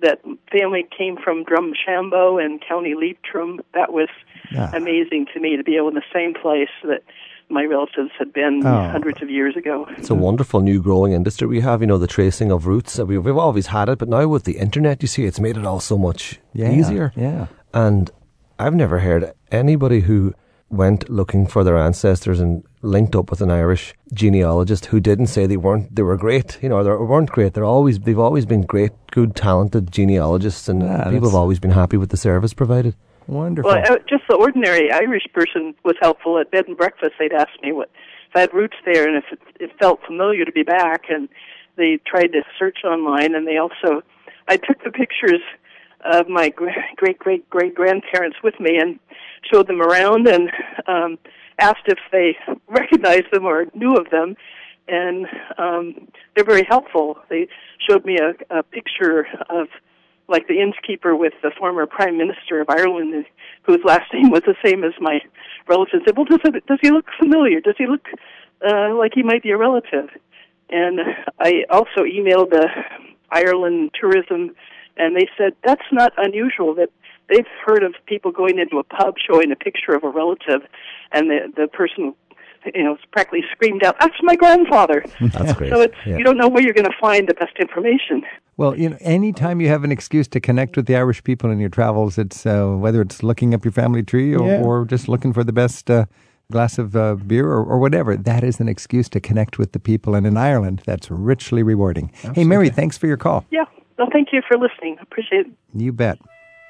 that 0.02 0.22
family 0.52 0.88
came 0.98 1.18
from 1.18 1.44
Drumshanbo 1.44 2.44
and 2.44 2.62
County 2.66 2.96
Leitrim. 2.96 3.62
That 3.74 3.92
was 3.92 4.10
Ah. 4.58 4.72
amazing 4.74 5.28
to 5.34 5.40
me 5.40 5.56
to 5.58 5.64
be 5.64 5.76
able 5.78 5.90
in 5.90 5.94
the 5.94 6.02
same 6.12 6.34
place 6.34 6.70
that 6.84 7.04
my 7.50 7.64
relatives 7.66 8.12
had 8.18 8.32
been 8.34 8.62
Oh. 8.66 8.90
hundreds 8.90 9.22
of 9.22 9.30
years 9.30 9.56
ago. 9.56 9.86
It's 9.98 10.10
a 10.10 10.16
wonderful 10.16 10.60
new 10.62 10.82
growing 10.82 11.14
industry 11.14 11.48
we 11.48 11.62
have, 11.62 11.82
you 11.82 11.88
know, 11.88 11.98
the 11.98 12.08
tracing 12.08 12.52
of 12.52 12.68
roots. 12.68 12.98
We've, 13.00 13.24
we've 13.24 13.38
always 13.38 13.68
had 13.68 13.90
it, 13.90 13.98
but 14.00 14.10
now 14.10 14.28
with 14.28 14.44
the 14.44 14.58
internet, 14.58 15.02
you 15.02 15.08
see, 15.08 15.26
it's 15.26 15.40
made 15.40 15.58
it 15.58 15.66
all 15.66 15.80
so 15.80 15.98
much 15.98 16.40
Yeah, 16.54 16.72
easier. 16.72 17.12
Yeah. 17.16 17.48
And 17.74 18.12
I've 18.60 18.76
never 18.76 19.00
heard 19.00 19.32
anybody 19.52 20.02
who 20.02 20.34
went 20.70 21.10
looking 21.10 21.48
for 21.48 21.64
their 21.64 21.78
ancestors 21.78 22.40
and 22.40 22.64
linked 22.84 23.16
up 23.16 23.32
with 23.32 23.42
an 23.42 23.50
Irish 23.50 23.96
genealogist 24.14 24.86
who 24.86 25.00
didn't 25.00 25.26
say 25.28 25.48
they 25.48 25.58
weren't 25.58 25.96
they 25.96 26.04
were 26.04 26.18
great. 26.18 26.60
You 26.62 26.70
know, 26.70 26.84
they 26.84 26.92
weren't 26.92 27.32
great. 27.32 27.54
They're 27.56 27.64
always 27.66 28.00
they've 28.00 28.20
always 28.20 28.46
been 28.46 28.62
great, 28.62 28.92
good, 29.12 29.36
talented 29.36 29.92
genealogists, 29.92 30.70
and 30.70 30.84
Ah, 30.84 31.10
people 31.10 31.28
have 31.28 31.36
always 31.36 31.60
been 31.60 31.72
happy 31.72 31.98
with 31.98 32.10
the 32.12 32.18
service 32.18 32.54
provided. 32.54 32.96
Wonderful. 33.30 33.70
Well, 33.70 33.94
uh, 33.94 33.98
just 34.10 34.24
the 34.28 34.36
ordinary 34.36 34.92
Irish 34.92 35.28
person 35.32 35.76
was 35.86 35.96
helpful 36.02 36.40
at 36.40 36.50
bed 36.50 36.68
and 36.68 36.76
breakfast. 36.76 37.12
They'd 37.20 37.32
ask 37.32 37.52
me 37.62 37.72
what 37.72 37.92
if 38.28 38.36
I 38.36 38.40
had 38.40 38.54
roots 38.56 38.78
there 38.86 39.08
and 39.08 39.18
if 39.18 39.26
it, 39.32 39.40
it 39.60 39.72
felt 39.80 40.00
familiar 40.04 40.46
to 40.46 40.52
be 40.52 40.64
back, 40.64 41.04
and 41.10 41.30
they 41.76 42.00
tried 42.08 42.32
to 42.34 42.42
search 42.58 42.80
online. 42.84 43.36
And 43.36 43.46
they 43.46 43.58
also, 43.58 44.02
I 44.48 44.58
took 44.58 44.84
the 44.84 44.90
pictures 44.90 45.42
of 46.12 46.28
my 46.28 46.50
great 46.50 47.20
great 47.20 47.48
great 47.52 47.76
grandparents 47.76 48.38
with 48.44 48.60
me 48.60 48.80
and 48.80 49.00
showed 49.54 49.68
them 49.68 49.82
around 49.82 50.28
and 50.28 50.50
um, 50.88 51.20
asked 51.60 51.86
if 51.86 52.00
they 52.12 52.36
recognized 52.68 53.32
them 53.32 53.46
or 53.46 53.68
knew 53.76 53.96
of 53.96 54.10
them. 54.10 54.38
And 54.88 55.28
um, 55.60 56.08
they're 56.34 56.44
very 56.44 56.66
helpful. 56.68 57.20
They 57.30 57.48
showed 57.88 58.06
me 58.06 58.18
a, 58.18 58.58
a 58.58 58.64
picture 58.64 59.28
of 59.52 59.68
like 60.30 60.48
the 60.48 60.62
innkeeper 60.62 61.16
with 61.16 61.34
the 61.42 61.52
former 61.58 61.86
prime 61.86 62.18
minister 62.18 62.62
of 62.62 62.70
Ireland, 62.70 63.26
whose 63.64 63.80
last 63.84 64.14
name 64.14 64.30
was 64.30 64.44
the 64.46 64.56
same 64.64 64.84
as 64.84 64.94
my 65.00 65.20
relative. 65.68 66.02
Said, 66.06 66.16
"Well, 66.16 66.26
does 66.26 66.40
it, 66.44 66.66
does 66.68 66.80
he 66.82 66.92
look 66.92 67.08
familiar? 67.20 67.60
Does 67.60 67.76
he 67.78 67.88
look 67.88 68.08
uh, 68.66 68.96
like 68.96 69.14
he 69.16 69.24
might 69.24 69.44
be 69.44 69.52
a 69.52 69.58
relative?" 69.58 70.10
And 70.70 71.00
I 71.40 71.66
also 71.70 72.02
emailed 72.04 72.52
the 72.52 72.68
Ireland 73.32 73.92
tourism, 74.00 74.56
and 74.98 75.16
they 75.16 75.28
said 75.38 75.54
that's 75.66 75.90
not 75.92 76.14
unusual. 76.18 76.76
That 76.76 76.90
they've 77.28 77.48
heard 77.66 77.84
of 77.84 77.96
people 78.06 78.32
going 78.32 78.60
into 78.60 78.78
a 78.78 78.84
pub 78.84 79.16
showing 79.18 79.52
a 79.52 79.56
picture 79.56 79.94
of 79.94 80.04
a 80.04 80.10
relative, 80.10 80.62
and 81.12 81.30
the 81.30 81.52
the 81.56 81.68
person. 81.68 82.14
You 82.76 82.84
know, 82.84 82.98
practically 83.12 83.44
screamed 83.52 83.84
out, 83.84 83.96
"That's 84.00 84.16
my 84.22 84.36
grandfather!" 84.36 85.04
That's 85.22 85.54
great. 85.54 85.72
So 85.72 85.82
it's 85.82 85.96
Yeah. 86.06 86.18
you 86.18 86.24
don't 86.24 86.38
know 86.38 86.48
where 86.48 86.62
you're 86.64 86.74
going 86.74 86.86
to 86.90 86.98
find 87.00 87.28
the 87.28 87.34
best 87.34 87.56
information. 87.60 88.24
Well, 88.58 88.78
you 88.78 88.90
know, 88.90 88.98
anytime 89.00 89.62
you 89.62 89.70
have 89.70 89.84
an 89.86 89.92
excuse 89.92 90.28
to 90.30 90.40
connect 90.40 90.76
with 90.76 90.86
the 90.86 90.96
Irish 90.98 91.24
people 91.24 91.50
in 91.50 91.60
your 91.60 91.70
travels, 91.70 92.18
it's 92.18 92.46
uh, 92.46 92.68
whether 92.68 93.02
it's 93.02 93.24
looking 93.24 93.54
up 93.54 93.64
your 93.64 93.72
family 93.72 94.04
tree 94.04 94.36
or, 94.36 94.48
Yeah. 94.48 94.62
or 94.62 94.86
just 94.86 95.08
looking 95.08 95.32
for 95.32 95.44
the 95.46 95.54
best 95.54 95.90
uh, 95.90 96.06
glass 96.52 96.78
of 96.78 96.96
uh, 96.96 97.16
beer 97.16 97.48
or, 97.48 97.64
or 97.64 97.80
whatever. 97.80 98.18
That 98.18 98.44
is 98.44 98.60
an 98.60 98.68
excuse 98.68 99.08
to 99.10 99.20
connect 99.22 99.58
with 99.58 99.72
the 99.72 99.80
people. 99.80 100.14
And 100.16 100.28
in 100.28 100.36
Ireland, 100.36 100.82
that's 100.86 101.10
richly 101.10 101.64
rewarding. 101.64 102.12
Hey, 102.36 102.44
Mary, 102.44 102.70
thanks 102.70 102.98
for 102.98 103.08
your 103.08 103.18
call. 103.18 103.46
Yeah. 103.52 103.66
Well, 103.98 104.10
thank 104.12 104.30
you 104.34 104.42
for 104.48 104.58
listening. 104.58 104.98
Appreciate 105.02 105.46
it. 105.48 105.52
You 105.74 105.94
bet. 105.94 106.18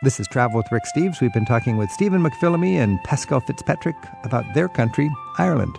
This 0.01 0.17
is 0.17 0.29
Travel 0.29 0.55
with 0.55 0.71
Rick 0.71 0.83
Steves. 0.85 1.19
We've 1.19 1.33
been 1.33 1.43
talking 1.43 1.75
with 1.75 1.91
Stephen 1.91 2.23
McPhillamy 2.23 2.75
and 2.75 3.03
Pascal 3.03 3.41
Fitzpatrick 3.41 3.97
about 4.23 4.45
their 4.53 4.69
country, 4.69 5.11
Ireland. 5.37 5.77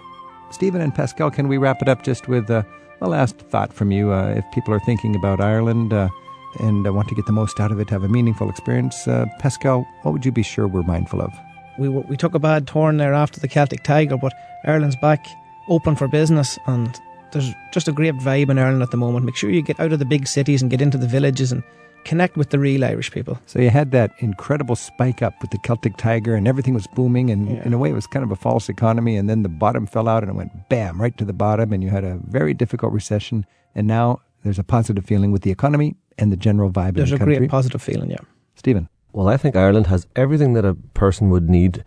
Stephen 0.51 0.83
and 0.83 0.95
Pascal, 0.95 1.31
can 1.31 1.49
we 1.49 1.57
wrap 1.57 1.81
it 1.81 1.89
up 1.89 2.03
just 2.03 2.29
with 2.29 2.51
uh, 2.51 2.63
a 3.01 3.09
last 3.09 3.39
thought 3.39 3.73
from 3.73 3.91
you? 3.91 4.13
Uh, 4.13 4.35
if 4.37 4.45
people 4.53 4.75
are 4.75 4.81
thinking 4.81 5.17
about 5.17 5.41
Ireland 5.41 5.95
uh, 5.95 6.11
and 6.59 6.87
uh, 6.87 6.93
want 6.93 7.09
to 7.09 7.15
get 7.15 7.25
the 7.25 7.33
most 7.33 7.61
out 7.61 7.73
of 7.73 7.81
it, 7.81 7.89
have 7.89 8.05
a 8.05 8.09
meaningful 8.09 8.51
experience, 8.51 9.09
uh, 9.09 9.25
Pascal, 9.39 9.87
what 10.03 10.13
would 10.13 10.27
you 10.27 10.33
be 10.33 10.43
sure 10.43 10.69
we're 10.69 10.83
mindful 10.83 11.23
of? 11.23 11.33
We 11.79 11.89
we 11.89 12.19
took 12.19 12.35
a 12.35 12.39
bad 12.39 12.67
turn 12.67 12.99
there 12.99 13.15
after 13.15 13.41
the 13.41 13.49
Celtic 13.49 13.85
Tiger, 13.85 14.19
but 14.19 14.35
Ireland's 14.67 14.97
back 14.97 15.27
open 15.67 15.97
for 15.97 16.09
business, 16.09 16.59
and 16.67 17.01
there's 17.33 17.55
just 17.73 17.89
a 17.89 17.93
great 17.93 18.17
vibe 18.17 18.51
in 18.51 18.59
Ireland 18.59 18.83
at 18.83 18.91
the 18.91 18.99
moment. 18.99 19.25
Make 19.25 19.37
sure 19.37 19.49
you 19.49 19.63
get 19.63 19.81
out 19.81 19.95
of 19.95 19.99
the 19.99 20.05
big 20.05 20.29
cities 20.29 20.61
and 20.61 20.71
get 20.71 20.83
into 20.83 20.99
the 20.99 21.07
villages 21.07 21.53
and 21.53 21.63
connect 22.05 22.37
with 22.37 22.51
the 22.51 22.59
real 22.59 22.85
Irish 22.85 23.11
people. 23.11 23.39
So 23.47 23.59
you 23.61 23.71
had 23.71 23.91
that 23.93 24.13
incredible 24.19 24.77
spike 24.77 25.23
up 25.23 25.35
with 25.41 25.51
the 25.51 25.59
Celtic 25.59 25.97
Tiger, 25.97 26.35
and 26.35 26.47
everything 26.49 26.75
was 26.75 26.87
booming. 26.89 27.31
And 27.31 27.49
Yeah. 27.49 27.65
in 27.67 27.73
a 27.73 27.79
way, 27.79 27.91
it 27.91 27.95
was 27.95 28.07
kind 28.07 28.25
of 28.25 28.31
a 28.31 28.37
false 28.37 28.69
economy. 28.69 29.17
And 29.17 29.29
then 29.29 29.43
the 29.43 29.49
bottom 29.49 29.87
fell 29.87 30.09
out, 30.09 30.23
and 30.23 30.31
it 30.31 30.35
went 30.37 30.69
bam 30.69 31.01
right 31.01 31.17
to 31.19 31.25
the 31.25 31.33
bottom. 31.33 31.73
And 31.73 31.83
you 31.83 31.91
had 31.91 32.05
a 32.05 32.19
very 32.29 32.55
difficult 32.55 32.93
recession. 32.93 33.45
And 33.75 33.87
now 33.87 34.21
there's 34.43 34.59
a 34.59 34.65
positive 34.65 35.05
feeling 35.05 35.33
with 35.33 35.43
the 35.43 35.51
economy 35.51 35.97
and 36.19 36.33
the 36.33 36.37
general 36.37 36.71
vibe 36.71 36.95
There's 36.95 37.11
in 37.11 37.17
a 37.17 37.19
the 37.19 37.25
country. 37.25 37.37
great 37.39 37.51
positive 37.51 37.83
feeling, 37.83 38.11
yeah. 38.11 38.19
Stephen, 38.55 38.89
Well, 39.13 39.29
I 39.29 39.37
think 39.37 39.57
Ireland 39.57 39.87
has 39.89 40.07
everything 40.15 40.53
that 40.55 40.65
a 40.65 40.75
person 40.95 41.31
would 41.31 41.49
need 41.51 41.85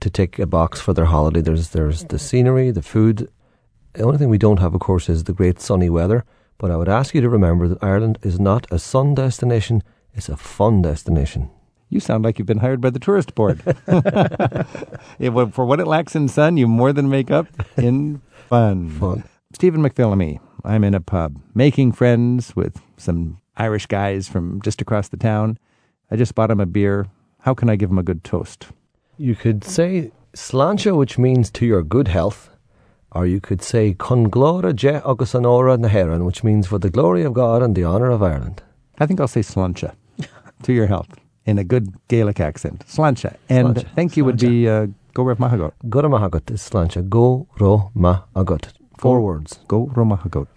to 0.00 0.08
tick 0.10 0.38
a 0.38 0.46
box 0.46 0.80
for 0.80 0.92
their 0.94 1.06
holiday. 1.06 1.40
There's 1.40 1.70
there's 1.70 2.04
the 2.04 2.18
scenery, 2.18 2.70
the 2.70 2.82
food. 2.82 3.28
The 3.94 4.02
only 4.04 4.18
thing 4.18 4.28
we 4.28 4.38
don't 4.38 4.60
have, 4.60 4.72
of 4.74 4.80
course, 4.80 5.08
is 5.08 5.24
the 5.24 5.32
great 5.32 5.60
sunny 5.60 5.90
weather. 5.90 6.24
But 6.60 6.70
I 6.70 6.76
would 6.76 6.90
ask 6.90 7.14
you 7.14 7.22
to 7.22 7.28
remember 7.30 7.66
that 7.68 7.82
Ireland 7.82 8.18
is 8.22 8.38
not 8.38 8.66
a 8.70 8.78
sun 8.78 9.14
destination; 9.14 9.82
it's 10.12 10.28
a 10.28 10.36
fun 10.36 10.82
destination. 10.82 11.48
you 11.88 12.00
sound 12.00 12.22
like 12.22 12.38
you've 12.38 12.46
been 12.46 12.58
hired 12.58 12.82
by 12.82 12.90
the 12.90 12.98
tourist 13.00 13.34
board. 13.34 13.62
Well, 15.18 15.50
for 15.50 15.64
what 15.64 15.80
it 15.80 15.86
lacks 15.86 16.14
in 16.14 16.28
sun, 16.28 16.58
you 16.58 16.68
more 16.68 16.92
than 16.92 17.08
make 17.08 17.30
up 17.30 17.46
in 17.78 18.20
fun. 18.50 18.90
Fun. 18.90 19.24
Stephen 19.54 19.80
McPhillamy. 19.82 20.38
I'm 20.62 20.84
in 20.84 20.94
a 20.94 21.00
pub 21.00 21.40
making 21.54 21.92
friends 21.92 22.54
with 22.54 22.76
some 22.98 23.40
Irish 23.56 23.86
guys 23.86 24.28
from 24.28 24.60
just 24.60 24.82
across 24.82 25.08
the 25.08 25.16
town. 25.16 25.58
I 26.10 26.16
just 26.16 26.34
bought 26.34 26.50
him 26.50 26.60
a 26.60 26.66
beer. 26.66 27.06
How 27.40 27.54
can 27.54 27.70
I 27.70 27.76
give 27.76 27.90
him 27.90 27.98
a 27.98 28.02
good 28.02 28.22
toast? 28.22 28.66
You 29.16 29.34
could 29.34 29.64
say 29.64 30.12
sláinte, 30.36 30.94
which 30.94 31.16
means 31.16 31.50
to 31.52 31.64
your 31.64 31.82
good 31.82 32.08
health, 32.08 32.50
or 33.12 33.26
you 33.26 33.40
could 33.40 33.62
say 33.62 33.94
Con 33.94 34.26
conglóra 34.30 34.74
je 34.74 35.00
agus 35.04 35.32
anora 35.34 35.78
na 35.78 35.88
heran, 35.88 36.24
which 36.24 36.44
means 36.44 36.66
for 36.66 36.78
the 36.78 36.90
glory 36.90 37.22
of 37.24 37.32
God 37.32 37.62
and 37.62 37.74
the 37.74 37.84
honour 37.84 38.10
of 38.10 38.22
Ireland. 38.22 38.62
I 38.98 39.06
think 39.06 39.20
I'll 39.20 39.28
say 39.28 39.40
slancha 39.40 39.94
to 40.62 40.72
your 40.72 40.86
health 40.86 41.08
in 41.46 41.58
a 41.58 41.64
good 41.64 41.94
Gaelic 42.08 42.40
accent. 42.40 42.84
Slancha. 42.86 43.36
And 43.48 43.76
Sláinte, 43.76 43.94
thank 43.94 44.16
you 44.16 44.24
would 44.24 44.38
be 44.38 44.68
uh, 44.68 44.86
go 45.14 45.22
Rav 45.24 45.38
Mahagot. 45.38 45.72
Go 45.88 46.02
mahagot 46.02 46.50
is 46.50 46.62
sláinte. 46.62 47.08
Go 47.08 47.48
ro 47.58 47.90
ma 47.94 48.22
agot. 48.36 48.72
Four 48.98 49.18
Go- 49.18 49.24
words. 49.24 49.60
Go 49.66 49.86
Romahagot. 49.86 50.48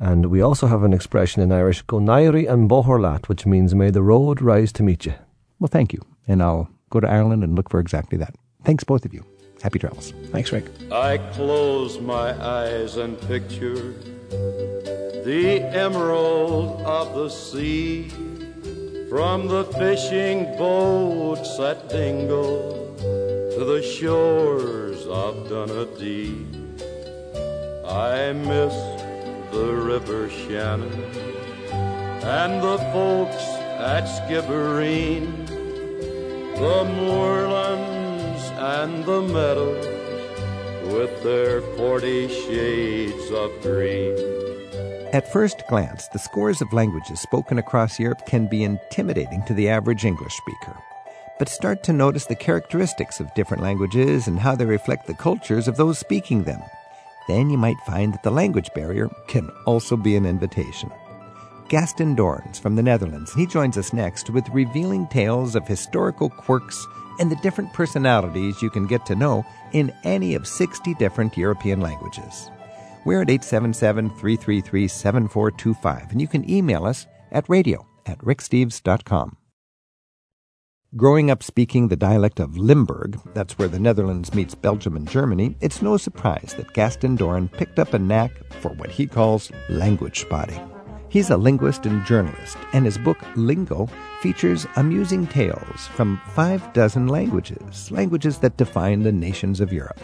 And 0.00 0.26
we 0.26 0.40
also 0.40 0.66
have 0.66 0.82
an 0.82 0.92
expression 0.92 1.42
in 1.42 1.52
Irish, 1.52 1.82
go 1.82 1.98
nairi 2.00 2.50
and 2.50 2.68
bohorlat, 2.68 3.28
which 3.28 3.46
means 3.46 3.72
may 3.72 3.90
the 3.90 4.02
road 4.02 4.42
rise 4.42 4.72
to 4.72 4.82
meet 4.82 5.06
you. 5.06 5.14
Well, 5.60 5.68
thank 5.68 5.92
you. 5.92 6.00
And 6.26 6.42
I'll 6.42 6.68
go 6.90 6.98
to 6.98 7.08
Ireland 7.08 7.44
and 7.44 7.54
look 7.54 7.70
for 7.70 7.78
exactly 7.78 8.18
that. 8.18 8.34
Thanks, 8.64 8.82
both 8.82 9.04
of 9.04 9.14
you. 9.14 9.24
Happy 9.62 9.78
travels. 9.78 10.12
Thanks, 10.32 10.50
Rick. 10.50 10.64
I 10.90 11.18
close 11.18 12.00
my 12.00 12.34
eyes 12.44 12.96
and 12.96 13.18
picture 13.28 13.94
the 15.24 15.60
emerald 15.72 16.80
of 16.82 17.14
the 17.14 17.28
sea 17.28 18.08
from 19.08 19.46
the 19.46 19.64
fishing 19.78 20.46
boats 20.58 21.60
at 21.60 21.88
Dingle 21.88 22.92
to 22.98 23.64
the 23.64 23.80
shores 23.82 25.06
of 25.06 25.48
Dunedin. 25.48 26.76
I 27.86 28.32
miss 28.32 28.74
the 29.52 29.72
river 29.72 30.28
Shannon 30.28 31.04
and 32.24 32.60
the 32.60 32.78
folks 32.92 33.44
at 33.78 34.06
Skibbereen, 34.06 35.46
the 36.56 36.84
moorlands 36.84 38.01
and 38.62 39.04
the 39.04 39.20
meadows 39.20 39.84
with 40.94 41.20
their 41.24 41.60
forty 41.76 42.28
shades 42.28 43.28
of 43.32 43.50
green. 43.60 44.16
At 45.12 45.32
first 45.32 45.64
glance, 45.68 46.06
the 46.08 46.20
scores 46.20 46.62
of 46.62 46.72
languages 46.72 47.20
spoken 47.20 47.58
across 47.58 47.98
Europe 47.98 48.24
can 48.24 48.46
be 48.46 48.62
intimidating 48.62 49.42
to 49.46 49.54
the 49.54 49.68
average 49.68 50.04
English 50.04 50.34
speaker. 50.34 50.76
But 51.40 51.48
start 51.48 51.82
to 51.84 51.92
notice 51.92 52.26
the 52.26 52.36
characteristics 52.36 53.18
of 53.18 53.34
different 53.34 53.64
languages 53.64 54.28
and 54.28 54.38
how 54.38 54.54
they 54.54 54.64
reflect 54.64 55.08
the 55.08 55.14
cultures 55.14 55.66
of 55.66 55.76
those 55.76 55.98
speaking 55.98 56.44
them. 56.44 56.62
Then 57.26 57.50
you 57.50 57.58
might 57.58 57.80
find 57.84 58.14
that 58.14 58.22
the 58.22 58.30
language 58.30 58.70
barrier 58.76 59.10
can 59.26 59.50
also 59.66 59.96
be 59.96 60.14
an 60.14 60.24
invitation. 60.24 60.92
Gaston 61.68 62.14
Dorren 62.14 62.56
from 62.60 62.76
the 62.76 62.82
Netherlands. 62.82 63.34
He 63.34 63.44
joins 63.46 63.76
us 63.76 63.92
next 63.92 64.30
with 64.30 64.48
revealing 64.50 65.08
tales 65.08 65.56
of 65.56 65.66
historical 65.66 66.30
quirks 66.30 66.86
and 67.22 67.30
the 67.30 67.36
different 67.36 67.72
personalities 67.72 68.60
you 68.60 68.68
can 68.68 68.84
get 68.84 69.06
to 69.06 69.14
know 69.14 69.46
in 69.72 69.92
any 70.02 70.34
of 70.34 70.46
60 70.46 70.92
different 70.94 71.36
European 71.36 71.80
languages. 71.80 72.50
We're 73.04 73.22
at 73.22 73.30
877 73.30 74.10
333 74.10 74.88
7425, 74.88 76.10
and 76.10 76.20
you 76.20 76.26
can 76.26 76.50
email 76.50 76.84
us 76.84 77.06
at 77.30 77.48
radio 77.48 77.86
at 78.06 78.18
ricksteves.com. 78.18 79.36
Growing 80.96 81.30
up 81.30 81.44
speaking 81.44 81.88
the 81.88 81.96
dialect 81.96 82.40
of 82.40 82.58
Limburg, 82.58 83.18
that's 83.34 83.56
where 83.56 83.68
the 83.68 83.78
Netherlands 83.78 84.34
meets 84.34 84.56
Belgium 84.56 84.96
and 84.96 85.08
Germany, 85.08 85.56
it's 85.60 85.80
no 85.80 85.96
surprise 85.96 86.54
that 86.56 86.72
Gaston 86.74 87.16
Dorren 87.16 87.50
picked 87.50 87.78
up 87.78 87.94
a 87.94 88.00
knack 88.00 88.32
for 88.60 88.70
what 88.70 88.90
he 88.90 89.06
calls 89.06 89.52
language 89.70 90.20
spotting. 90.20 90.71
He's 91.12 91.28
a 91.28 91.36
linguist 91.36 91.84
and 91.84 92.02
journalist, 92.06 92.56
and 92.72 92.86
his 92.86 92.96
book 92.96 93.18
Lingo 93.36 93.86
features 94.22 94.66
amusing 94.76 95.26
tales 95.26 95.86
from 95.88 96.18
five 96.28 96.72
dozen 96.72 97.06
languages, 97.06 97.90
languages 97.90 98.38
that 98.38 98.56
define 98.56 99.02
the 99.02 99.12
nations 99.12 99.60
of 99.60 99.74
Europe. 99.74 100.00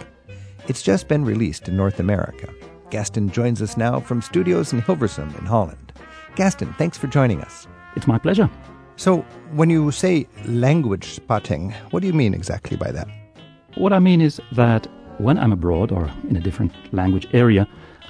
It's 0.67 0.83
just 0.83 1.09
been 1.09 1.25
released 1.25 1.67
in 1.67 1.79
North 1.79 1.99
America. 1.99 2.53
Gaston 2.91 3.31
joins 3.31 3.63
us 3.63 3.79
now 3.79 4.01
from 4.01 4.21
studios 4.21 4.75
in 4.75 4.83
Hilversum 4.83 5.35
in 5.39 5.47
Holland. 5.47 5.95
Gaston, 6.37 6.75
thanks 6.75 6.99
for 6.99 7.07
joining 7.07 7.41
us. 7.41 7.67
It's 7.97 8.07
my 8.07 8.19
pleasure. 8.19 8.51
So, 8.97 9.23
when 9.53 9.71
you 9.71 9.91
say 9.91 10.29
language 10.45 11.15
spotting, 11.15 11.73
what 11.91 12.01
do 12.01 12.07
you 12.07 12.13
mean 12.13 12.35
exactly 12.35 12.77
by 12.77 12.93
that? 12.93 13.09
What 13.77 13.95
I 13.95 13.99
mean 13.99 14.21
is 14.21 14.43
that 14.53 14.87
when 15.17 15.39
I'm 15.39 15.53
abroad 15.53 15.91
or 15.91 16.11
in 16.29 16.37
a 16.37 16.41
different 16.41 16.73
language 16.93 17.27
area, 17.33 17.67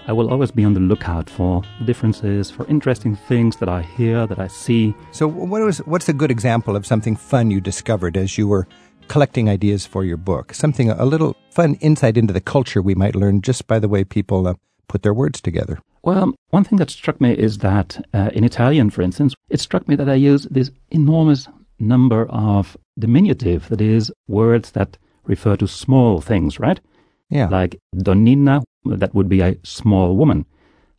I 0.09 0.13
will 0.13 0.31
always 0.31 0.51
be 0.51 0.65
on 0.65 0.73
the 0.73 0.81
lookout 0.81 1.29
for 1.29 1.63
differences, 1.85 2.51
for 2.51 2.67
interesting 2.67 3.15
things 3.15 3.57
that 3.57 3.69
I 3.69 3.83
hear, 3.83 4.27
that 4.27 4.39
I 4.39 4.47
see. 4.47 4.95
So, 5.11 5.29
what 5.29 5.61
was 5.61 5.79
what's 5.81 6.09
a 6.09 6.15
good 6.15 6.31
example 6.31 6.77
of 6.77 6.87
something 6.87 7.15
fun 7.15 7.51
you 7.51 7.61
discovered 7.61 8.17
as 8.17 8.39
you 8.39 8.49
were 8.49 8.67
collecting 9.09 9.51
ideas 9.51 9.85
for 9.85 10.05
your 10.05 10.17
book? 10.17 10.55
Something 10.55 10.89
a 10.89 11.05
little 11.05 11.37
fun 11.51 11.75
insight 11.83 12.17
into 12.17 12.33
the 12.33 12.41
culture 12.41 12.81
we 12.81 12.95
might 12.95 13.15
learn 13.15 13.43
just 13.43 13.67
by 13.67 13.79
the 13.79 13.89
way 13.89 14.03
people 14.03 14.47
uh, 14.47 14.55
put 14.89 15.03
their 15.03 15.13
words 15.13 15.43
together. 15.43 15.79
Well, 16.03 16.33
one 16.49 16.65
thing 16.65 16.79
that 16.79 16.89
struck 16.89 17.21
me 17.21 17.33
is 17.33 17.59
that 17.59 18.03
uh, 18.15 18.31
in 18.33 18.45
Italian, 18.45 18.89
for 18.89 19.03
instance, 19.03 19.35
it 19.51 19.61
struck 19.61 19.87
me 19.89 19.95
that 19.97 20.09
I 20.09 20.15
use 20.15 20.45
this 20.51 20.71
enormous 20.91 21.49
number 21.79 22.25
of 22.31 22.79
diminutive, 22.99 23.69
that 23.69 23.83
is, 23.83 24.11
words 24.27 24.71
that 24.71 24.97
refer 25.25 25.57
to 25.57 25.69
small 25.69 26.23
things, 26.23 26.59
right? 26.59 26.81
Yeah. 27.29 27.49
Like 27.49 27.79
donnina, 27.95 28.63
that 28.97 29.15
would 29.15 29.29
be 29.29 29.41
a 29.41 29.57
small 29.63 30.17
woman, 30.17 30.45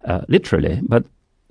uh, 0.05 0.21
literally. 0.27 0.79
But 0.83 1.05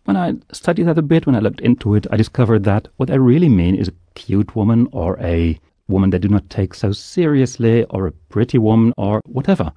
when 0.04 0.16
I 0.16 0.34
studied 0.52 0.84
that 0.84 0.98
a 0.98 1.02
bit, 1.02 1.26
when 1.26 1.34
I 1.36 1.40
looked 1.40 1.60
into 1.60 1.94
it, 1.94 2.06
I 2.10 2.16
discovered 2.16 2.64
that 2.64 2.88
what 2.96 3.10
I 3.10 3.14
really 3.16 3.48
mean 3.48 3.74
is 3.74 3.88
a 3.88 3.92
cute 4.14 4.56
woman 4.56 4.88
or 4.92 5.18
a 5.20 5.58
woman 5.88 6.10
that 6.10 6.20
do 6.20 6.28
not 6.28 6.48
take 6.50 6.74
so 6.74 6.92
seriously 6.92 7.84
or 7.84 8.06
a 8.06 8.12
pretty 8.30 8.58
woman 8.58 8.92
or 8.96 9.20
whatever. 9.26 9.72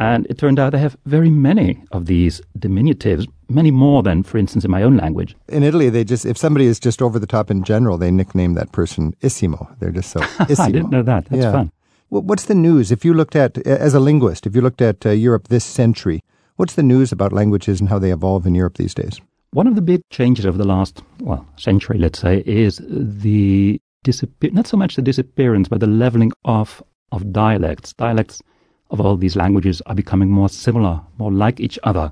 And 0.00 0.26
it 0.30 0.38
turned 0.38 0.60
out 0.60 0.74
I 0.74 0.78
have 0.78 0.96
very 1.06 1.28
many 1.30 1.82
of 1.90 2.06
these 2.06 2.40
diminutives, 2.58 3.26
many 3.48 3.72
more 3.72 4.02
than, 4.04 4.22
for 4.22 4.38
instance, 4.38 4.64
in 4.64 4.70
my 4.70 4.82
own 4.84 4.96
language. 4.96 5.34
In 5.48 5.64
Italy, 5.64 5.90
they 5.90 6.04
just 6.04 6.24
if 6.24 6.38
somebody 6.38 6.66
is 6.66 6.78
just 6.78 7.02
over 7.02 7.18
the 7.18 7.26
top 7.26 7.50
in 7.50 7.64
general, 7.64 7.98
they 7.98 8.12
nickname 8.12 8.54
that 8.54 8.70
person 8.70 9.12
Issimo. 9.22 9.76
They're 9.80 9.90
just 9.90 10.10
so 10.12 10.20
Issimo. 10.20 10.60
I 10.66 10.70
didn't 10.70 10.90
know 10.90 11.02
that. 11.02 11.24
That's 11.26 11.42
Yeah. 11.42 11.52
fun. 11.52 11.72
Wh- 12.08 12.24
What's 12.28 12.46
the 12.46 12.54
news? 12.54 12.90
If 12.92 13.04
you 13.04 13.14
looked 13.14 13.36
at, 13.36 13.58
as 13.66 13.94
a 13.94 14.00
linguist, 14.00 14.46
if 14.46 14.54
you 14.54 14.60
looked 14.62 14.82
at 14.82 15.04
uh, 15.06 15.10
Europe 15.10 15.48
this 15.48 15.64
century, 15.64 16.20
what's 16.56 16.74
the 16.74 16.82
news 16.82 17.12
about 17.12 17.32
languages 17.32 17.80
and 17.80 17.88
how 17.88 17.98
they 17.98 18.12
evolve 18.12 18.46
in 18.46 18.54
Europe 18.54 18.76
these 18.76 18.94
days? 18.94 19.20
One 19.52 19.66
of 19.66 19.74
the 19.76 19.82
big 19.82 20.02
changes 20.10 20.44
over 20.46 20.58
the 20.58 20.66
last, 20.66 21.02
well, 21.20 21.46
century, 21.56 21.98
let's 21.98 22.18
say, 22.18 22.42
is 22.46 22.80
the 22.86 23.80
disappear, 24.04 24.50
not 24.52 24.66
so 24.66 24.76
much 24.76 24.96
the 24.96 25.02
disappearance, 25.02 25.68
but 25.68 25.80
the 25.80 25.86
leveling 25.86 26.32
off 26.44 26.82
of 27.12 27.32
dialects. 27.32 27.94
Dialects 27.94 28.42
of 28.90 29.00
all 29.00 29.16
these 29.16 29.36
languages 29.36 29.80
are 29.86 29.94
becoming 29.94 30.30
more 30.30 30.48
similar, 30.50 31.00
more 31.18 31.32
like 31.32 31.60
each 31.60 31.78
other, 31.82 32.10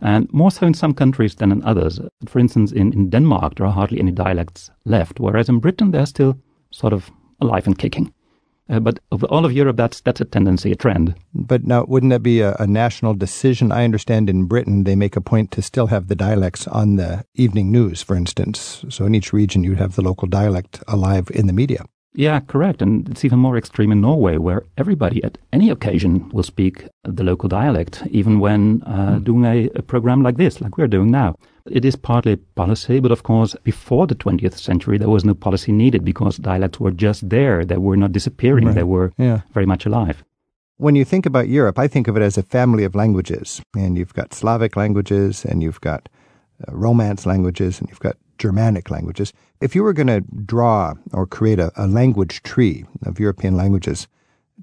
and 0.00 0.32
more 0.32 0.50
so 0.50 0.66
in 0.66 0.74
some 0.74 0.92
countries 0.94 1.36
than 1.36 1.50
in 1.52 1.62
others. 1.64 1.98
For 2.26 2.38
instance, 2.38 2.70
in, 2.70 2.92
in 2.92 3.08
Denmark, 3.10 3.54
there 3.54 3.66
are 3.66 3.72
hardly 3.72 3.98
any 3.98 4.12
dialects 4.12 4.70
left, 4.84 5.18
whereas 5.20 5.48
in 5.48 5.58
Britain, 5.60 5.90
they're 5.90 6.06
still 6.06 6.36
sort 6.70 6.92
of 6.92 7.10
alive 7.40 7.66
and 7.66 7.78
kicking. 7.78 8.12
Uh, 8.68 8.80
but 8.80 8.98
over 9.12 9.26
all 9.26 9.44
of 9.44 9.52
Europe, 9.52 9.76
that's, 9.76 10.00
that's 10.00 10.20
a 10.20 10.24
tendency, 10.24 10.72
a 10.72 10.76
trend. 10.76 11.14
But 11.34 11.64
now, 11.64 11.84
wouldn't 11.84 12.10
that 12.10 12.22
be 12.22 12.40
a, 12.40 12.54
a 12.58 12.66
national 12.66 13.14
decision? 13.14 13.70
I 13.70 13.84
understand 13.84 14.30
in 14.30 14.44
Britain 14.46 14.84
they 14.84 14.96
make 14.96 15.16
a 15.16 15.20
point 15.20 15.50
to 15.52 15.62
still 15.62 15.88
have 15.88 16.08
the 16.08 16.14
dialects 16.14 16.66
on 16.68 16.96
the 16.96 17.24
evening 17.34 17.70
news, 17.70 18.02
for 18.02 18.16
instance. 18.16 18.84
So 18.88 19.04
in 19.04 19.14
each 19.14 19.32
region, 19.32 19.64
you'd 19.64 19.78
have 19.78 19.96
the 19.96 20.02
local 20.02 20.28
dialect 20.28 20.82
alive 20.88 21.28
in 21.34 21.46
the 21.46 21.52
media. 21.52 21.84
Yeah, 22.14 22.40
correct. 22.40 22.80
And 22.80 23.08
it's 23.08 23.24
even 23.24 23.40
more 23.40 23.58
extreme 23.58 23.90
in 23.90 24.00
Norway, 24.00 24.38
where 24.38 24.62
everybody 24.78 25.22
at 25.24 25.36
any 25.52 25.68
occasion 25.68 26.28
will 26.30 26.44
speak 26.44 26.86
the 27.02 27.24
local 27.24 27.48
dialect, 27.48 28.04
even 28.10 28.38
when 28.38 28.82
uh, 28.84 29.18
doing 29.18 29.44
a, 29.44 29.68
a 29.74 29.82
program 29.82 30.22
like 30.22 30.36
this, 30.36 30.60
like 30.60 30.78
we're 30.78 30.86
doing 30.86 31.10
now. 31.10 31.34
It 31.70 31.84
is 31.84 31.96
partly 31.96 32.36
policy, 32.36 33.00
but 33.00 33.10
of 33.10 33.22
course, 33.22 33.56
before 33.64 34.06
the 34.06 34.14
20th 34.14 34.58
century, 34.58 34.98
there 34.98 35.08
was 35.08 35.24
no 35.24 35.34
policy 35.34 35.72
needed 35.72 36.04
because 36.04 36.36
dialects 36.36 36.78
were 36.78 36.90
just 36.90 37.30
there. 37.30 37.64
They 37.64 37.78
were 37.78 37.96
not 37.96 38.12
disappearing. 38.12 38.66
Right. 38.66 38.74
They 38.74 38.82
were 38.82 39.12
Yeah. 39.16 39.40
very 39.54 39.64
much 39.66 39.86
alive. 39.86 40.22
When 40.76 40.94
you 40.94 41.04
think 41.06 41.24
about 41.24 41.48
Europe, 41.48 41.78
I 41.78 41.88
think 41.88 42.06
of 42.06 42.16
it 42.16 42.22
as 42.22 42.36
a 42.36 42.42
family 42.42 42.84
of 42.84 42.94
languages. 42.94 43.62
And 43.74 43.96
you've 43.96 44.12
got 44.12 44.34
Slavic 44.34 44.76
languages, 44.76 45.44
and 45.44 45.62
you've 45.62 45.80
got 45.80 46.08
uh, 46.68 46.76
Romance 46.76 47.24
languages, 47.24 47.80
and 47.80 47.88
you've 47.88 48.00
got 48.00 48.16
Germanic 48.38 48.90
languages. 48.90 49.32
If 49.60 49.74
you 49.74 49.82
were 49.82 49.92
going 49.94 50.08
to 50.08 50.20
draw 50.44 50.94
or 51.12 51.26
create 51.26 51.60
a, 51.60 51.72
a 51.76 51.86
language 51.86 52.42
tree 52.42 52.84
of 53.06 53.18
European 53.18 53.56
languages, 53.56 54.06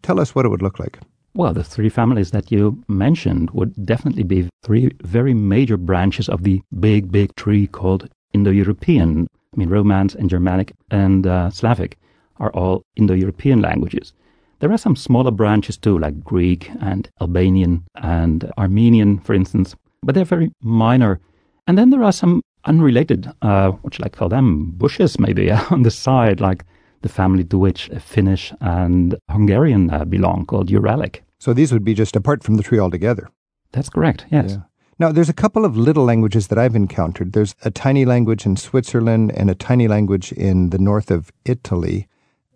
tell 0.03 0.19
us 0.19 0.35
what 0.35 0.45
it 0.45 0.49
would 0.49 0.61
look 0.61 0.77
like. 0.79 0.99
Well, 1.33 1.53
the 1.53 1.63
three 1.63 1.87
families 1.87 2.31
that 2.31 2.51
you 2.51 2.83
mentioned 2.89 3.51
would 3.51 3.85
definitely 3.85 4.23
be 4.23 4.49
three 4.63 4.91
very 5.03 5.33
major 5.33 5.77
branches 5.77 6.27
of 6.27 6.43
the 6.43 6.61
big, 6.79 7.09
big 7.09 7.33
tree 7.35 7.67
called 7.67 8.09
Indo-European. 8.33 9.27
I 9.53 9.57
mean, 9.57 9.69
Romance 9.69 10.13
and 10.13 10.29
Germanic 10.29 10.73
and 10.89 11.25
uh, 11.25 11.49
Slavic 11.49 11.97
are 12.37 12.51
all 12.51 12.83
Indo-European 12.97 13.61
languages. 13.61 14.11
There 14.59 14.71
are 14.73 14.77
some 14.77 14.95
smaller 14.95 15.31
branches 15.31 15.77
too, 15.77 15.97
like 15.97 16.23
Greek 16.23 16.69
and 16.81 17.09
Albanian 17.21 17.85
and 17.95 18.51
Armenian, 18.57 19.19
for 19.19 19.33
instance, 19.33 19.73
but 20.03 20.15
they're 20.15 20.25
very 20.25 20.51
minor. 20.61 21.21
And 21.65 21.77
then 21.77 21.91
there 21.91 22.03
are 22.03 22.11
some 22.11 22.41
unrelated, 22.65 23.31
uh, 23.41 23.71
what 23.71 23.93
should 23.93 24.05
I 24.05 24.09
call 24.09 24.27
them, 24.27 24.71
bushes 24.71 25.17
maybe 25.17 25.49
on 25.71 25.83
the 25.83 25.91
side, 25.91 26.41
like 26.41 26.65
the 27.01 27.09
family 27.09 27.43
to 27.45 27.57
which 27.57 27.89
Finnish 27.99 28.53
and 28.61 29.17
Hungarian 29.29 29.89
uh, 29.89 30.05
belong, 30.05 30.45
called 30.45 30.69
Uralic. 30.69 31.21
So 31.39 31.53
these 31.53 31.71
would 31.71 31.83
be 31.83 31.93
just 31.93 32.15
apart 32.15 32.43
from 32.43 32.55
the 32.55 32.63
tree 32.63 32.79
altogether. 32.79 33.29
That's 33.71 33.89
correct, 33.89 34.25
yes. 34.29 34.51
Yeah. 34.51 34.57
Now, 34.99 35.11
there's 35.11 35.29
a 35.29 35.33
couple 35.33 35.65
of 35.65 35.75
little 35.75 36.03
languages 36.03 36.47
that 36.47 36.59
I've 36.59 36.75
encountered. 36.75 37.33
There's 37.33 37.55
a 37.65 37.71
tiny 37.71 38.05
language 38.05 38.45
in 38.45 38.55
Switzerland 38.55 39.31
and 39.35 39.49
a 39.49 39.55
tiny 39.55 39.87
language 39.87 40.31
in 40.31 40.69
the 40.69 40.77
north 40.77 41.09
of 41.09 41.31
Italy 41.43 42.07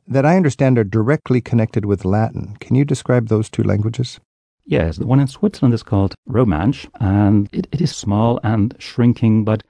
that 0.07 0.25
I 0.25 0.35
understand 0.37 0.77
are 0.77 0.83
directly 0.83 1.41
connected 1.41 1.85
with 1.85 2.05
Latin. 2.05 2.55
Can 2.59 2.75
you 2.75 2.85
describe 2.85 3.27
those 3.27 3.49
two 3.49 3.63
languages? 3.63 4.19
Yes, 4.65 4.97
the 4.97 5.07
one 5.07 5.19
in 5.19 5.27
Switzerland 5.27 5.73
is 5.73 5.83
called 5.83 6.15
Romansh, 6.29 6.87
and 6.99 7.49
it, 7.51 7.67
it 7.71 7.81
is 7.81 7.95
small 7.95 8.39
and 8.43 8.75
shrinking, 8.77 9.43
but 9.43 9.63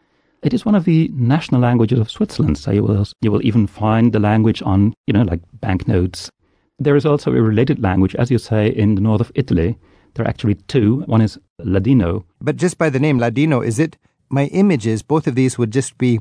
it 0.45 0.53
is 0.53 0.63
one 0.63 0.75
of 0.75 0.85
the 0.85 1.09
national 1.13 1.59
languages 1.59 1.99
of 1.99 2.11
Switzerland. 2.11 2.57
So 2.57 2.71
you 2.71 2.83
will 2.83 3.05
you 3.21 3.31
will 3.31 3.45
even 3.45 3.65
find 3.65 4.13
the 4.13 4.19
language 4.19 4.61
on 4.63 4.93
you 5.07 5.13
know 5.13 5.23
like 5.23 5.41
banknotes. 5.53 6.29
There 6.77 6.95
is 6.95 7.05
also 7.05 7.31
a 7.31 7.41
related 7.41 7.81
language, 7.81 8.15
as 8.15 8.29
you 8.29 8.37
say, 8.37 8.67
in 8.67 8.95
the 8.95 9.01
north 9.01 9.21
of 9.21 9.31
Italy. 9.33 9.77
There 10.13 10.25
are 10.25 10.29
actually 10.29 10.55
two. 10.55 11.01
One 11.07 11.21
is 11.21 11.39
Ladino. 11.59 12.25
But 12.39 12.57
just 12.57 12.77
by 12.77 12.89
the 12.89 12.99
name 12.99 13.17
Ladino, 13.17 13.61
is 13.61 13.79
it? 13.79 13.97
My 14.29 14.45
image 14.47 14.85
is 14.85 15.01
both 15.01 15.27
of 15.27 15.35
these 15.35 15.57
would 15.57 15.71
just 15.71 15.97
be 15.97 16.19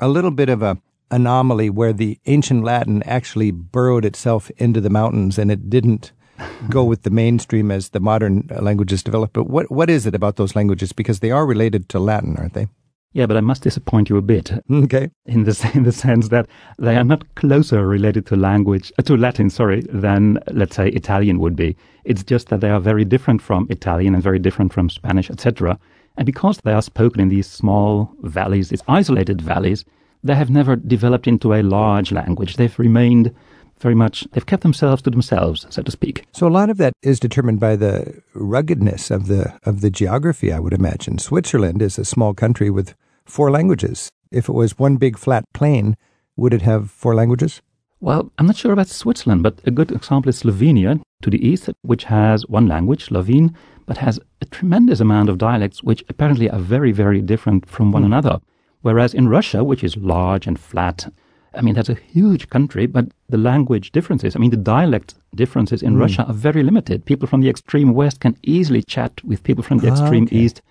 a 0.00 0.08
little 0.08 0.30
bit 0.30 0.48
of 0.48 0.62
a 0.62 0.78
anomaly 1.10 1.70
where 1.70 1.92
the 1.92 2.18
ancient 2.26 2.64
Latin 2.64 3.02
actually 3.04 3.50
burrowed 3.50 4.04
itself 4.04 4.50
into 4.56 4.80
the 4.80 4.90
mountains 4.90 5.38
and 5.38 5.50
it 5.50 5.70
didn't 5.70 6.12
go 6.70 6.82
with 6.84 7.02
the 7.02 7.10
mainstream 7.10 7.70
as 7.70 7.90
the 7.90 8.00
modern 8.00 8.48
uh, 8.50 8.60
languages 8.62 9.02
developed. 9.02 9.34
But 9.34 9.48
what 9.50 9.70
what 9.70 9.90
is 9.90 10.06
it 10.06 10.14
about 10.14 10.36
those 10.36 10.56
languages? 10.56 10.92
Because 10.92 11.20
they 11.20 11.30
are 11.30 11.44
related 11.44 11.90
to 11.90 11.98
Latin, 11.98 12.36
aren't 12.38 12.54
they? 12.54 12.68
Yeah, 13.12 13.26
but 13.26 13.36
I 13.36 13.40
must 13.40 13.62
disappoint 13.62 14.10
you 14.10 14.16
a 14.18 14.22
bit 14.22 14.52
Okay. 14.70 15.10
in 15.24 15.44
the 15.44 15.70
in 15.74 15.84
the 15.84 15.92
sense 15.92 16.28
that 16.28 16.46
they 16.78 16.96
are 16.96 17.04
not 17.04 17.34
closer 17.34 17.86
related 17.86 18.26
to 18.26 18.36
language 18.36 18.92
uh, 18.98 19.02
to 19.02 19.16
Latin, 19.16 19.48
sorry, 19.50 19.82
than 19.88 20.38
let's 20.52 20.76
say 20.76 20.88
Italian 20.88 21.38
would 21.38 21.56
be. 21.56 21.76
It's 22.04 22.22
just 22.22 22.48
that 22.48 22.60
they 22.60 22.70
are 22.70 22.80
very 22.80 23.04
different 23.04 23.40
from 23.42 23.66
Italian 23.70 24.14
and 24.14 24.22
very 24.22 24.38
different 24.38 24.72
from 24.72 24.90
Spanish, 24.90 25.30
etc. 25.30 25.78
And 26.18 26.26
because 26.26 26.58
they 26.58 26.72
are 26.72 26.82
spoken 26.82 27.20
in 27.20 27.28
these 27.28 27.46
small 27.46 28.10
valleys, 28.22 28.68
these 28.68 28.82
isolated 28.88 29.40
valleys, 29.40 29.84
they 30.22 30.34
have 30.34 30.50
never 30.50 30.76
developed 30.76 31.26
into 31.26 31.54
a 31.54 31.62
large 31.62 32.12
language. 32.12 32.56
They've 32.56 32.78
remained 32.78 33.34
very 33.80 33.94
much. 33.94 34.26
They've 34.32 34.46
kept 34.46 34.62
themselves 34.62 35.02
to 35.02 35.10
themselves, 35.10 35.66
so 35.70 35.82
to 35.82 35.90
speak. 35.90 36.24
So 36.32 36.46
a 36.46 36.56
lot 36.58 36.70
of 36.70 36.78
that 36.78 36.92
is 37.02 37.20
determined 37.20 37.60
by 37.60 37.76
the 37.76 38.22
ruggedness 38.34 39.10
of 39.10 39.26
the 39.26 39.58
of 39.64 39.80
the 39.80 39.90
geography, 39.90 40.52
I 40.52 40.58
would 40.58 40.72
imagine. 40.72 41.18
Switzerland 41.18 41.82
is 41.82 41.98
a 41.98 42.04
small 42.04 42.34
country 42.34 42.70
with 42.70 42.94
four 43.24 43.50
languages. 43.50 44.08
If 44.30 44.48
it 44.48 44.54
was 44.54 44.78
one 44.78 44.96
big 44.96 45.18
flat 45.18 45.44
plain, 45.52 45.96
would 46.36 46.54
it 46.54 46.62
have 46.62 46.90
four 46.90 47.14
languages? 47.14 47.62
Well, 48.00 48.30
I'm 48.38 48.46
not 48.46 48.56
sure 48.56 48.72
about 48.72 48.88
Switzerland, 48.88 49.42
but 49.42 49.60
a 49.64 49.70
good 49.70 49.90
example 49.90 50.28
is 50.28 50.42
Slovenia 50.42 51.00
to 51.22 51.30
the 51.30 51.46
east, 51.46 51.70
which 51.82 52.04
has 52.04 52.46
one 52.46 52.66
language, 52.66 53.06
Slovene, 53.06 53.56
but 53.86 53.98
has 53.98 54.20
a 54.42 54.44
tremendous 54.44 55.00
amount 55.00 55.30
of 55.30 55.38
dialects 55.38 55.82
which 55.82 56.04
apparently 56.08 56.50
are 56.50 56.58
very, 56.58 56.92
very 56.92 57.22
different 57.22 57.66
from 57.66 57.92
one 57.92 58.04
another. 58.04 58.38
Whereas 58.82 59.14
in 59.14 59.28
Russia, 59.28 59.64
which 59.64 59.82
is 59.82 59.96
large 59.96 60.46
and 60.46 60.58
flat, 60.58 61.10
I 61.56 61.62
mean, 61.62 61.74
that's 61.74 61.88
a 61.88 61.94
huge 61.94 62.48
country, 62.50 62.86
but 62.86 63.06
the 63.28 63.38
language 63.38 63.90
differences, 63.92 64.36
I 64.36 64.38
mean, 64.38 64.50
the 64.50 64.56
dialect 64.56 65.14
differences 65.34 65.82
in 65.82 65.96
Russia 65.96 66.24
are 66.26 66.34
very 66.34 66.62
limited. 66.62 67.04
People 67.04 67.26
from 67.28 67.40
the 67.40 67.48
extreme 67.50 67.94
west 67.94 68.20
can 68.20 68.36
easily 68.42 68.82
chat 68.82 69.12
with 69.24 69.42
people 69.42 69.64
from 69.64 69.78
the 69.78 69.88
Ah, 69.88 69.92
extreme 69.92 70.24
okay. 70.24 70.36
east, 70.36 70.62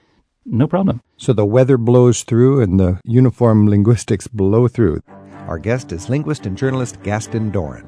no 0.45 0.67
problem. 0.67 1.01
So 1.17 1.33
the 1.33 1.45
weather 1.45 1.77
blows 1.77 2.23
through 2.23 2.61
and 2.61 2.79
the 2.79 2.99
uniform 3.03 3.67
linguistics 3.67 4.27
blow 4.27 4.67
through. 4.67 5.01
Our 5.47 5.59
guest 5.59 5.91
is 5.91 6.09
linguist 6.09 6.45
and 6.45 6.57
journalist 6.57 7.01
Gaston 7.03 7.51
Dorren. 7.51 7.85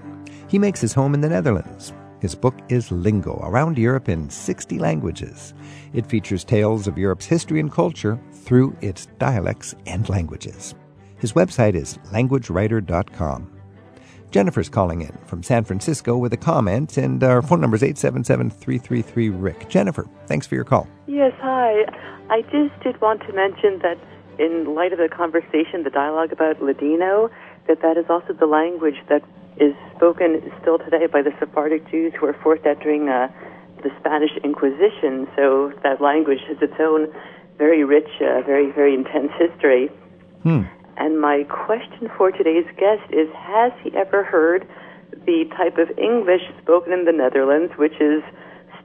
He 0.50 0.60
makes 0.60 0.82
his 0.82 0.94
home 0.94 1.14
in 1.14 1.22
the 1.22 1.30
Netherlands. 1.30 1.94
His 2.20 2.34
book 2.36 2.56
is 2.70 2.92
Lingo, 2.92 3.40
Around 3.44 3.78
Europe 3.78 4.10
in 4.10 4.30
60 4.30 4.80
Languages. 4.80 5.54
It 5.94 6.08
features 6.08 6.44
tales 6.44 6.88
of 6.88 6.98
Europe's 6.98 7.28
history 7.28 7.60
and 7.60 7.72
culture 7.72 8.20
through 8.32 8.76
its 8.82 9.06
dialects 9.20 9.76
and 9.86 10.10
languages. 10.10 10.74
His 11.20 11.34
website 11.34 11.76
is 11.76 11.98
languagewriter.com. 12.12 13.58
Jennifer's 14.30 14.70
calling 14.70 15.02
in 15.02 15.18
from 15.26 15.42
San 15.42 15.64
Francisco 15.64 16.18
with 16.18 16.34
a 16.34 16.38
comment, 16.38 16.98
and 16.98 17.24
our 17.24 17.42
phone 17.42 17.62
number 17.62 17.76
is 17.76 17.84
877 17.84 18.50
333 18.52 19.30
Rick. 19.30 19.70
Jennifer, 19.70 20.08
thanks 20.26 20.46
for 20.46 20.56
your 20.56 20.66
call. 20.66 20.88
Yes, 21.08 21.34
hi. 21.40 21.86
I 22.30 22.42
just 22.44 22.78
did 22.84 23.00
want 23.02 23.22
to 23.22 23.34
mention 23.34 23.80
that 23.80 23.98
in 24.38 24.76
light 24.76 24.92
of 24.92 25.00
the 25.00 25.10
conversation, 25.10 25.84
the 25.84 25.90
dialogue 25.90 26.32
about 26.32 26.62
Ladino, 26.62 27.32
that 27.68 27.82
that 27.82 27.98
is 27.98 28.06
also 28.10 28.34
the 28.34 28.46
language 28.46 28.98
that 29.10 29.24
is 29.60 29.74
spoken 29.96 30.52
still 30.62 30.78
today 30.78 31.08
by 31.08 31.22
the 31.22 31.34
Sephardic 31.40 31.90
Jews 31.90 32.14
who 32.20 32.28
were 32.28 32.38
forced 32.44 32.66
out 32.66 32.80
during 32.82 33.10
uh, 33.10 33.32
the 33.82 33.90
Spanish 34.00 34.32
Inquisition. 34.44 35.28
So 35.36 35.74
that 35.84 36.02
language 36.02 36.42
has 36.48 36.58
its 36.62 36.76
own 36.80 37.12
very 37.58 37.84
rich, 37.84 38.10
uh, 38.22 38.42
very, 38.42 38.72
very 38.72 38.94
intense 38.94 39.32
history. 39.40 39.90
And 40.98 41.22
my 41.22 41.44
question 41.50 42.10
for 42.18 42.32
today's 42.32 42.66
guest 42.78 43.04
is 43.12 43.30
Has 43.36 43.72
he 43.84 43.96
ever 43.96 44.24
heard 44.24 44.68
the 45.26 45.46
type 45.56 45.78
of 45.78 45.96
English 45.98 46.42
spoken 46.62 46.92
in 46.92 47.06
the 47.06 47.12
Netherlands, 47.12 47.74
which 47.78 47.94
is 48.00 48.24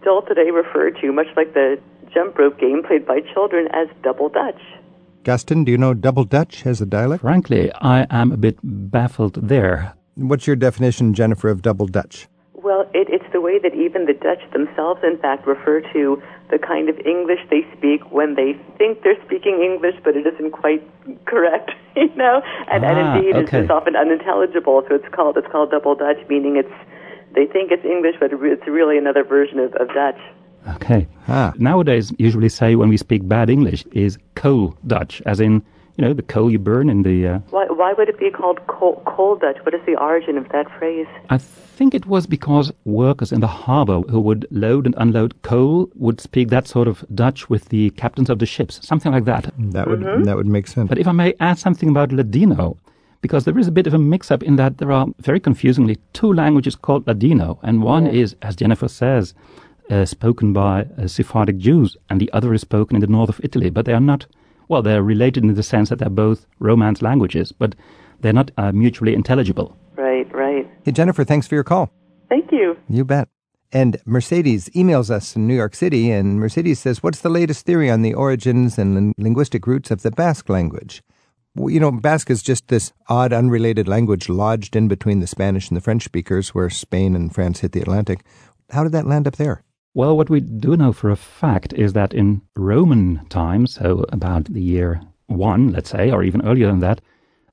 still 0.01 0.23
today 0.23 0.51
referred 0.51 0.99
to, 1.01 1.13
much 1.13 1.29
like 1.37 1.55
the 1.55 1.81
jump 2.13 2.39
rope 2.39 2.59
game 2.59 2.83
played 2.87 3.07
by 3.07 3.21
children, 3.33 3.69
as 3.73 3.89
double 4.03 4.29
Dutch? 4.29 4.61
Gaston, 5.25 5.65
do 5.65 5.71
you 5.71 5.79
know 5.79 5.95
Double 5.95 6.25
Dutch 6.25 6.67
as 6.67 6.81
a 6.81 6.87
dialect? 6.87 7.23
Frankly, 7.23 7.73
I 7.75 8.07
am 8.11 8.33
a 8.33 8.37
bit 8.37 8.59
baffled 8.63 9.35
there. 9.49 9.95
What's 10.17 10.47
your 10.47 10.57
definition, 10.57 11.15
Jennifer, 11.15 11.49
of 11.49 11.63
Double 11.63 11.87
Dutch? 11.87 12.27
Well, 12.63 12.83
it, 12.95 13.09
it's 13.11 13.25
the 13.33 13.41
way 13.41 13.59
that 13.59 13.75
even 13.75 14.07
the 14.07 14.13
Dutch 14.15 14.43
themselves, 14.53 15.01
in 15.03 15.19
fact, 15.19 15.47
refer 15.47 15.81
to 15.93 16.23
the 16.51 16.59
kind 16.59 16.89
of 16.89 16.99
English 17.01 17.41
they 17.51 17.67
speak 17.77 18.01
when 18.13 18.35
they 18.37 18.55
think 18.79 19.03
they're 19.03 19.21
speaking 19.25 19.61
English, 19.63 19.97
but 20.05 20.17
it 20.17 20.27
isn't 20.27 20.53
quite 20.53 20.83
correct, 21.27 21.73
you 21.97 22.15
know. 22.15 22.41
And, 22.71 22.85
Ah, 22.85 22.89
and 22.89 22.99
indeed, 23.19 23.37
it's, 23.37 23.49
okay. 23.49 23.61
it's 23.63 23.71
often 23.71 23.97
unintelligible. 23.97 24.85
So 24.89 24.95
it's 24.95 25.09
called 25.13 25.37
it's 25.37 25.49
called 25.51 25.71
double 25.73 25.95
Dutch, 25.95 26.19
meaning 26.29 26.57
it's 26.57 26.73
they 27.35 27.47
think 27.47 27.73
it's 27.73 27.85
English, 27.85 28.17
but 28.21 28.31
it's 28.33 28.67
really 28.67 28.97
another 28.99 29.25
version 29.25 29.59
of, 29.59 29.73
of 29.75 29.89
Dutch. 29.89 30.19
Okay. 30.77 31.09
Ah. 31.27 31.53
Nowadays, 31.59 32.13
usually 32.19 32.49
say 32.49 32.77
when 32.77 32.89
we 32.89 32.97
speak 32.97 33.27
bad 33.27 33.51
English 33.51 33.85
is 33.93 34.19
coal 34.37 34.77
Dutch, 34.87 35.21
as 35.27 35.41
in, 35.41 35.55
you 35.97 36.05
know, 36.05 36.13
the 36.13 36.23
coal 36.23 36.51
you 36.51 36.59
burn 36.61 36.89
in 36.89 37.03
the. 37.03 37.27
Uh, 37.27 37.39
Why, 37.51 37.62
why 37.73 37.93
would 37.93 38.09
it 38.09 38.19
be 38.19 38.31
called 38.31 38.67
coal, 38.67 39.03
coal 39.07 39.37
Dutch? 39.37 39.59
What 39.65 39.75
is 39.75 39.81
the 39.87 39.97
origin 39.97 40.39
of 40.39 40.49
that 40.51 40.71
phrase? 40.79 41.07
I 41.31 41.39
think 41.39 41.95
it 41.95 42.07
was 42.07 42.27
because 42.27 42.73
workers 42.85 43.33
in 43.33 43.41
the 43.41 43.47
harbor 43.47 44.01
who 44.03 44.21
would 44.21 44.47
load 44.51 44.87
and 44.87 44.95
unload 44.99 45.41
coal 45.43 45.89
would 45.95 46.21
speak 46.21 46.49
that 46.51 46.67
sort 46.67 46.89
of 46.89 47.05
Dutch 47.15 47.49
with 47.49 47.69
the 47.71 47.91
captains 47.91 48.31
of 48.31 48.39
the 48.39 48.47
ships, 48.47 48.87
something 48.87 49.13
like 49.13 49.25
that. 49.25 49.53
That 49.59 49.89
would 49.89 50.25
that 50.25 50.37
would 50.37 50.47
make 50.47 50.67
sense. 50.67 50.89
But 50.89 50.99
if 50.99 51.07
I 51.07 51.13
may 51.13 51.35
add 51.41 51.59
something 51.59 51.89
about 51.89 52.13
Ladino, 52.13 52.77
because 53.21 53.45
there 53.45 53.59
is 53.59 53.69
a 53.69 53.73
bit 53.73 53.87
of 53.87 53.95
a 53.95 53.99
mix 53.99 54.31
up 54.31 54.43
in 54.43 54.57
that 54.57 54.79
there 54.79 54.93
are 54.93 55.07
very 55.21 55.41
confusingly 55.41 55.99
two 56.13 56.33
languages 56.33 56.75
called 56.75 57.07
Ladino, 57.07 57.59
and 57.63 57.83
one 57.83 58.07
is, 58.07 58.37
as 58.43 58.57
Jennifer 58.57 58.89
says, 58.89 59.35
uh, 59.91 60.05
spoken 60.05 60.53
by 60.53 60.87
uh, 60.99 61.07
Sephardic 61.07 61.59
Jews, 61.59 61.97
and 62.11 62.21
the 62.21 62.31
other 62.33 62.53
is 62.53 62.61
spoken 62.61 62.97
in 62.97 63.01
the 63.01 63.07
north 63.07 63.29
of 63.29 63.41
Italy. 63.43 63.71
But 63.71 63.87
they 63.87 63.93
are 63.93 64.01
not, 64.01 64.27
well, 64.73 64.81
they're 64.81 65.03
related 65.03 65.45
in 65.45 65.53
the 65.53 65.63
sense 65.63 65.91
that 65.91 65.99
they're 65.99 66.09
both 66.09 66.47
Romance 66.59 67.03
languages, 67.03 67.53
but 67.53 67.75
they're 68.21 68.33
not 68.33 68.51
uh, 68.57 68.73
mutually 68.73 69.13
intelligible. 69.13 69.77
Right, 69.97 70.27
right. 70.33 70.67
Hey, 70.83 70.93
Jennifer, 70.93 71.25
thanks 71.25 71.47
for 71.47 71.55
your 71.55 71.63
call. 71.63 71.93
Thank 72.31 72.51
you. 72.51 72.79
You 72.89 73.05
bet. 73.05 73.29
And 73.71 73.99
Mercedes 74.07 74.71
emails 74.71 75.11
us 75.11 75.37
in 75.37 75.47
New 75.47 75.55
York 75.55 75.75
City, 75.75 76.11
and 76.11 76.41
Mercedes 76.41 76.79
says, 76.79 77.03
What's 77.03 77.21
the 77.21 77.29
latest 77.29 77.67
theory 77.67 77.91
on 77.91 78.01
the 78.01 78.15
origins 78.15 78.79
and 78.79 78.95
lin- 78.95 79.15
linguistic 79.19 79.67
roots 79.67 79.91
of 79.91 80.01
the 80.01 80.11
Basque 80.11 80.49
language? 80.49 81.03
Well, 81.55 81.69
you 81.69 81.79
know, 81.79 81.91
Basque 81.91 82.31
is 82.31 82.43
just 82.43 82.69
this 82.69 82.95
odd, 83.11 83.35
unrelated 83.35 83.87
language 83.87 84.31
lodged 84.31 84.75
in 84.75 84.89
between 84.89 85.21
the 85.21 85.27
Spanish 85.27 85.69
and 85.69 85.77
the 85.77 85.83
French 85.83 86.05
speakers, 86.05 86.55
where 86.55 86.71
Spain 86.71 87.15
and 87.15 87.35
France 87.35 87.61
hit 87.61 87.73
the 87.73 87.83
Atlantic. 87.83 88.25
How 88.71 88.85
did 88.85 88.93
that 88.93 89.07
land 89.07 89.29
up 89.29 89.37
there? 89.37 89.65
Well, 89.95 90.17
what 90.17 90.31
we 90.31 90.41
do 90.41 90.75
know 90.75 90.93
for 90.93 91.11
a 91.11 91.17
fact 91.17 91.75
is 91.75 91.93
that 91.93 92.15
in 92.15 92.41
Roman 92.57 93.27
times, 93.29 93.75
so 93.75 94.07
about 94.09 94.47
the 94.47 94.63
year 94.63 95.03
one, 95.27 95.71
let's 95.71 95.91
say, 95.91 96.11
or 96.11 96.23
even 96.23 96.47
earlier 96.47 96.69
than 96.69 96.79
that, 96.81 97.03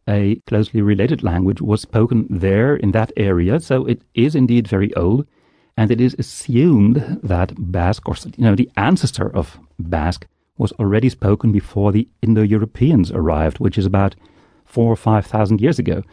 a 0.07 0.35
closely 0.47 0.81
related 0.81 1.21
language 1.21 1.61
was 1.61 1.81
spoken 1.81 2.27
there 2.29 2.77
in 2.77 2.91
that 2.91 3.11
area. 3.17 3.59
So 3.59 3.85
it 3.85 4.03
is 4.13 4.35
indeed 4.35 4.69
very 4.69 4.93
old. 4.95 5.27
And 5.75 5.91
it 5.91 5.99
is 5.99 6.15
assumed 6.17 7.19
that 7.23 7.53
Basque, 7.57 8.07
or 8.07 8.15
you 8.37 8.43
know, 8.43 8.55
the 8.55 8.69
ancestor 8.77 9.33
of 9.35 9.59
Basque, 9.77 10.25
was 10.57 10.71
already 10.73 11.09
spoken 11.09 11.51
before 11.51 11.91
the 11.91 12.07
Indo-Europeans 12.21 13.11
arrived, 13.11 13.59
which 13.59 13.77
is 13.77 13.85
about 13.85 14.15
four 14.65 14.91
or 14.91 14.97
five 14.97 15.25
thousand 15.25 15.61
years 15.61 15.79
ago. 15.79 16.03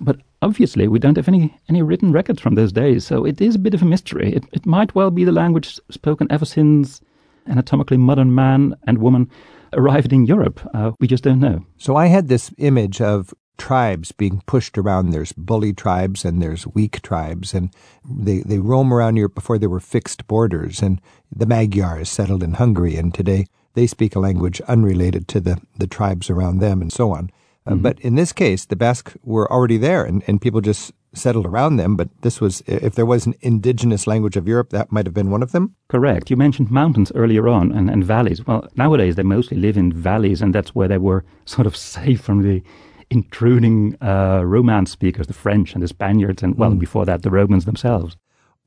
But 0.00 0.20
obviously, 0.42 0.88
we 0.88 0.98
don't 0.98 1.16
have 1.16 1.28
any, 1.28 1.56
any 1.68 1.82
written 1.82 2.12
records 2.12 2.40
from 2.40 2.54
those 2.54 2.72
days, 2.72 3.06
so 3.06 3.24
it 3.24 3.40
is 3.40 3.54
a 3.54 3.58
bit 3.58 3.74
of 3.74 3.82
a 3.82 3.86
mystery. 3.86 4.34
It, 4.34 4.44
it 4.52 4.66
might 4.66 4.94
well 4.94 5.10
be 5.10 5.24
the 5.24 5.32
language 5.32 5.78
spoken 5.90 6.26
ever 6.30 6.44
since 6.44 7.00
anatomically 7.46 7.96
modern 7.96 8.34
man 8.34 8.74
and 8.86 8.98
woman 8.98 9.30
arrived 9.72 10.12
in 10.12 10.26
Europe. 10.26 10.60
Uh, 10.74 10.92
we 11.00 11.06
just 11.06 11.24
don't 11.24 11.40
know. 11.40 11.64
So 11.76 11.96
I 11.96 12.06
had 12.06 12.28
this 12.28 12.52
image 12.58 13.00
of 13.00 13.34
tribes 13.58 14.12
being 14.12 14.42
pushed 14.46 14.78
around. 14.78 15.10
There's 15.10 15.32
bully 15.32 15.72
tribes 15.72 16.24
and 16.24 16.40
there's 16.40 16.66
weak 16.66 17.02
tribes, 17.02 17.52
and 17.54 17.74
they, 18.08 18.38
they 18.40 18.58
roam 18.58 18.92
around 18.92 19.16
Europe 19.16 19.34
before 19.34 19.58
there 19.58 19.68
were 19.68 19.80
fixed 19.80 20.26
borders. 20.26 20.80
And 20.80 21.00
the 21.34 21.46
Magyars 21.46 22.08
settled 22.08 22.42
in 22.42 22.54
Hungary, 22.54 22.96
and 22.96 23.12
today 23.12 23.46
they 23.74 23.86
speak 23.86 24.14
a 24.14 24.20
language 24.20 24.60
unrelated 24.62 25.28
to 25.28 25.40
the, 25.40 25.60
the 25.76 25.86
tribes 25.86 26.30
around 26.30 26.58
them, 26.58 26.80
and 26.80 26.92
so 26.92 27.12
on. 27.12 27.30
Uh, 27.68 27.74
but 27.74 28.00
in 28.00 28.14
this 28.14 28.32
case, 28.32 28.64
the 28.64 28.76
Basque 28.76 29.14
were 29.22 29.50
already 29.52 29.76
there, 29.76 30.04
and, 30.04 30.22
and 30.26 30.40
people 30.40 30.60
just 30.60 30.92
settled 31.14 31.46
around 31.46 31.76
them. 31.76 31.96
But 31.96 32.08
this 32.22 32.40
was, 32.40 32.62
if 32.66 32.94
there 32.94 33.06
was 33.06 33.26
an 33.26 33.34
indigenous 33.40 34.06
language 34.06 34.36
of 34.36 34.48
Europe, 34.48 34.70
that 34.70 34.90
might 34.90 35.06
have 35.06 35.14
been 35.14 35.30
one 35.30 35.42
of 35.42 35.52
them. 35.52 35.74
Correct. 35.88 36.30
You 36.30 36.36
mentioned 36.36 36.70
mountains 36.70 37.12
earlier 37.14 37.48
on 37.48 37.72
and, 37.72 37.90
and 37.90 38.04
valleys. 38.04 38.46
Well, 38.46 38.66
nowadays 38.76 39.16
they 39.16 39.22
mostly 39.22 39.58
live 39.58 39.76
in 39.76 39.92
valleys, 39.92 40.40
and 40.42 40.54
that's 40.54 40.74
where 40.74 40.88
they 40.88 40.98
were 40.98 41.24
sort 41.44 41.66
of 41.66 41.76
safe 41.76 42.20
from 42.20 42.42
the 42.42 42.62
intruding 43.10 43.96
uh, 44.02 44.42
Romance 44.44 44.90
speakers, 44.90 45.26
the 45.26 45.32
French 45.32 45.74
and 45.74 45.82
the 45.82 45.88
Spaniards, 45.88 46.42
and 46.42 46.56
well, 46.56 46.74
before 46.74 47.06
that, 47.06 47.22
the 47.22 47.30
Romans 47.30 47.64
themselves. 47.64 48.16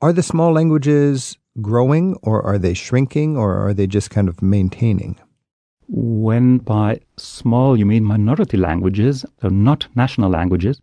Are 0.00 0.12
the 0.12 0.22
small 0.22 0.52
languages 0.52 1.38
growing, 1.60 2.16
or 2.22 2.42
are 2.42 2.58
they 2.58 2.74
shrinking, 2.74 3.36
or 3.36 3.56
are 3.56 3.72
they 3.72 3.86
just 3.86 4.10
kind 4.10 4.28
of 4.28 4.42
maintaining? 4.42 5.16
When 5.94 6.56
by 6.56 7.00
small 7.18 7.78
you 7.78 7.84
mean 7.84 8.04
minority 8.04 8.56
languages, 8.56 9.26
so 9.42 9.48
not 9.48 9.88
national 9.94 10.30
languages, 10.30 10.80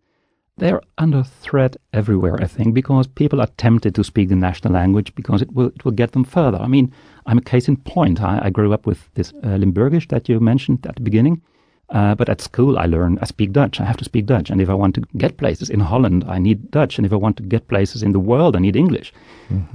they're 0.58 0.82
under 1.00 1.24
threat 1.24 1.78
everywhere, 1.94 2.40
I 2.40 2.46
think, 2.46 2.76
because 2.76 3.08
people 3.08 3.42
are 3.42 3.50
tempted 3.58 3.96
to 3.96 4.04
speak 4.04 4.30
the 4.30 4.36
national 4.36 4.74
language 4.74 5.16
because 5.16 5.42
it 5.42 5.52
will, 5.54 5.68
it 5.68 5.84
will 5.84 5.94
get 5.94 6.12
them 6.12 6.24
further. 6.24 6.60
I 6.60 6.68
mean, 6.68 6.94
I'm 7.26 7.40
a 7.40 7.42
case 7.42 7.68
in 7.68 7.78
point. 7.78 8.22
I, 8.22 8.40
I 8.44 8.50
grew 8.52 8.72
up 8.72 8.86
with 8.86 9.10
this 9.16 9.34
uh, 9.44 9.58
Limburgish 9.58 10.10
that 10.10 10.30
you 10.30 10.40
mentioned 10.40 10.86
at 10.86 10.96
the 10.96 11.02
beginning. 11.02 11.42
Uh, 11.90 12.14
but 12.14 12.30
at 12.30 12.40
school, 12.40 12.78
I 12.78 12.86
learn, 12.86 13.18
I 13.20 13.26
speak 13.26 13.52
Dutch. 13.52 13.80
I 13.80 13.86
have 13.86 13.98
to 13.98 14.06
speak 14.06 14.28
Dutch. 14.28 14.52
And 14.52 14.62
if 14.62 14.70
I 14.70 14.76
want 14.76 14.94
to 14.94 15.02
get 15.18 15.38
places 15.38 15.72
in 15.72 15.80
Holland, 15.80 16.24
I 16.28 16.38
need 16.38 16.70
Dutch. 16.70 17.00
And 17.00 17.06
if 17.06 17.12
I 17.12 17.16
want 17.16 17.38
to 17.38 17.44
get 17.44 17.68
places 17.68 18.04
in 18.04 18.12
the 18.12 18.20
world, 18.20 18.56
I 18.56 18.60
need 18.60 18.76
English. 18.76 19.12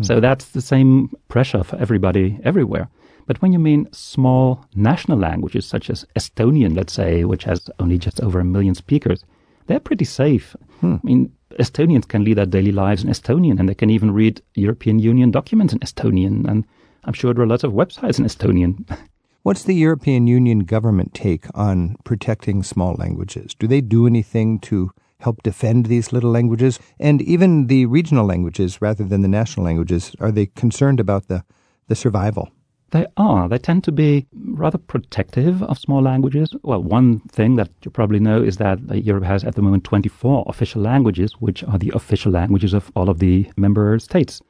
So 0.02 0.20
that's 0.20 0.50
the 0.50 0.60
same 0.60 1.10
pressure 1.26 1.64
for 1.64 1.76
everybody 1.76 2.38
everywhere. 2.44 2.88
But 3.26 3.40
when 3.40 3.52
you 3.52 3.58
mean 3.58 3.88
small 3.92 4.64
national 4.74 5.18
languages, 5.18 5.66
such 5.66 5.90
as 5.90 6.04
Estonian, 6.16 6.76
let's 6.76 6.92
say, 6.92 7.24
which 7.24 7.44
has 7.44 7.70
only 7.78 7.98
just 7.98 8.20
over 8.20 8.40
a 8.40 8.44
million 8.44 8.74
speakers, 8.74 9.24
they're 9.66 9.80
pretty 9.80 10.04
safe. 10.04 10.54
Hmm. 10.80 10.94
I 10.94 11.00
mean, 11.02 11.32
Estonians 11.58 12.06
can 12.06 12.24
lead 12.24 12.36
their 12.36 12.46
daily 12.46 12.72
lives 12.72 13.02
in 13.02 13.10
Estonian, 13.10 13.58
and 13.58 13.68
they 13.68 13.74
can 13.74 13.90
even 13.90 14.10
read 14.10 14.42
European 14.54 14.98
Union 14.98 15.30
documents 15.30 15.72
in 15.72 15.78
Estonian. 15.80 16.46
And 16.48 16.66
I'm 17.04 17.14
sure 17.14 17.32
there 17.32 17.44
are 17.44 17.48
lots 17.48 17.64
of 17.64 17.72
websites 17.72 18.18
in 18.18 18.24
Estonian. 18.24 18.84
What's 19.42 19.64
the 19.64 19.74
European 19.74 20.26
Union 20.26 20.60
government 20.60 21.12
take 21.12 21.46
on 21.54 21.96
protecting 22.04 22.62
small 22.62 22.94
languages? 22.94 23.54
Do 23.54 23.66
they 23.66 23.82
do 23.82 24.06
anything 24.06 24.58
to 24.60 24.90
help 25.20 25.42
defend 25.42 25.86
these 25.86 26.12
little 26.12 26.30
languages? 26.30 26.80
And 26.98 27.20
even 27.20 27.66
the 27.66 27.84
regional 27.86 28.24
languages 28.24 28.80
rather 28.80 29.04
than 29.04 29.20
the 29.20 29.28
national 29.28 29.66
languages, 29.66 30.16
are 30.18 30.32
they 30.32 30.46
concerned 30.46 30.98
about 30.98 31.28
the, 31.28 31.44
the 31.88 31.94
survival? 31.94 32.50
They 32.94 33.06
are. 33.16 33.48
They 33.48 33.58
tend 33.58 33.82
to 33.84 33.92
be 33.92 34.24
rather 34.32 34.78
protective 34.78 35.64
of 35.64 35.80
small 35.80 36.00
languages. 36.00 36.54
Well, 36.62 36.80
one 36.80 37.18
thing 37.28 37.56
that 37.56 37.68
you 37.84 37.90
probably 37.90 38.20
know 38.20 38.40
is 38.40 38.58
that 38.58 38.78
uh, 38.88 38.94
Europe 38.94 39.24
has 39.24 39.42
at 39.42 39.56
the 39.56 39.62
moment 39.62 39.82
24 39.82 40.44
official 40.46 40.80
languages, 40.80 41.32
which 41.40 41.64
are 41.64 41.76
the 41.76 41.90
official 41.92 42.30
languages 42.30 42.72
of 42.72 42.92
all 42.94 43.10
of 43.10 43.18
the 43.18 43.50
member 43.56 43.98
states. 43.98 44.40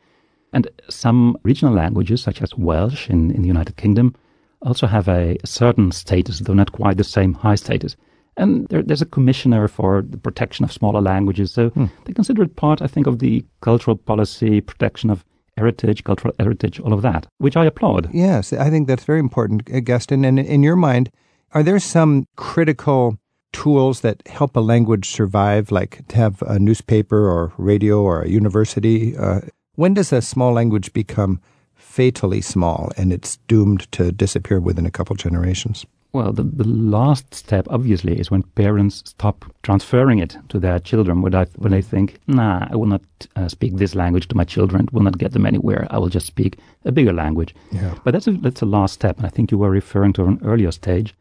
And 0.52 0.68
some 0.90 1.38
regional 1.42 1.72
languages, 1.72 2.22
such 2.22 2.42
as 2.42 2.54
Welsh 2.54 3.08
in, 3.08 3.30
in 3.30 3.40
the 3.40 3.48
United 3.48 3.78
Kingdom, 3.78 4.14
also 4.60 4.86
have 4.86 5.08
a 5.08 5.38
certain 5.46 5.90
status, 5.90 6.40
though 6.40 6.52
not 6.52 6.72
quite 6.72 6.98
the 6.98 7.02
same 7.04 7.32
high 7.32 7.54
status. 7.54 7.96
And 8.36 8.68
there, 8.68 8.82
there's 8.82 9.00
a 9.00 9.06
commissioner 9.06 9.68
for 9.68 10.02
the 10.02 10.18
protection 10.18 10.66
of 10.66 10.72
smaller 10.72 11.00
languages. 11.00 11.50
So 11.50 11.70
they 12.04 12.12
consider 12.12 12.42
it 12.42 12.56
part, 12.56 12.82
I 12.82 12.88
think, 12.88 13.06
of 13.06 13.20
the 13.20 13.42
cultural 13.62 13.96
policy, 13.96 14.60
protection 14.60 15.08
of 15.08 15.24
heritage, 15.56 16.04
cultural 16.04 16.34
heritage, 16.38 16.80
all 16.80 16.92
of 16.92 17.02
that, 17.02 17.26
which 17.38 17.56
I 17.56 17.64
applaud. 17.64 18.10
Yes, 18.12 18.52
I 18.52 18.70
think 18.70 18.88
that's 18.88 19.04
very 19.04 19.20
important, 19.20 19.62
uh, 19.72 19.80
Gaston. 19.80 20.24
And 20.24 20.38
in 20.38 20.62
your 20.62 20.76
mind, 20.76 21.10
are 21.52 21.62
there 21.62 21.78
some 21.78 22.26
critical 22.36 23.18
tools 23.52 24.00
that 24.00 24.26
help 24.26 24.56
a 24.56 24.60
language 24.60 25.08
survive, 25.08 25.70
like 25.70 26.06
to 26.08 26.16
have 26.16 26.42
a 26.42 26.58
newspaper 26.58 27.28
or 27.30 27.52
radio 27.56 28.02
or 28.02 28.22
a 28.22 28.28
university? 28.28 29.16
Uh, 29.16 29.40
when 29.76 29.94
does 29.94 30.12
a 30.12 30.20
small 30.20 30.52
language 30.52 30.92
become 30.92 31.40
fatally 31.74 32.40
small 32.40 32.90
and 32.96 33.12
it's 33.12 33.38
doomed 33.48 33.90
to 33.92 34.10
disappear 34.10 34.60
within 34.60 34.86
a 34.86 34.90
couple 34.90 35.14
generations? 35.16 35.86
Well, 36.14 36.32
the, 36.32 36.44
the 36.44 36.68
last 36.68 37.34
step, 37.34 37.66
obviously, 37.70 38.16
is 38.16 38.30
when 38.30 38.44
parents 38.44 39.02
stop 39.04 39.44
transferring 39.64 40.20
it 40.20 40.36
to 40.50 40.60
their 40.60 40.78
children, 40.78 41.22
when, 41.22 41.34
I, 41.34 41.46
when 41.56 41.72
they 41.72 41.82
think, 41.82 42.20
nah, 42.28 42.68
I 42.70 42.76
will 42.76 42.86
not 42.86 43.02
uh, 43.34 43.48
speak 43.48 43.74
this 43.74 43.96
language 43.96 44.28
to 44.28 44.36
my 44.36 44.44
children, 44.44 44.84
it 44.84 44.92
will 44.92 45.02
not 45.02 45.18
get 45.18 45.32
them 45.32 45.44
anywhere. 45.44 45.88
I 45.90 45.98
will 45.98 46.08
just 46.08 46.26
speak 46.26 46.60
a 46.84 46.92
bigger 46.92 47.12
language. 47.12 47.52
Yeah. 47.72 47.98
But 48.04 48.12
that's 48.12 48.28
a, 48.28 48.30
that's 48.30 48.62
a 48.62 48.66
last 48.66 48.94
step, 48.94 49.16
and 49.16 49.26
I 49.26 49.28
think 49.28 49.50
you 49.50 49.58
were 49.58 49.70
referring 49.70 50.12
to 50.12 50.24
an 50.26 50.38
earlier 50.44 50.70
stage. 50.70 51.16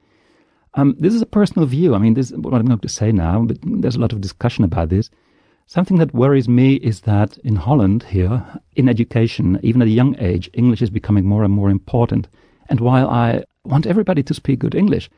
Um, 0.76 0.96
this 1.00 1.16
is 1.16 1.24
a 1.24 1.26
personal 1.26 1.66
view. 1.66 1.96
I 1.96 1.98
mean, 1.98 2.14
this 2.14 2.30
is 2.30 2.38
what 2.38 2.54
I'm 2.54 2.68
going 2.68 2.78
to 2.78 2.88
say 2.88 3.12
now, 3.12 3.42
but 3.42 3.58
there's 3.64 3.96
a 3.96 4.00
lot 4.00 4.14
of 4.14 4.22
discussion 4.22 4.64
about 4.64 4.90
this. 4.90 5.10
Something 5.66 5.98
that 5.98 6.14
worries 6.14 6.48
me 6.48 6.76
is 6.76 7.02
that 7.02 7.40
in 7.40 7.56
Holland 7.56 8.04
here, 8.04 8.46
in 8.76 8.88
education, 8.88 9.60
even 9.64 9.82
at 9.82 9.88
a 9.88 9.92
young 9.92 10.16
age, 10.20 10.52
English 10.54 10.84
is 10.84 10.92
becoming 10.92 11.26
more 11.26 11.44
and 11.44 11.54
more 11.54 11.72
important. 11.72 12.28
And 12.70 12.80
while 12.80 13.10
I 13.10 13.44
want 13.66 13.86
everybody 13.86 14.24
to 14.24 14.34
speak 14.34 14.60
good 14.60 14.76
English, 14.76 15.10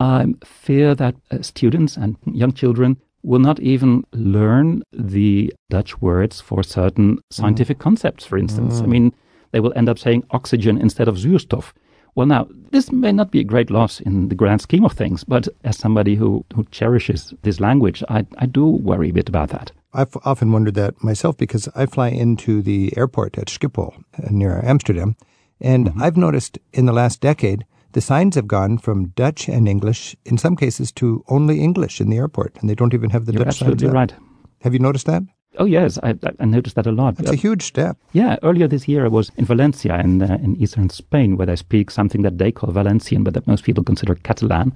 I 0.00 0.34
fear 0.44 0.94
that 0.94 1.14
uh, 1.30 1.42
students 1.42 1.96
and 1.96 2.16
young 2.26 2.52
children 2.52 2.96
will 3.22 3.38
not 3.38 3.60
even 3.60 4.04
learn 4.12 4.82
the 4.92 5.52
Dutch 5.70 6.00
words 6.00 6.40
for 6.40 6.62
certain 6.62 7.18
scientific 7.30 7.78
concepts, 7.78 8.26
for 8.26 8.36
instance. 8.36 8.80
I 8.80 8.86
mean, 8.86 9.14
they 9.52 9.60
will 9.60 9.72
end 9.76 9.88
up 9.88 9.98
saying 9.98 10.24
oxygen 10.30 10.76
instead 10.78 11.06
of 11.06 11.16
zuurstof. 11.16 11.72
Well, 12.14 12.26
now, 12.26 12.48
this 12.72 12.90
may 12.90 13.12
not 13.12 13.30
be 13.30 13.40
a 13.40 13.44
great 13.44 13.70
loss 13.70 14.00
in 14.00 14.28
the 14.28 14.34
grand 14.34 14.60
scheme 14.60 14.84
of 14.84 14.92
things, 14.92 15.24
but 15.24 15.48
as 15.64 15.78
somebody 15.78 16.16
who, 16.16 16.44
who 16.54 16.64
cherishes 16.70 17.32
this 17.42 17.60
language, 17.60 18.02
I, 18.08 18.26
I 18.38 18.46
do 18.46 18.66
worry 18.66 19.10
a 19.10 19.14
bit 19.14 19.28
about 19.28 19.50
that. 19.50 19.72
I've 19.94 20.16
often 20.24 20.52
wondered 20.52 20.74
that 20.74 21.02
myself 21.02 21.36
because 21.36 21.68
I 21.74 21.86
fly 21.86 22.08
into 22.08 22.60
the 22.60 22.92
airport 22.96 23.38
at 23.38 23.46
Schiphol 23.46 23.94
uh, 24.18 24.28
near 24.30 24.60
Amsterdam, 24.64 25.16
and 25.60 25.92
I've 26.00 26.16
noticed 26.16 26.58
in 26.72 26.86
the 26.86 26.92
last 26.92 27.20
decade 27.20 27.64
the 27.92 28.00
signs 28.00 28.34
have 28.36 28.46
gone 28.46 28.78
from 28.78 29.08
Dutch 29.08 29.48
and 29.48 29.68
English, 29.68 30.16
in 30.24 30.38
some 30.38 30.56
cases, 30.56 30.92
to 30.92 31.24
only 31.28 31.60
English 31.60 32.00
in 32.00 32.10
the 32.10 32.16
airport, 32.16 32.56
and 32.60 32.68
they 32.68 32.74
don't 32.74 32.94
even 32.94 33.10
have 33.10 33.26
the 33.26 33.32
You're 33.32 33.44
Dutch 33.44 33.58
signs. 33.58 33.72
absolutely 33.72 33.88
right. 33.98 34.14
Have 34.62 34.72
you 34.72 34.78
noticed 34.80 35.06
that? 35.06 35.22
Oh, 35.58 35.66
yes, 35.66 35.98
I, 36.02 36.14
I- 36.40 36.44
noticed 36.46 36.76
that 36.76 36.86
a 36.86 36.92
lot. 36.92 37.16
That's 37.16 37.30
a 37.30 37.36
huge 37.36 37.62
step. 37.62 37.98
Yeah, 38.12 38.36
earlier 38.42 38.66
this 38.68 38.88
year 38.88 39.04
I 39.04 39.08
was 39.08 39.30
in 39.36 39.44
Valencia 39.44 39.98
in, 40.00 40.22
uh, 40.22 40.38
in 40.42 40.56
eastern 40.56 40.88
Spain, 40.88 41.36
where 41.36 41.46
they 41.46 41.56
speak 41.56 41.90
something 41.90 42.22
that 42.22 42.38
they 42.38 42.50
call 42.52 42.70
Valencian, 42.72 43.22
but 43.22 43.34
that 43.34 43.46
most 43.46 43.64
people 43.64 43.84
consider 43.84 44.14
Catalan. 44.14 44.72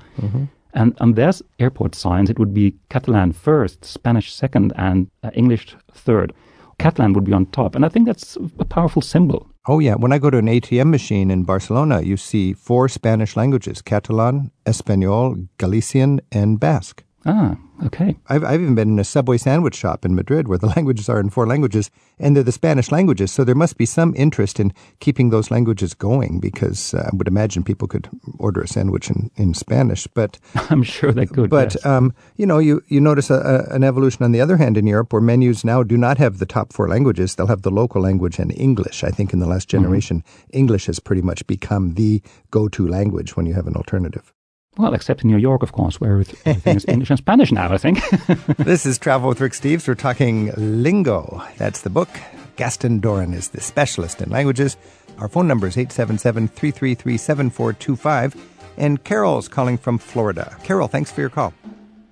And 0.74 0.94
on 1.00 1.12
their 1.14 1.32
airport 1.58 1.94
signs, 1.94 2.28
it 2.28 2.38
would 2.38 2.52
be 2.52 2.74
Catalan 2.90 3.32
first, 3.32 3.84
Spanish 3.86 4.34
second, 4.34 4.74
and 4.76 5.08
uh, 5.22 5.30
English 5.32 5.74
third. 5.94 6.34
Catalan 6.78 7.14
would 7.14 7.24
be 7.24 7.32
on 7.32 7.46
top, 7.46 7.74
and 7.74 7.82
I 7.82 7.88
think 7.88 8.04
that's 8.06 8.36
a 8.58 8.64
powerful 8.66 9.00
symbol. 9.00 9.48
Oh, 9.68 9.80
yeah. 9.80 9.96
When 9.96 10.12
I 10.12 10.18
go 10.18 10.30
to 10.30 10.38
an 10.38 10.46
ATM 10.46 10.90
machine 10.90 11.28
in 11.28 11.42
Barcelona, 11.42 12.00
you 12.00 12.16
see 12.16 12.52
four 12.52 12.88
Spanish 12.88 13.34
languages 13.36 13.82
Catalan, 13.82 14.52
Espanol, 14.64 15.48
Galician, 15.58 16.20
and 16.30 16.60
Basque. 16.60 17.02
Ah, 17.28 17.56
okay. 17.84 18.14
I've, 18.28 18.44
I've 18.44 18.62
even 18.62 18.76
been 18.76 18.90
in 18.90 18.98
a 19.00 19.04
Subway 19.04 19.36
sandwich 19.36 19.74
shop 19.74 20.04
in 20.04 20.14
Madrid 20.14 20.46
where 20.46 20.58
the 20.58 20.66
languages 20.76 21.08
are 21.08 21.18
in 21.18 21.28
four 21.28 21.44
languages 21.44 21.90
and 22.20 22.36
they're 22.36 22.44
the 22.44 22.52
Spanish 22.52 22.92
languages. 22.92 23.32
So 23.32 23.42
there 23.42 23.56
must 23.56 23.76
be 23.76 23.84
some 23.84 24.14
interest 24.16 24.60
in 24.60 24.72
keeping 25.00 25.30
those 25.30 25.50
languages 25.50 25.92
going 25.92 26.38
because 26.38 26.94
uh, 26.94 27.10
I 27.12 27.16
would 27.16 27.26
imagine 27.26 27.64
people 27.64 27.88
could 27.88 28.08
order 28.38 28.60
a 28.60 28.68
sandwich 28.68 29.10
in, 29.10 29.32
in 29.34 29.54
Spanish. 29.54 30.06
But 30.06 30.38
I'm 30.70 30.84
sure 30.84 31.10
they 31.10 31.26
could. 31.26 31.50
But, 31.50 31.74
yes. 31.74 31.84
um, 31.84 32.14
you 32.36 32.46
know, 32.46 32.58
you, 32.58 32.80
you 32.86 33.00
notice 33.00 33.28
a, 33.28 33.66
a, 33.70 33.74
an 33.74 33.82
evolution 33.82 34.24
on 34.24 34.30
the 34.30 34.40
other 34.40 34.56
hand 34.56 34.76
in 34.76 34.86
Europe 34.86 35.12
where 35.12 35.20
menus 35.20 35.64
now 35.64 35.82
do 35.82 35.96
not 35.96 36.18
have 36.18 36.38
the 36.38 36.46
top 36.46 36.72
four 36.72 36.88
languages. 36.88 37.34
They'll 37.34 37.48
have 37.48 37.62
the 37.62 37.72
local 37.72 38.00
language 38.00 38.38
and 38.38 38.56
English. 38.56 39.02
I 39.02 39.10
think 39.10 39.32
in 39.32 39.40
the 39.40 39.48
last 39.48 39.68
generation, 39.68 40.22
English 40.52 40.86
has 40.86 41.00
pretty 41.00 41.22
much 41.22 41.44
become 41.48 41.94
the 41.94 42.22
go 42.52 42.68
to 42.68 42.86
language 42.86 43.36
when 43.36 43.46
you 43.46 43.54
have 43.54 43.66
an 43.66 43.74
alternative. 43.74 44.32
Well, 44.76 44.92
except 44.92 45.22
in 45.22 45.30
New 45.30 45.38
York, 45.38 45.62
of 45.62 45.72
course, 45.72 46.00
where 46.00 46.12
everything 46.44 46.76
is 46.76 46.84
English 46.86 47.10
and 47.10 47.18
Spanish 47.18 47.50
now, 47.50 47.72
I 47.72 47.78
think. 47.78 47.98
this 48.58 48.84
is 48.84 48.98
Travel 48.98 49.28
with 49.28 49.40
Rick 49.40 49.52
Steves. 49.52 49.88
We're 49.88 49.94
talking 49.94 50.52
lingo. 50.56 51.42
That's 51.56 51.80
the 51.80 51.90
book. 51.90 52.08
Gaston 52.56 53.00
Dorren 53.00 53.34
is 53.34 53.48
the 53.48 53.60
specialist 53.60 54.20
in 54.20 54.30
languages. 54.30 54.76
Our 55.18 55.28
phone 55.28 55.46
number 55.48 55.66
is 55.66 55.76
877 55.76 56.48
333 56.48 57.16
7425. 57.16 58.52
And 58.78 59.02
Carol's 59.04 59.48
calling 59.48 59.78
from 59.78 59.98
Florida. 59.98 60.56
Carol, 60.62 60.88
thanks 60.88 61.10
for 61.10 61.20
your 61.22 61.30
call. 61.30 61.54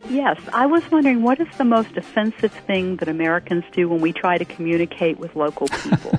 Yes, 0.09 0.39
I 0.53 0.67
was 0.67 0.83
wondering 0.91 1.23
what 1.23 1.41
is 1.41 1.49
the 1.57 1.65
most 1.65 1.97
offensive 1.97 2.53
thing 2.53 2.97
that 2.97 3.09
Americans 3.09 3.65
do 3.73 3.89
when 3.89 4.01
we 4.01 4.13
try 4.13 4.39
to 4.39 4.45
communicate 4.45 5.19
with 5.19 5.35
local 5.35 5.69
people? 5.69 6.19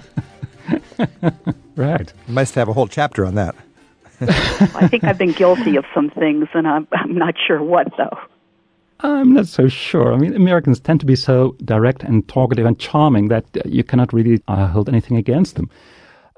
right. 1.75 2.11
Must 2.27 2.55
have 2.55 2.67
a 2.67 2.73
whole 2.73 2.87
chapter 2.87 3.25
on 3.25 3.35
that. 3.35 3.55
I 4.76 4.88
think 4.88 5.03
I've 5.03 5.18
been 5.18 5.32
guilty 5.32 5.76
of 5.76 5.86
some 5.93 6.09
things, 6.09 6.47
and 6.53 6.68
I'm, 6.68 6.88
I'm 6.91 7.16
not 7.16 7.36
sure 7.45 7.61
what, 7.61 7.88
though. 7.97 8.18
I'm 9.01 9.34
not 9.34 9.47
so 9.47 9.68
sure. 9.68 10.13
I 10.13 10.18
mean, 10.18 10.36
Americans 10.36 10.80
tend 10.80 10.99
to 11.01 11.05
be 11.05 11.16
so 11.16 11.55
direct 11.66 12.03
and 12.03 12.28
talkative 12.28 12.66
and 12.66 12.80
charming 12.80 13.28
that 13.28 13.45
uh, 13.57 13.61
you 13.66 13.84
cannot 13.84 14.13
really 14.13 14.41
uh, 14.47 14.68
hold 14.68 14.88
anything 14.88 15.18
against 15.18 15.55
them. 15.55 15.70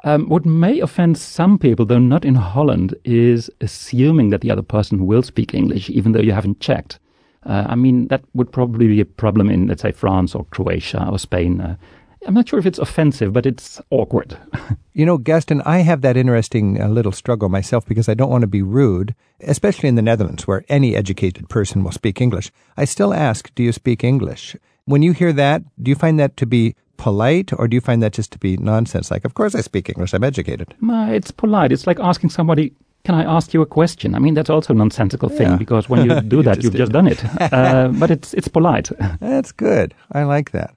Um, 0.03 0.29
what 0.29 0.45
may 0.45 0.79
offend 0.79 1.17
some 1.17 1.57
people, 1.57 1.85
though 1.85 1.99
not 1.99 2.25
in 2.25 2.35
Holland, 2.35 2.95
is 3.03 3.49
assuming 3.61 4.29
that 4.29 4.41
the 4.41 4.51
other 4.51 4.61
person 4.61 5.05
will 5.05 5.23
speak 5.23 5.53
English, 5.53 5.89
even 5.89 6.11
though 6.11 6.21
you 6.21 6.31
haven't 6.31 6.59
checked. 6.59 6.99
Uh, 7.43 7.65
I 7.67 7.75
mean, 7.75 8.07
that 8.07 8.23
would 8.33 8.51
probably 8.51 8.87
be 8.87 9.01
a 9.01 9.05
problem 9.05 9.49
in, 9.49 9.67
let's 9.67 9.81
say, 9.81 9.91
France 9.91 10.35
or 10.35 10.45
Croatia 10.45 11.07
or 11.09 11.17
Spain. 11.17 11.61
Uh, 11.61 11.77
I'm 12.25 12.33
not 12.33 12.47
sure 12.49 12.59
if 12.59 12.65
it's 12.65 12.79
offensive, 12.79 13.31
but 13.33 13.45
it's 13.45 13.81
awkward. 13.89 14.37
You 14.97 15.05
know, 15.05 15.19
Gaston, 15.19 15.61
I 15.61 15.81
have 15.81 16.01
that 16.01 16.17
interesting 16.17 16.81
uh, 16.81 16.87
little 16.87 17.11
struggle 17.11 17.49
myself 17.49 17.85
because 17.85 18.09
I 18.09 18.15
don't 18.15 18.31
want 18.31 18.41
to 18.41 18.47
be 18.47 18.63
rude, 18.63 19.13
especially 19.41 19.89
in 19.89 19.93
the 19.93 20.01
Netherlands 20.01 20.47
where 20.47 20.65
any 20.69 20.95
educated 20.95 21.49
person 21.49 21.83
will 21.83 21.91
speak 21.91 22.19
English. 22.19 22.49
I 22.77 22.85
still 22.85 23.13
ask, 23.13 23.53
do 23.53 23.61
you 23.61 23.71
speak 23.71 24.03
English? 24.03 24.55
When 24.85 25.03
you 25.03 25.11
hear 25.11 25.31
that, 25.33 25.61
do 25.83 25.89
you 25.89 25.95
find 25.95 26.19
that 26.19 26.35
to 26.37 26.47
be 26.47 26.73
polite 26.97 27.53
or 27.53 27.67
do 27.67 27.75
you 27.75 27.81
find 27.81 28.01
that 28.01 28.13
just 28.13 28.31
to 28.31 28.39
be 28.39 28.57
nonsense? 28.57 29.11
Like, 29.11 29.23
of 29.23 29.35
course 29.35 29.53
I 29.53 29.61
speak 29.61 29.87
English, 29.87 30.15
I'm 30.15 30.23
educated. 30.23 30.73
Ma, 30.79 31.09
it's 31.11 31.29
polite. 31.29 31.71
It's 31.71 31.85
like 31.85 31.99
asking 31.99 32.31
somebody, 32.31 32.73
can 33.03 33.13
I 33.13 33.23
ask 33.23 33.53
you 33.53 33.61
a 33.61 33.67
question? 33.67 34.15
I 34.15 34.19
mean, 34.19 34.33
that's 34.33 34.49
also 34.49 34.73
a 34.73 34.75
nonsensical 34.75 35.29
thing 35.29 35.49
Yeah. 35.51 35.57
because 35.57 35.87
when 35.87 36.09
you 36.09 36.21
do 36.21 36.41
that, 36.47 36.55
just 36.55 36.63
you've 36.63 36.73
just 36.73 36.91
done 36.91 37.05
it. 37.07 37.23
Uh, 37.53 37.89
but 37.89 38.09
it's, 38.09 38.33
it's 38.33 38.47
polite. 38.47 38.89
That's 39.19 39.51
good. 39.51 39.93
I 40.11 40.23
like 40.23 40.49
that. 40.53 40.73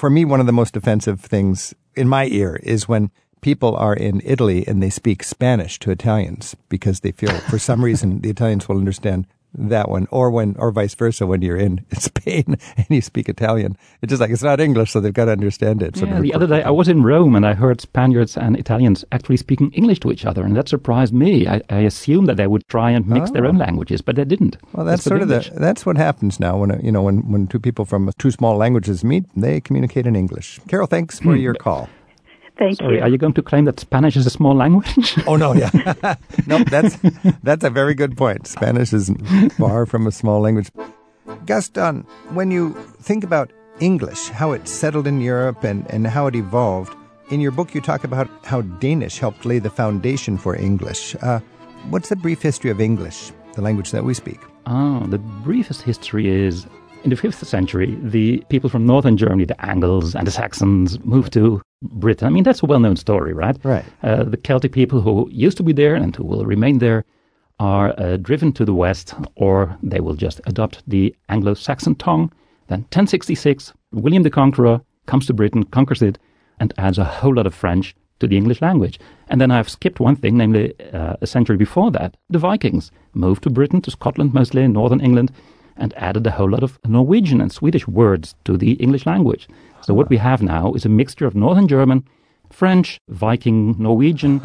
For 0.00 0.08
me, 0.08 0.24
one 0.24 0.40
of 0.40 0.46
the 0.46 0.52
most 0.52 0.78
offensive 0.78 1.20
things 1.20 1.74
in 1.94 2.08
my 2.08 2.24
ear 2.24 2.58
is 2.62 2.88
when 2.88 3.10
people 3.42 3.76
are 3.76 3.92
in 3.92 4.22
Italy 4.24 4.66
and 4.66 4.82
they 4.82 4.88
speak 4.88 5.22
Spanish 5.22 5.78
to 5.80 5.90
Italians 5.90 6.56
because 6.70 7.00
they 7.00 7.12
feel 7.12 7.34
for 7.50 7.58
some 7.58 7.84
reason 7.84 8.22
the 8.22 8.30
Italians 8.30 8.66
will 8.66 8.78
understand 8.78 9.26
that 9.54 9.88
one 9.88 10.06
or 10.10 10.30
when 10.30 10.54
or 10.58 10.70
vice 10.70 10.94
versa 10.94 11.26
when 11.26 11.42
you're 11.42 11.56
in 11.56 11.84
Spain 11.92 12.56
and 12.76 12.86
you 12.88 13.00
speak 13.00 13.28
Italian. 13.28 13.76
It's 14.02 14.10
just 14.10 14.20
like 14.20 14.30
it's 14.30 14.42
not 14.42 14.60
English, 14.60 14.90
so 14.92 15.00
they've 15.00 15.12
got 15.12 15.24
to 15.26 15.32
understand 15.32 15.82
it. 15.82 15.96
So 15.96 16.06
Yeah, 16.06 16.20
the 16.20 16.34
other 16.34 16.46
day 16.46 16.62
I 16.62 16.70
was 16.70 16.88
in 16.88 17.02
Rome 17.02 17.34
and 17.34 17.44
I 17.46 17.54
heard 17.54 17.80
Spaniards 17.80 18.36
and 18.36 18.56
Italians 18.56 19.04
actually 19.12 19.36
speaking 19.38 19.70
English 19.72 20.00
to 20.00 20.12
each 20.12 20.24
other, 20.24 20.44
and 20.44 20.56
that 20.56 20.68
surprised 20.68 21.12
me. 21.12 21.48
I, 21.48 21.60
I 21.70 21.78
assumed 21.80 22.28
that 22.28 22.36
they 22.36 22.46
would 22.46 22.66
try 22.68 22.90
and 22.90 23.06
mix 23.06 23.30
their 23.32 23.44
Oh. 23.44 23.48
own 23.48 23.58
languages, 23.58 24.00
but 24.02 24.16
they 24.16 24.24
didn't. 24.24 24.56
Well, 24.72 24.86
that's 24.86 25.02
spoke 25.04 25.18
sort 25.18 25.22
of 25.22 25.28
the 25.28 25.50
that's 25.58 25.84
what 25.84 25.96
happens 25.96 26.38
now 26.40 26.56
when 26.58 26.80
you 26.82 26.92
know 26.92 27.02
when 27.02 27.18
when 27.30 27.46
two 27.46 27.58
people 27.60 27.84
from 27.84 28.10
two 28.18 28.30
small 28.30 28.56
languages 28.56 29.02
meet, 29.04 29.24
they 29.36 29.60
communicate 29.60 30.06
in 30.06 30.14
English. 30.16 30.60
Carol, 30.68 30.86
thanks 30.86 31.18
for 31.18 31.34
Hmm. 31.34 31.40
your 31.40 31.54
call. 31.54 31.88
Thank 32.60 32.76
Sorry, 32.76 32.96
you. 32.96 33.02
are 33.02 33.08
you 33.08 33.16
going 33.16 33.32
to 33.32 33.42
claim 33.42 33.64
that 33.64 33.80
Spanish 33.80 34.16
is 34.16 34.26
a 34.26 34.30
small 34.30 34.54
language? 34.54 35.16
Oh 35.26 35.36
no, 35.36 35.54
yeah, 35.54 35.70
no, 36.46 36.58
that's 36.64 36.98
that's 37.42 37.64
a 37.64 37.70
very 37.70 37.94
good 37.94 38.18
point. 38.18 38.46
Spanish 38.46 38.92
is 38.92 39.10
far 39.56 39.86
from 39.86 40.06
a 40.06 40.12
small 40.12 40.40
language. 40.40 40.70
Gaston, 41.46 42.04
when 42.36 42.50
you 42.50 42.74
think 43.00 43.24
about 43.24 43.50
English, 43.80 44.28
how 44.28 44.52
it 44.52 44.68
settled 44.68 45.06
in 45.06 45.22
Europe 45.22 45.64
and, 45.64 45.90
and 45.90 46.06
how 46.06 46.26
it 46.26 46.36
evolved, 46.36 46.94
in 47.30 47.40
your 47.40 47.50
book 47.50 47.74
you 47.74 47.80
talk 47.80 48.04
about 48.04 48.28
how 48.44 48.60
Danish 48.60 49.18
helped 49.18 49.46
lay 49.46 49.58
the 49.58 49.70
foundation 49.70 50.36
for 50.36 50.54
English. 50.54 51.16
Uh, 51.22 51.40
what's 51.88 52.10
the 52.10 52.16
brief 52.16 52.42
history 52.42 52.70
of 52.70 52.78
English, 52.80 53.32
the 53.54 53.62
language 53.62 53.90
that 53.92 54.04
we 54.04 54.12
speak? 54.12 54.40
Oh, 54.66 55.06
the 55.06 55.18
briefest 55.18 55.80
history 55.80 56.28
is 56.28 56.66
in 57.04 57.10
the 57.10 57.16
5th 57.16 57.44
century, 57.44 57.96
the 58.02 58.44
people 58.48 58.68
from 58.68 58.86
northern 58.86 59.16
Germany, 59.16 59.44
the 59.44 59.64
Angles 59.64 60.14
and 60.14 60.26
the 60.26 60.30
Saxons, 60.30 60.98
moved 61.04 61.32
to 61.32 61.62
Britain. 61.82 62.26
I 62.26 62.30
mean, 62.30 62.44
that's 62.44 62.62
a 62.62 62.66
well 62.66 62.80
known 62.80 62.96
story, 62.96 63.32
right? 63.32 63.56
Right. 63.62 63.84
Uh, 64.02 64.24
the 64.24 64.36
Celtic 64.36 64.72
people 64.72 65.00
who 65.00 65.28
used 65.30 65.56
to 65.58 65.62
be 65.62 65.72
there 65.72 65.94
and 65.94 66.14
who 66.14 66.24
will 66.24 66.44
remain 66.44 66.78
there 66.78 67.04
are 67.58 67.94
uh, 67.98 68.16
driven 68.16 68.52
to 68.52 68.64
the 68.64 68.74
west, 68.74 69.14
or 69.36 69.76
they 69.82 70.00
will 70.00 70.14
just 70.14 70.40
adopt 70.46 70.82
the 70.86 71.14
Anglo 71.28 71.54
Saxon 71.54 71.94
tongue. 71.94 72.32
Then, 72.68 72.80
1066, 72.80 73.72
William 73.92 74.22
the 74.22 74.30
Conqueror 74.30 74.80
comes 75.06 75.26
to 75.26 75.34
Britain, 75.34 75.64
conquers 75.64 76.02
it, 76.02 76.18
and 76.58 76.72
adds 76.78 76.98
a 76.98 77.04
whole 77.04 77.34
lot 77.34 77.46
of 77.46 77.54
French 77.54 77.94
to 78.20 78.26
the 78.26 78.36
English 78.36 78.60
language. 78.60 79.00
And 79.28 79.40
then 79.40 79.50
I've 79.50 79.68
skipped 79.68 80.00
one 80.00 80.16
thing, 80.16 80.36
namely 80.36 80.74
uh, 80.92 81.16
a 81.20 81.26
century 81.26 81.56
before 81.56 81.90
that, 81.92 82.16
the 82.28 82.38
Vikings 82.38 82.90
moved 83.14 83.42
to 83.42 83.50
Britain, 83.50 83.80
to 83.82 83.90
Scotland 83.90 84.32
mostly, 84.34 84.62
in 84.62 84.72
northern 84.72 85.00
England, 85.00 85.32
and 85.80 85.94
added 85.96 86.26
a 86.26 86.30
whole 86.30 86.50
lot 86.50 86.62
of 86.62 86.78
Norwegian 86.86 87.40
and 87.40 87.50
Swedish 87.50 87.88
words 87.88 88.34
to 88.44 88.56
the 88.56 88.72
English 88.72 89.06
language. 89.06 89.48
So 89.80 89.94
what 89.94 90.10
we 90.10 90.18
have 90.18 90.42
now 90.42 90.72
is 90.74 90.84
a 90.84 90.88
mixture 90.88 91.26
of 91.26 91.34
Northern 91.34 91.66
German, 91.66 92.04
French, 92.50 93.00
Viking, 93.08 93.74
Norwegian, 93.78 94.40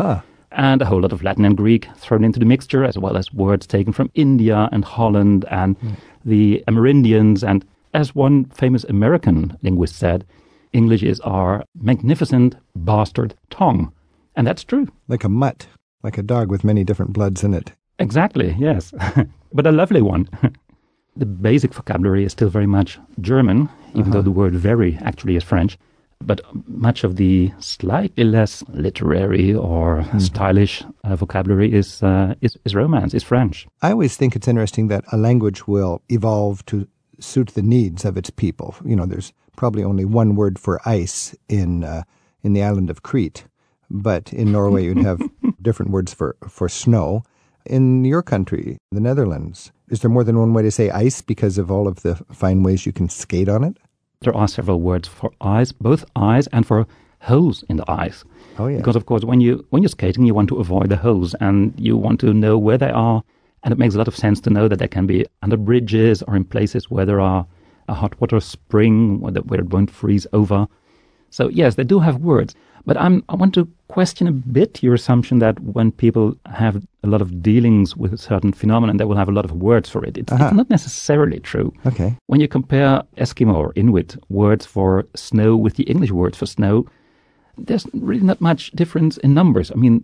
and 0.51 0.81
a 0.81 0.85
whole 0.85 1.01
lot 1.01 1.11
of 1.11 1.23
Latin 1.23 1.45
and 1.45 1.57
Greek 1.57 1.87
thrown 1.97 2.23
into 2.23 2.39
the 2.39 2.45
mixture, 2.45 2.83
as 2.83 2.97
well 2.97 3.17
as 3.17 3.33
words 3.33 3.67
taken 3.67 3.93
from 3.93 4.09
India 4.15 4.69
and 4.71 4.85
Holland 4.85 5.45
and 5.51 5.77
hmm. 5.77 5.89
the 6.23 6.63
Amerindians. 6.67 7.47
And 7.47 7.65
as 7.93 8.15
one 8.15 8.45
famous 8.45 8.83
American 8.85 9.57
linguist 9.61 9.95
said, 9.95 10.25
English 10.73 11.03
is 11.03 11.19
our 11.21 11.63
magnificent 11.81 12.55
bastard 12.75 13.35
tongue. 13.49 13.91
And 14.35 14.45
that's 14.45 14.63
true. 14.63 14.87
Like 15.07 15.23
a 15.23 15.29
mutt, 15.29 15.67
like 16.03 16.17
a 16.17 16.23
dog 16.23 16.49
with 16.49 16.63
many 16.63 16.83
different 16.83 17.13
bloods 17.13 17.43
in 17.43 17.53
it. 17.53 17.71
Exactly, 17.99 18.55
yes. 18.59 18.93
but 19.53 19.67
a 19.67 19.71
lovely 19.71 20.01
one. 20.01 20.29
the 21.15 21.25
basic 21.25 21.73
vocabulary 21.73 22.25
is 22.25 22.31
still 22.31 22.49
very 22.49 22.67
much 22.67 22.99
German, 23.21 23.69
even 23.93 24.11
though 24.11 24.21
the 24.21 24.31
word 24.31 24.53
very 24.53 24.97
actually 25.01 25.35
is 25.35 25.43
French. 25.43 25.77
But 26.21 26.41
much 26.67 27.03
of 27.03 27.17
the 27.17 27.51
slightly 27.59 28.23
less 28.23 28.63
literary 28.69 29.53
or 29.53 30.05
stylish 30.17 30.83
uh, 31.03 31.15
vocabulary 31.15 31.73
is, 31.73 32.01
uh, 32.01 32.35
is 32.41 32.57
is 32.65 32.73
Romance, 32.73 33.13
is 33.13 33.23
French. 33.23 33.67
I 33.81 33.91
always 33.91 34.15
think 34.15 34.35
it's 34.35 34.47
interesting 34.47 34.87
that 34.87 35.03
a 35.11 35.17
language 35.17 35.67
will 35.67 36.01
evolve 36.09 36.65
to 36.67 36.87
suit 37.19 37.49
the 37.49 37.61
needs 37.61 38.05
of 38.05 38.17
its 38.17 38.29
people. 38.29 38.75
You 38.85 38.95
know, 38.95 39.05
there's 39.05 39.33
probably 39.55 39.83
only 39.83 40.05
one 40.05 40.35
word 40.35 40.57
for 40.57 40.79
ice 40.87 41.35
in 41.49 41.83
uh, 41.83 42.03
in 42.43 42.53
the 42.53 42.63
island 42.63 42.89
of 42.89 43.03
Crete, 43.03 43.45
but 43.89 44.31
in 44.33 44.51
Norway 44.51 44.85
you'd 44.85 45.05
have 45.05 45.21
different 45.61 45.91
words 45.91 46.13
for 46.13 46.37
for 46.47 46.69
snow. 46.69 47.23
In 47.65 48.05
your 48.05 48.21
country, 48.21 48.77
the 48.91 48.99
Netherlands, 48.99 49.71
is 49.89 50.01
there 50.01 50.11
more 50.11 50.23
than 50.23 50.37
one 50.37 50.53
way 50.53 50.61
to 50.61 50.71
say 50.71 50.91
ice 50.91 51.21
because 51.21 51.57
of 51.57 51.71
all 51.71 51.87
of 51.87 52.03
the 52.03 52.15
fine 52.31 52.61
ways 52.61 52.85
you 52.85 52.93
can 52.93 53.09
skate 53.09 53.49
on 53.49 53.63
it? 53.63 53.77
There 54.21 54.35
are 54.35 54.47
several 54.47 54.81
words 54.81 55.07
for 55.07 55.31
eyes, 55.41 55.71
both 55.71 56.05
eyes 56.15 56.47
and 56.47 56.65
for 56.65 56.85
holes 57.21 57.63
in 57.69 57.77
the 57.77 57.89
eyes. 57.89 58.23
Oh 58.59 58.67
yeah. 58.67 58.77
Because 58.77 58.95
of 58.95 59.07
course, 59.07 59.23
when 59.23 59.41
you 59.41 59.65
when 59.71 59.81
you're 59.81 59.89
skating, 59.89 60.25
you 60.25 60.33
want 60.35 60.49
to 60.49 60.57
avoid 60.57 60.89
the 60.89 60.97
holes 60.97 61.33
and 61.41 61.73
you 61.77 61.97
want 61.97 62.19
to 62.19 62.33
know 62.33 62.57
where 62.57 62.77
they 62.77 62.91
are. 62.91 63.23
And 63.63 63.71
it 63.71 63.79
makes 63.79 63.95
a 63.95 63.97
lot 63.97 64.07
of 64.07 64.15
sense 64.15 64.39
to 64.41 64.51
know 64.51 64.67
that 64.67 64.77
they 64.77 64.87
can 64.87 65.07
be 65.07 65.25
under 65.41 65.57
bridges 65.57 66.21
or 66.23 66.35
in 66.35 66.45
places 66.45 66.91
where 66.91 67.05
there 67.05 67.19
are 67.19 67.47
a 67.87 67.95
hot 67.95 68.19
water 68.21 68.39
spring 68.39 69.19
where, 69.21 69.31
the, 69.31 69.41
where 69.41 69.59
it 69.59 69.69
won't 69.69 69.89
freeze 69.89 70.27
over. 70.33 70.67
So 71.37 71.49
yes, 71.49 71.75
they 71.75 71.83
do 71.83 71.99
have 71.99 72.17
words. 72.33 72.55
But 72.87 72.97
I'm, 72.97 73.15
I 73.29 73.35
want 73.35 73.53
to 73.55 73.67
question 73.87 74.25
a 74.27 74.31
bit 74.31 74.83
your 74.83 74.93
assumption 74.93 75.39
that 75.39 75.59
when 75.59 75.91
people 75.91 76.35
have 76.45 76.75
a 77.03 77.07
lot 77.07 77.21
of 77.21 77.29
dealings 77.41 77.97
with 77.97 78.13
a 78.13 78.17
certain 78.17 78.53
phenomenon, 78.53 78.97
they 78.97 79.05
will 79.05 79.17
have 79.17 79.27
a 79.27 79.33
lot 79.33 79.43
of 79.45 79.51
words 79.51 79.89
for 79.89 80.05
it. 80.05 80.17
It's, 80.17 80.31
Uh-huh. 80.31 80.45
it's 80.45 80.55
not 80.55 80.69
necessarily 80.69 81.39
true. 81.39 81.73
Okay. 81.85 82.15
When 82.27 82.39
you 82.41 82.47
compare 82.47 83.01
Eskimo 83.17 83.53
or 83.55 83.73
Inuit 83.75 84.15
words 84.29 84.65
for 84.65 85.05
snow 85.15 85.57
with 85.63 85.75
the 85.75 85.83
English 85.93 86.11
words 86.11 86.37
for 86.37 86.45
snow, 86.45 86.85
there's 87.67 87.85
really 87.93 88.25
not 88.31 88.39
much 88.39 88.71
difference 88.71 89.17
in 89.17 89.33
numbers. 89.33 89.71
I 89.71 89.75
mean, 89.75 90.03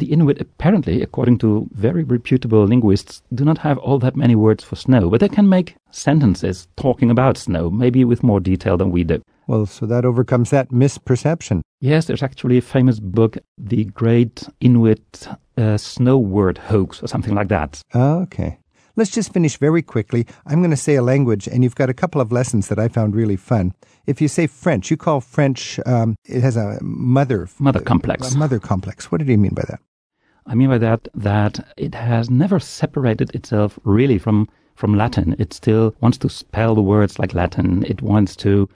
the 0.00 0.06
Inuit 0.14 0.40
apparently, 0.40 1.02
according 1.02 1.38
to 1.38 1.68
very 1.72 2.02
reputable 2.02 2.64
linguists, 2.66 3.22
do 3.32 3.44
not 3.44 3.58
have 3.58 3.78
all 3.78 3.98
that 4.00 4.16
many 4.16 4.34
words 4.34 4.64
for 4.64 4.76
snow, 4.76 5.08
but 5.10 5.20
they 5.20 5.28
can 5.28 5.48
make 5.48 5.76
sentences 5.92 6.66
talking 6.76 7.10
about 7.10 7.36
snow, 7.36 7.70
maybe 7.70 8.04
with 8.04 8.22
more 8.24 8.40
detail 8.40 8.76
than 8.76 8.90
we 8.90 9.04
do. 9.04 9.20
Well, 9.48 9.64
so 9.64 9.86
that 9.86 10.04
overcomes 10.04 10.50
that 10.50 10.68
misperception. 10.68 11.62
Yes, 11.80 12.04
there's 12.04 12.22
actually 12.22 12.58
a 12.58 12.62
famous 12.62 13.00
book, 13.00 13.38
The 13.56 13.86
Great 13.86 14.46
Inuit 14.60 15.26
uh, 15.56 15.78
Snow 15.78 16.18
Word 16.18 16.58
Hoax, 16.58 17.02
or 17.02 17.06
something 17.06 17.34
like 17.34 17.48
that. 17.48 17.80
Okay. 17.94 18.58
Let's 18.94 19.10
just 19.10 19.32
finish 19.32 19.56
very 19.56 19.80
quickly. 19.80 20.26
I'm 20.44 20.58
going 20.58 20.70
to 20.70 20.76
say 20.76 20.96
a 20.96 21.02
language, 21.02 21.48
and 21.48 21.64
you've 21.64 21.76
got 21.76 21.88
a 21.88 21.94
couple 21.94 22.20
of 22.20 22.30
lessons 22.30 22.68
that 22.68 22.78
I 22.78 22.88
found 22.88 23.16
really 23.16 23.36
fun. 23.36 23.72
If 24.06 24.20
you 24.20 24.28
say 24.28 24.46
French, 24.46 24.90
you 24.90 24.98
call 24.98 25.22
French, 25.22 25.80
um, 25.86 26.16
it 26.26 26.42
has 26.42 26.58
a 26.58 26.78
mother 26.82 27.48
Mother 27.58 27.80
complex. 27.80 28.34
A 28.34 28.36
mother 28.36 28.58
complex. 28.58 29.10
What 29.10 29.18
did 29.18 29.28
you 29.28 29.38
mean 29.38 29.54
by 29.54 29.64
that? 29.68 29.80
I 30.46 30.56
mean 30.56 30.68
by 30.68 30.78
that 30.78 31.08
that 31.14 31.72
it 31.78 31.94
has 31.94 32.28
never 32.28 32.60
separated 32.60 33.34
itself 33.34 33.78
really 33.84 34.18
from 34.18 34.48
from 34.74 34.94
Latin. 34.94 35.36
It 35.38 35.54
still 35.54 35.94
wants 36.00 36.18
to 36.18 36.28
spell 36.28 36.74
the 36.74 36.82
words 36.82 37.18
like 37.18 37.34
Latin. 37.34 37.84
It 37.84 38.02
wants 38.02 38.36
to 38.36 38.68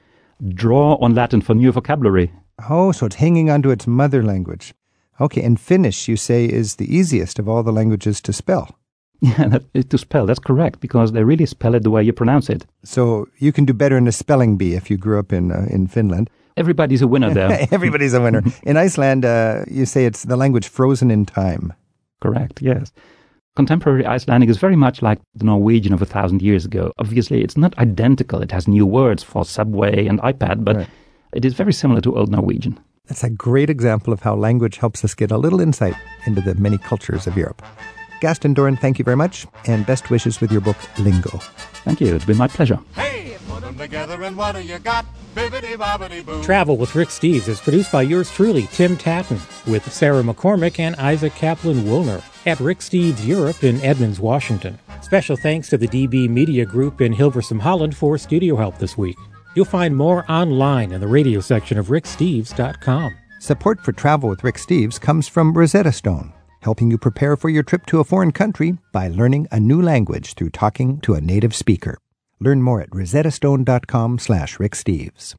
draw 0.48 0.96
on 0.96 1.14
Latin 1.14 1.40
for 1.40 1.54
new 1.54 1.72
vocabulary. 1.72 2.32
Oh, 2.68 2.92
so 2.92 3.06
it's 3.06 3.16
hanging 3.16 3.50
on 3.50 3.62
to 3.62 3.70
its 3.70 3.86
mother 3.86 4.22
language. 4.22 4.74
Okay, 5.20 5.42
and 5.42 5.60
Finnish, 5.60 6.08
you 6.08 6.16
say, 6.16 6.46
is 6.46 6.76
the 6.76 6.94
easiest 6.94 7.38
of 7.38 7.48
all 7.48 7.62
the 7.62 7.72
languages 7.72 8.20
to 8.22 8.32
spell. 8.32 8.78
Yeah, 9.24 9.46
that, 9.46 9.90
to 9.90 9.98
spell. 9.98 10.26
That's 10.26 10.40
correct 10.40 10.80
because 10.80 11.12
they 11.12 11.22
really 11.22 11.46
spell 11.46 11.76
it 11.76 11.84
the 11.84 11.90
way 11.90 12.02
you 12.02 12.12
pronounce 12.12 12.50
it. 12.50 12.66
So 12.82 13.28
you 13.38 13.52
can 13.52 13.64
do 13.64 13.72
better 13.72 13.96
in 13.96 14.08
a 14.08 14.12
spelling 14.12 14.56
bee 14.56 14.74
if 14.74 14.90
you 14.90 14.96
grew 14.96 15.16
up 15.20 15.32
in 15.32 15.52
uh, 15.52 15.68
in 15.70 15.86
Finland. 15.86 16.28
Everybody's 16.56 17.02
a 17.02 17.06
winner 17.06 17.32
there. 17.32 17.68
Everybody's 17.70 18.14
a 18.14 18.20
winner. 18.20 18.42
in 18.64 18.76
Iceland, 18.76 19.24
uh, 19.24 19.64
you 19.70 19.86
say 19.86 20.06
it's 20.06 20.24
the 20.24 20.36
language 20.36 20.66
frozen 20.66 21.12
in 21.12 21.24
time. 21.24 21.72
Correct. 22.20 22.60
Yes. 22.60 22.92
Contemporary 23.62 24.06
Icelandic 24.06 24.48
is 24.48 24.56
very 24.56 24.76
much 24.76 25.02
like 25.02 25.20
the 25.34 25.44
Norwegian 25.44 25.92
of 25.92 26.00
a 26.00 26.06
thousand 26.06 26.40
years 26.40 26.64
ago. 26.64 26.90
Obviously, 26.98 27.42
it's 27.42 27.56
not 27.56 27.76
identical. 27.76 28.40
It 28.40 28.50
has 28.50 28.66
new 28.66 28.86
words 28.86 29.22
for 29.22 29.44
subway 29.44 30.06
and 30.06 30.18
iPad, 30.22 30.64
but 30.64 30.76
Right. 30.76 30.88
it 31.34 31.44
is 31.44 31.52
very 31.52 31.74
similar 31.74 32.00
to 32.00 32.16
Old 32.16 32.30
Norwegian. 32.30 32.80
That's 33.08 33.22
a 33.24 33.28
great 33.28 33.68
example 33.68 34.10
of 34.14 34.22
how 34.22 34.34
language 34.36 34.78
helps 34.78 35.04
us 35.04 35.14
get 35.14 35.30
a 35.30 35.36
little 35.36 35.60
insight 35.60 35.94
into 36.24 36.40
the 36.40 36.54
many 36.54 36.78
cultures 36.78 37.26
of 37.26 37.36
Europe. 37.36 37.60
Gaston 38.22 38.54
Dorren, 38.54 38.78
thank 38.78 38.98
you 38.98 39.04
very 39.04 39.16
much, 39.18 39.46
and 39.66 39.84
best 39.84 40.08
wishes 40.08 40.40
with 40.40 40.50
your 40.50 40.62
book, 40.62 40.76
Lingo. 40.98 41.38
Thank 41.84 42.00
you. 42.00 42.14
It's 42.14 42.24
been 42.24 42.38
my 42.38 42.48
pleasure. 42.48 42.78
Hey, 42.94 43.31
put 43.72 43.82
'em 43.82 43.88
together 43.88 44.22
and 44.22 44.36
what 44.36 44.54
do 44.54 44.62
you 44.62 44.78
got? 44.78 45.04
Bibbidi 45.34 45.76
bobbidi 45.76 46.24
boo. 46.24 46.42
Travel 46.42 46.76
with 46.76 46.94
Rick 46.94 47.08
Steves 47.08 47.48
is 47.48 47.60
produced 47.60 47.90
by 47.90 48.02
yours 48.02 48.30
truly, 48.30 48.68
Tim 48.72 48.96
Tattan, 48.96 49.40
with 49.66 49.90
Sarah 49.90 50.22
McCormick 50.22 50.78
and 50.78 50.94
Isaac 50.96 51.34
Kaplan 51.34 51.84
Woolner 51.84 52.22
at 52.46 52.60
Rick 52.60 52.80
Steves 52.80 53.26
Europe 53.26 53.64
in 53.64 53.80
Edmonds, 53.82 54.20
Washington. 54.20 54.78
Special 55.00 55.36
thanks 55.36 55.68
to 55.70 55.78
the 55.78 55.88
DB 55.88 56.28
Media 56.28 56.66
Group 56.66 57.00
in 57.00 57.14
Hilversum, 57.14 57.60
Holland 57.60 57.96
for 57.96 58.18
studio 58.18 58.56
help 58.56 58.78
this 58.78 58.98
week. 58.98 59.16
You'll 59.54 59.64
find 59.64 59.96
more 59.96 60.30
online 60.30 60.92
in 60.92 61.00
the 61.00 61.08
radio 61.08 61.40
section 61.40 61.78
of 61.78 61.86
ricksteves.com. 61.88 63.14
Support 63.40 63.80
for 63.80 63.92
Travel 63.92 64.28
with 64.28 64.44
Rick 64.44 64.56
Steves 64.56 65.00
comes 65.00 65.28
from 65.28 65.52
Rosetta 65.52 65.92
Stone, 65.92 66.32
helping 66.60 66.90
you 66.90 66.98
prepare 66.98 67.36
for 67.36 67.48
your 67.48 67.62
trip 67.62 67.86
to 67.86 68.00
a 68.00 68.04
foreign 68.04 68.32
country 68.32 68.78
by 68.92 69.08
learning 69.08 69.48
a 69.50 69.58
new 69.58 69.80
language 69.82 70.34
through 70.34 70.50
talking 70.50 71.00
to 71.00 71.14
a 71.14 71.20
native 71.20 71.54
speaker. 71.54 71.98
Learn 72.42 72.60
more 72.60 72.80
at 72.80 72.90
rosettastone.com 72.90 74.18
slash 74.18 74.58
Rick 74.58 74.72
Steves. 74.72 75.36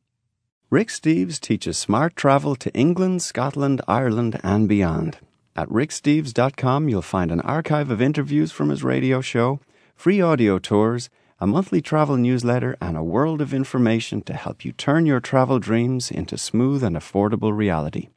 Rick 0.69 0.87
Steves 0.87 1.37
teaches 1.37 1.77
smart 1.77 2.15
travel 2.15 2.55
to 2.55 2.73
England, 2.73 3.21
Scotland, 3.21 3.81
Ireland, 3.89 4.39
and 4.41 4.69
beyond. 4.69 5.17
At 5.53 5.67
ricksteves.com, 5.67 6.87
you'll 6.87 7.01
find 7.01 7.29
an 7.29 7.41
archive 7.41 7.91
of 7.91 8.01
interviews 8.01 8.53
from 8.53 8.69
his 8.69 8.85
radio 8.85 9.19
show, 9.19 9.59
free 9.97 10.21
audio 10.21 10.59
tours, 10.59 11.09
a 11.41 11.45
monthly 11.45 11.81
travel 11.81 12.15
newsletter, 12.15 12.77
and 12.79 12.95
a 12.95 13.03
world 13.03 13.41
of 13.41 13.53
information 13.53 14.21
to 14.21 14.33
help 14.33 14.63
you 14.63 14.71
turn 14.71 15.05
your 15.05 15.19
travel 15.19 15.59
dreams 15.59 16.09
into 16.09 16.37
smooth 16.37 16.85
and 16.85 16.95
affordable 16.95 17.55
reality. 17.55 18.07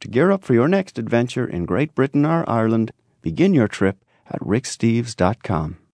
To 0.00 0.08
gear 0.08 0.30
up 0.30 0.44
for 0.44 0.54
your 0.54 0.68
next 0.68 1.00
adventure 1.00 1.48
in 1.48 1.64
Great 1.64 1.96
Britain 1.96 2.24
or 2.24 2.48
Ireland, 2.48 2.92
begin 3.22 3.54
your 3.54 3.66
trip 3.66 4.04
at 4.30 4.40
ricksteves.com. 4.40 5.78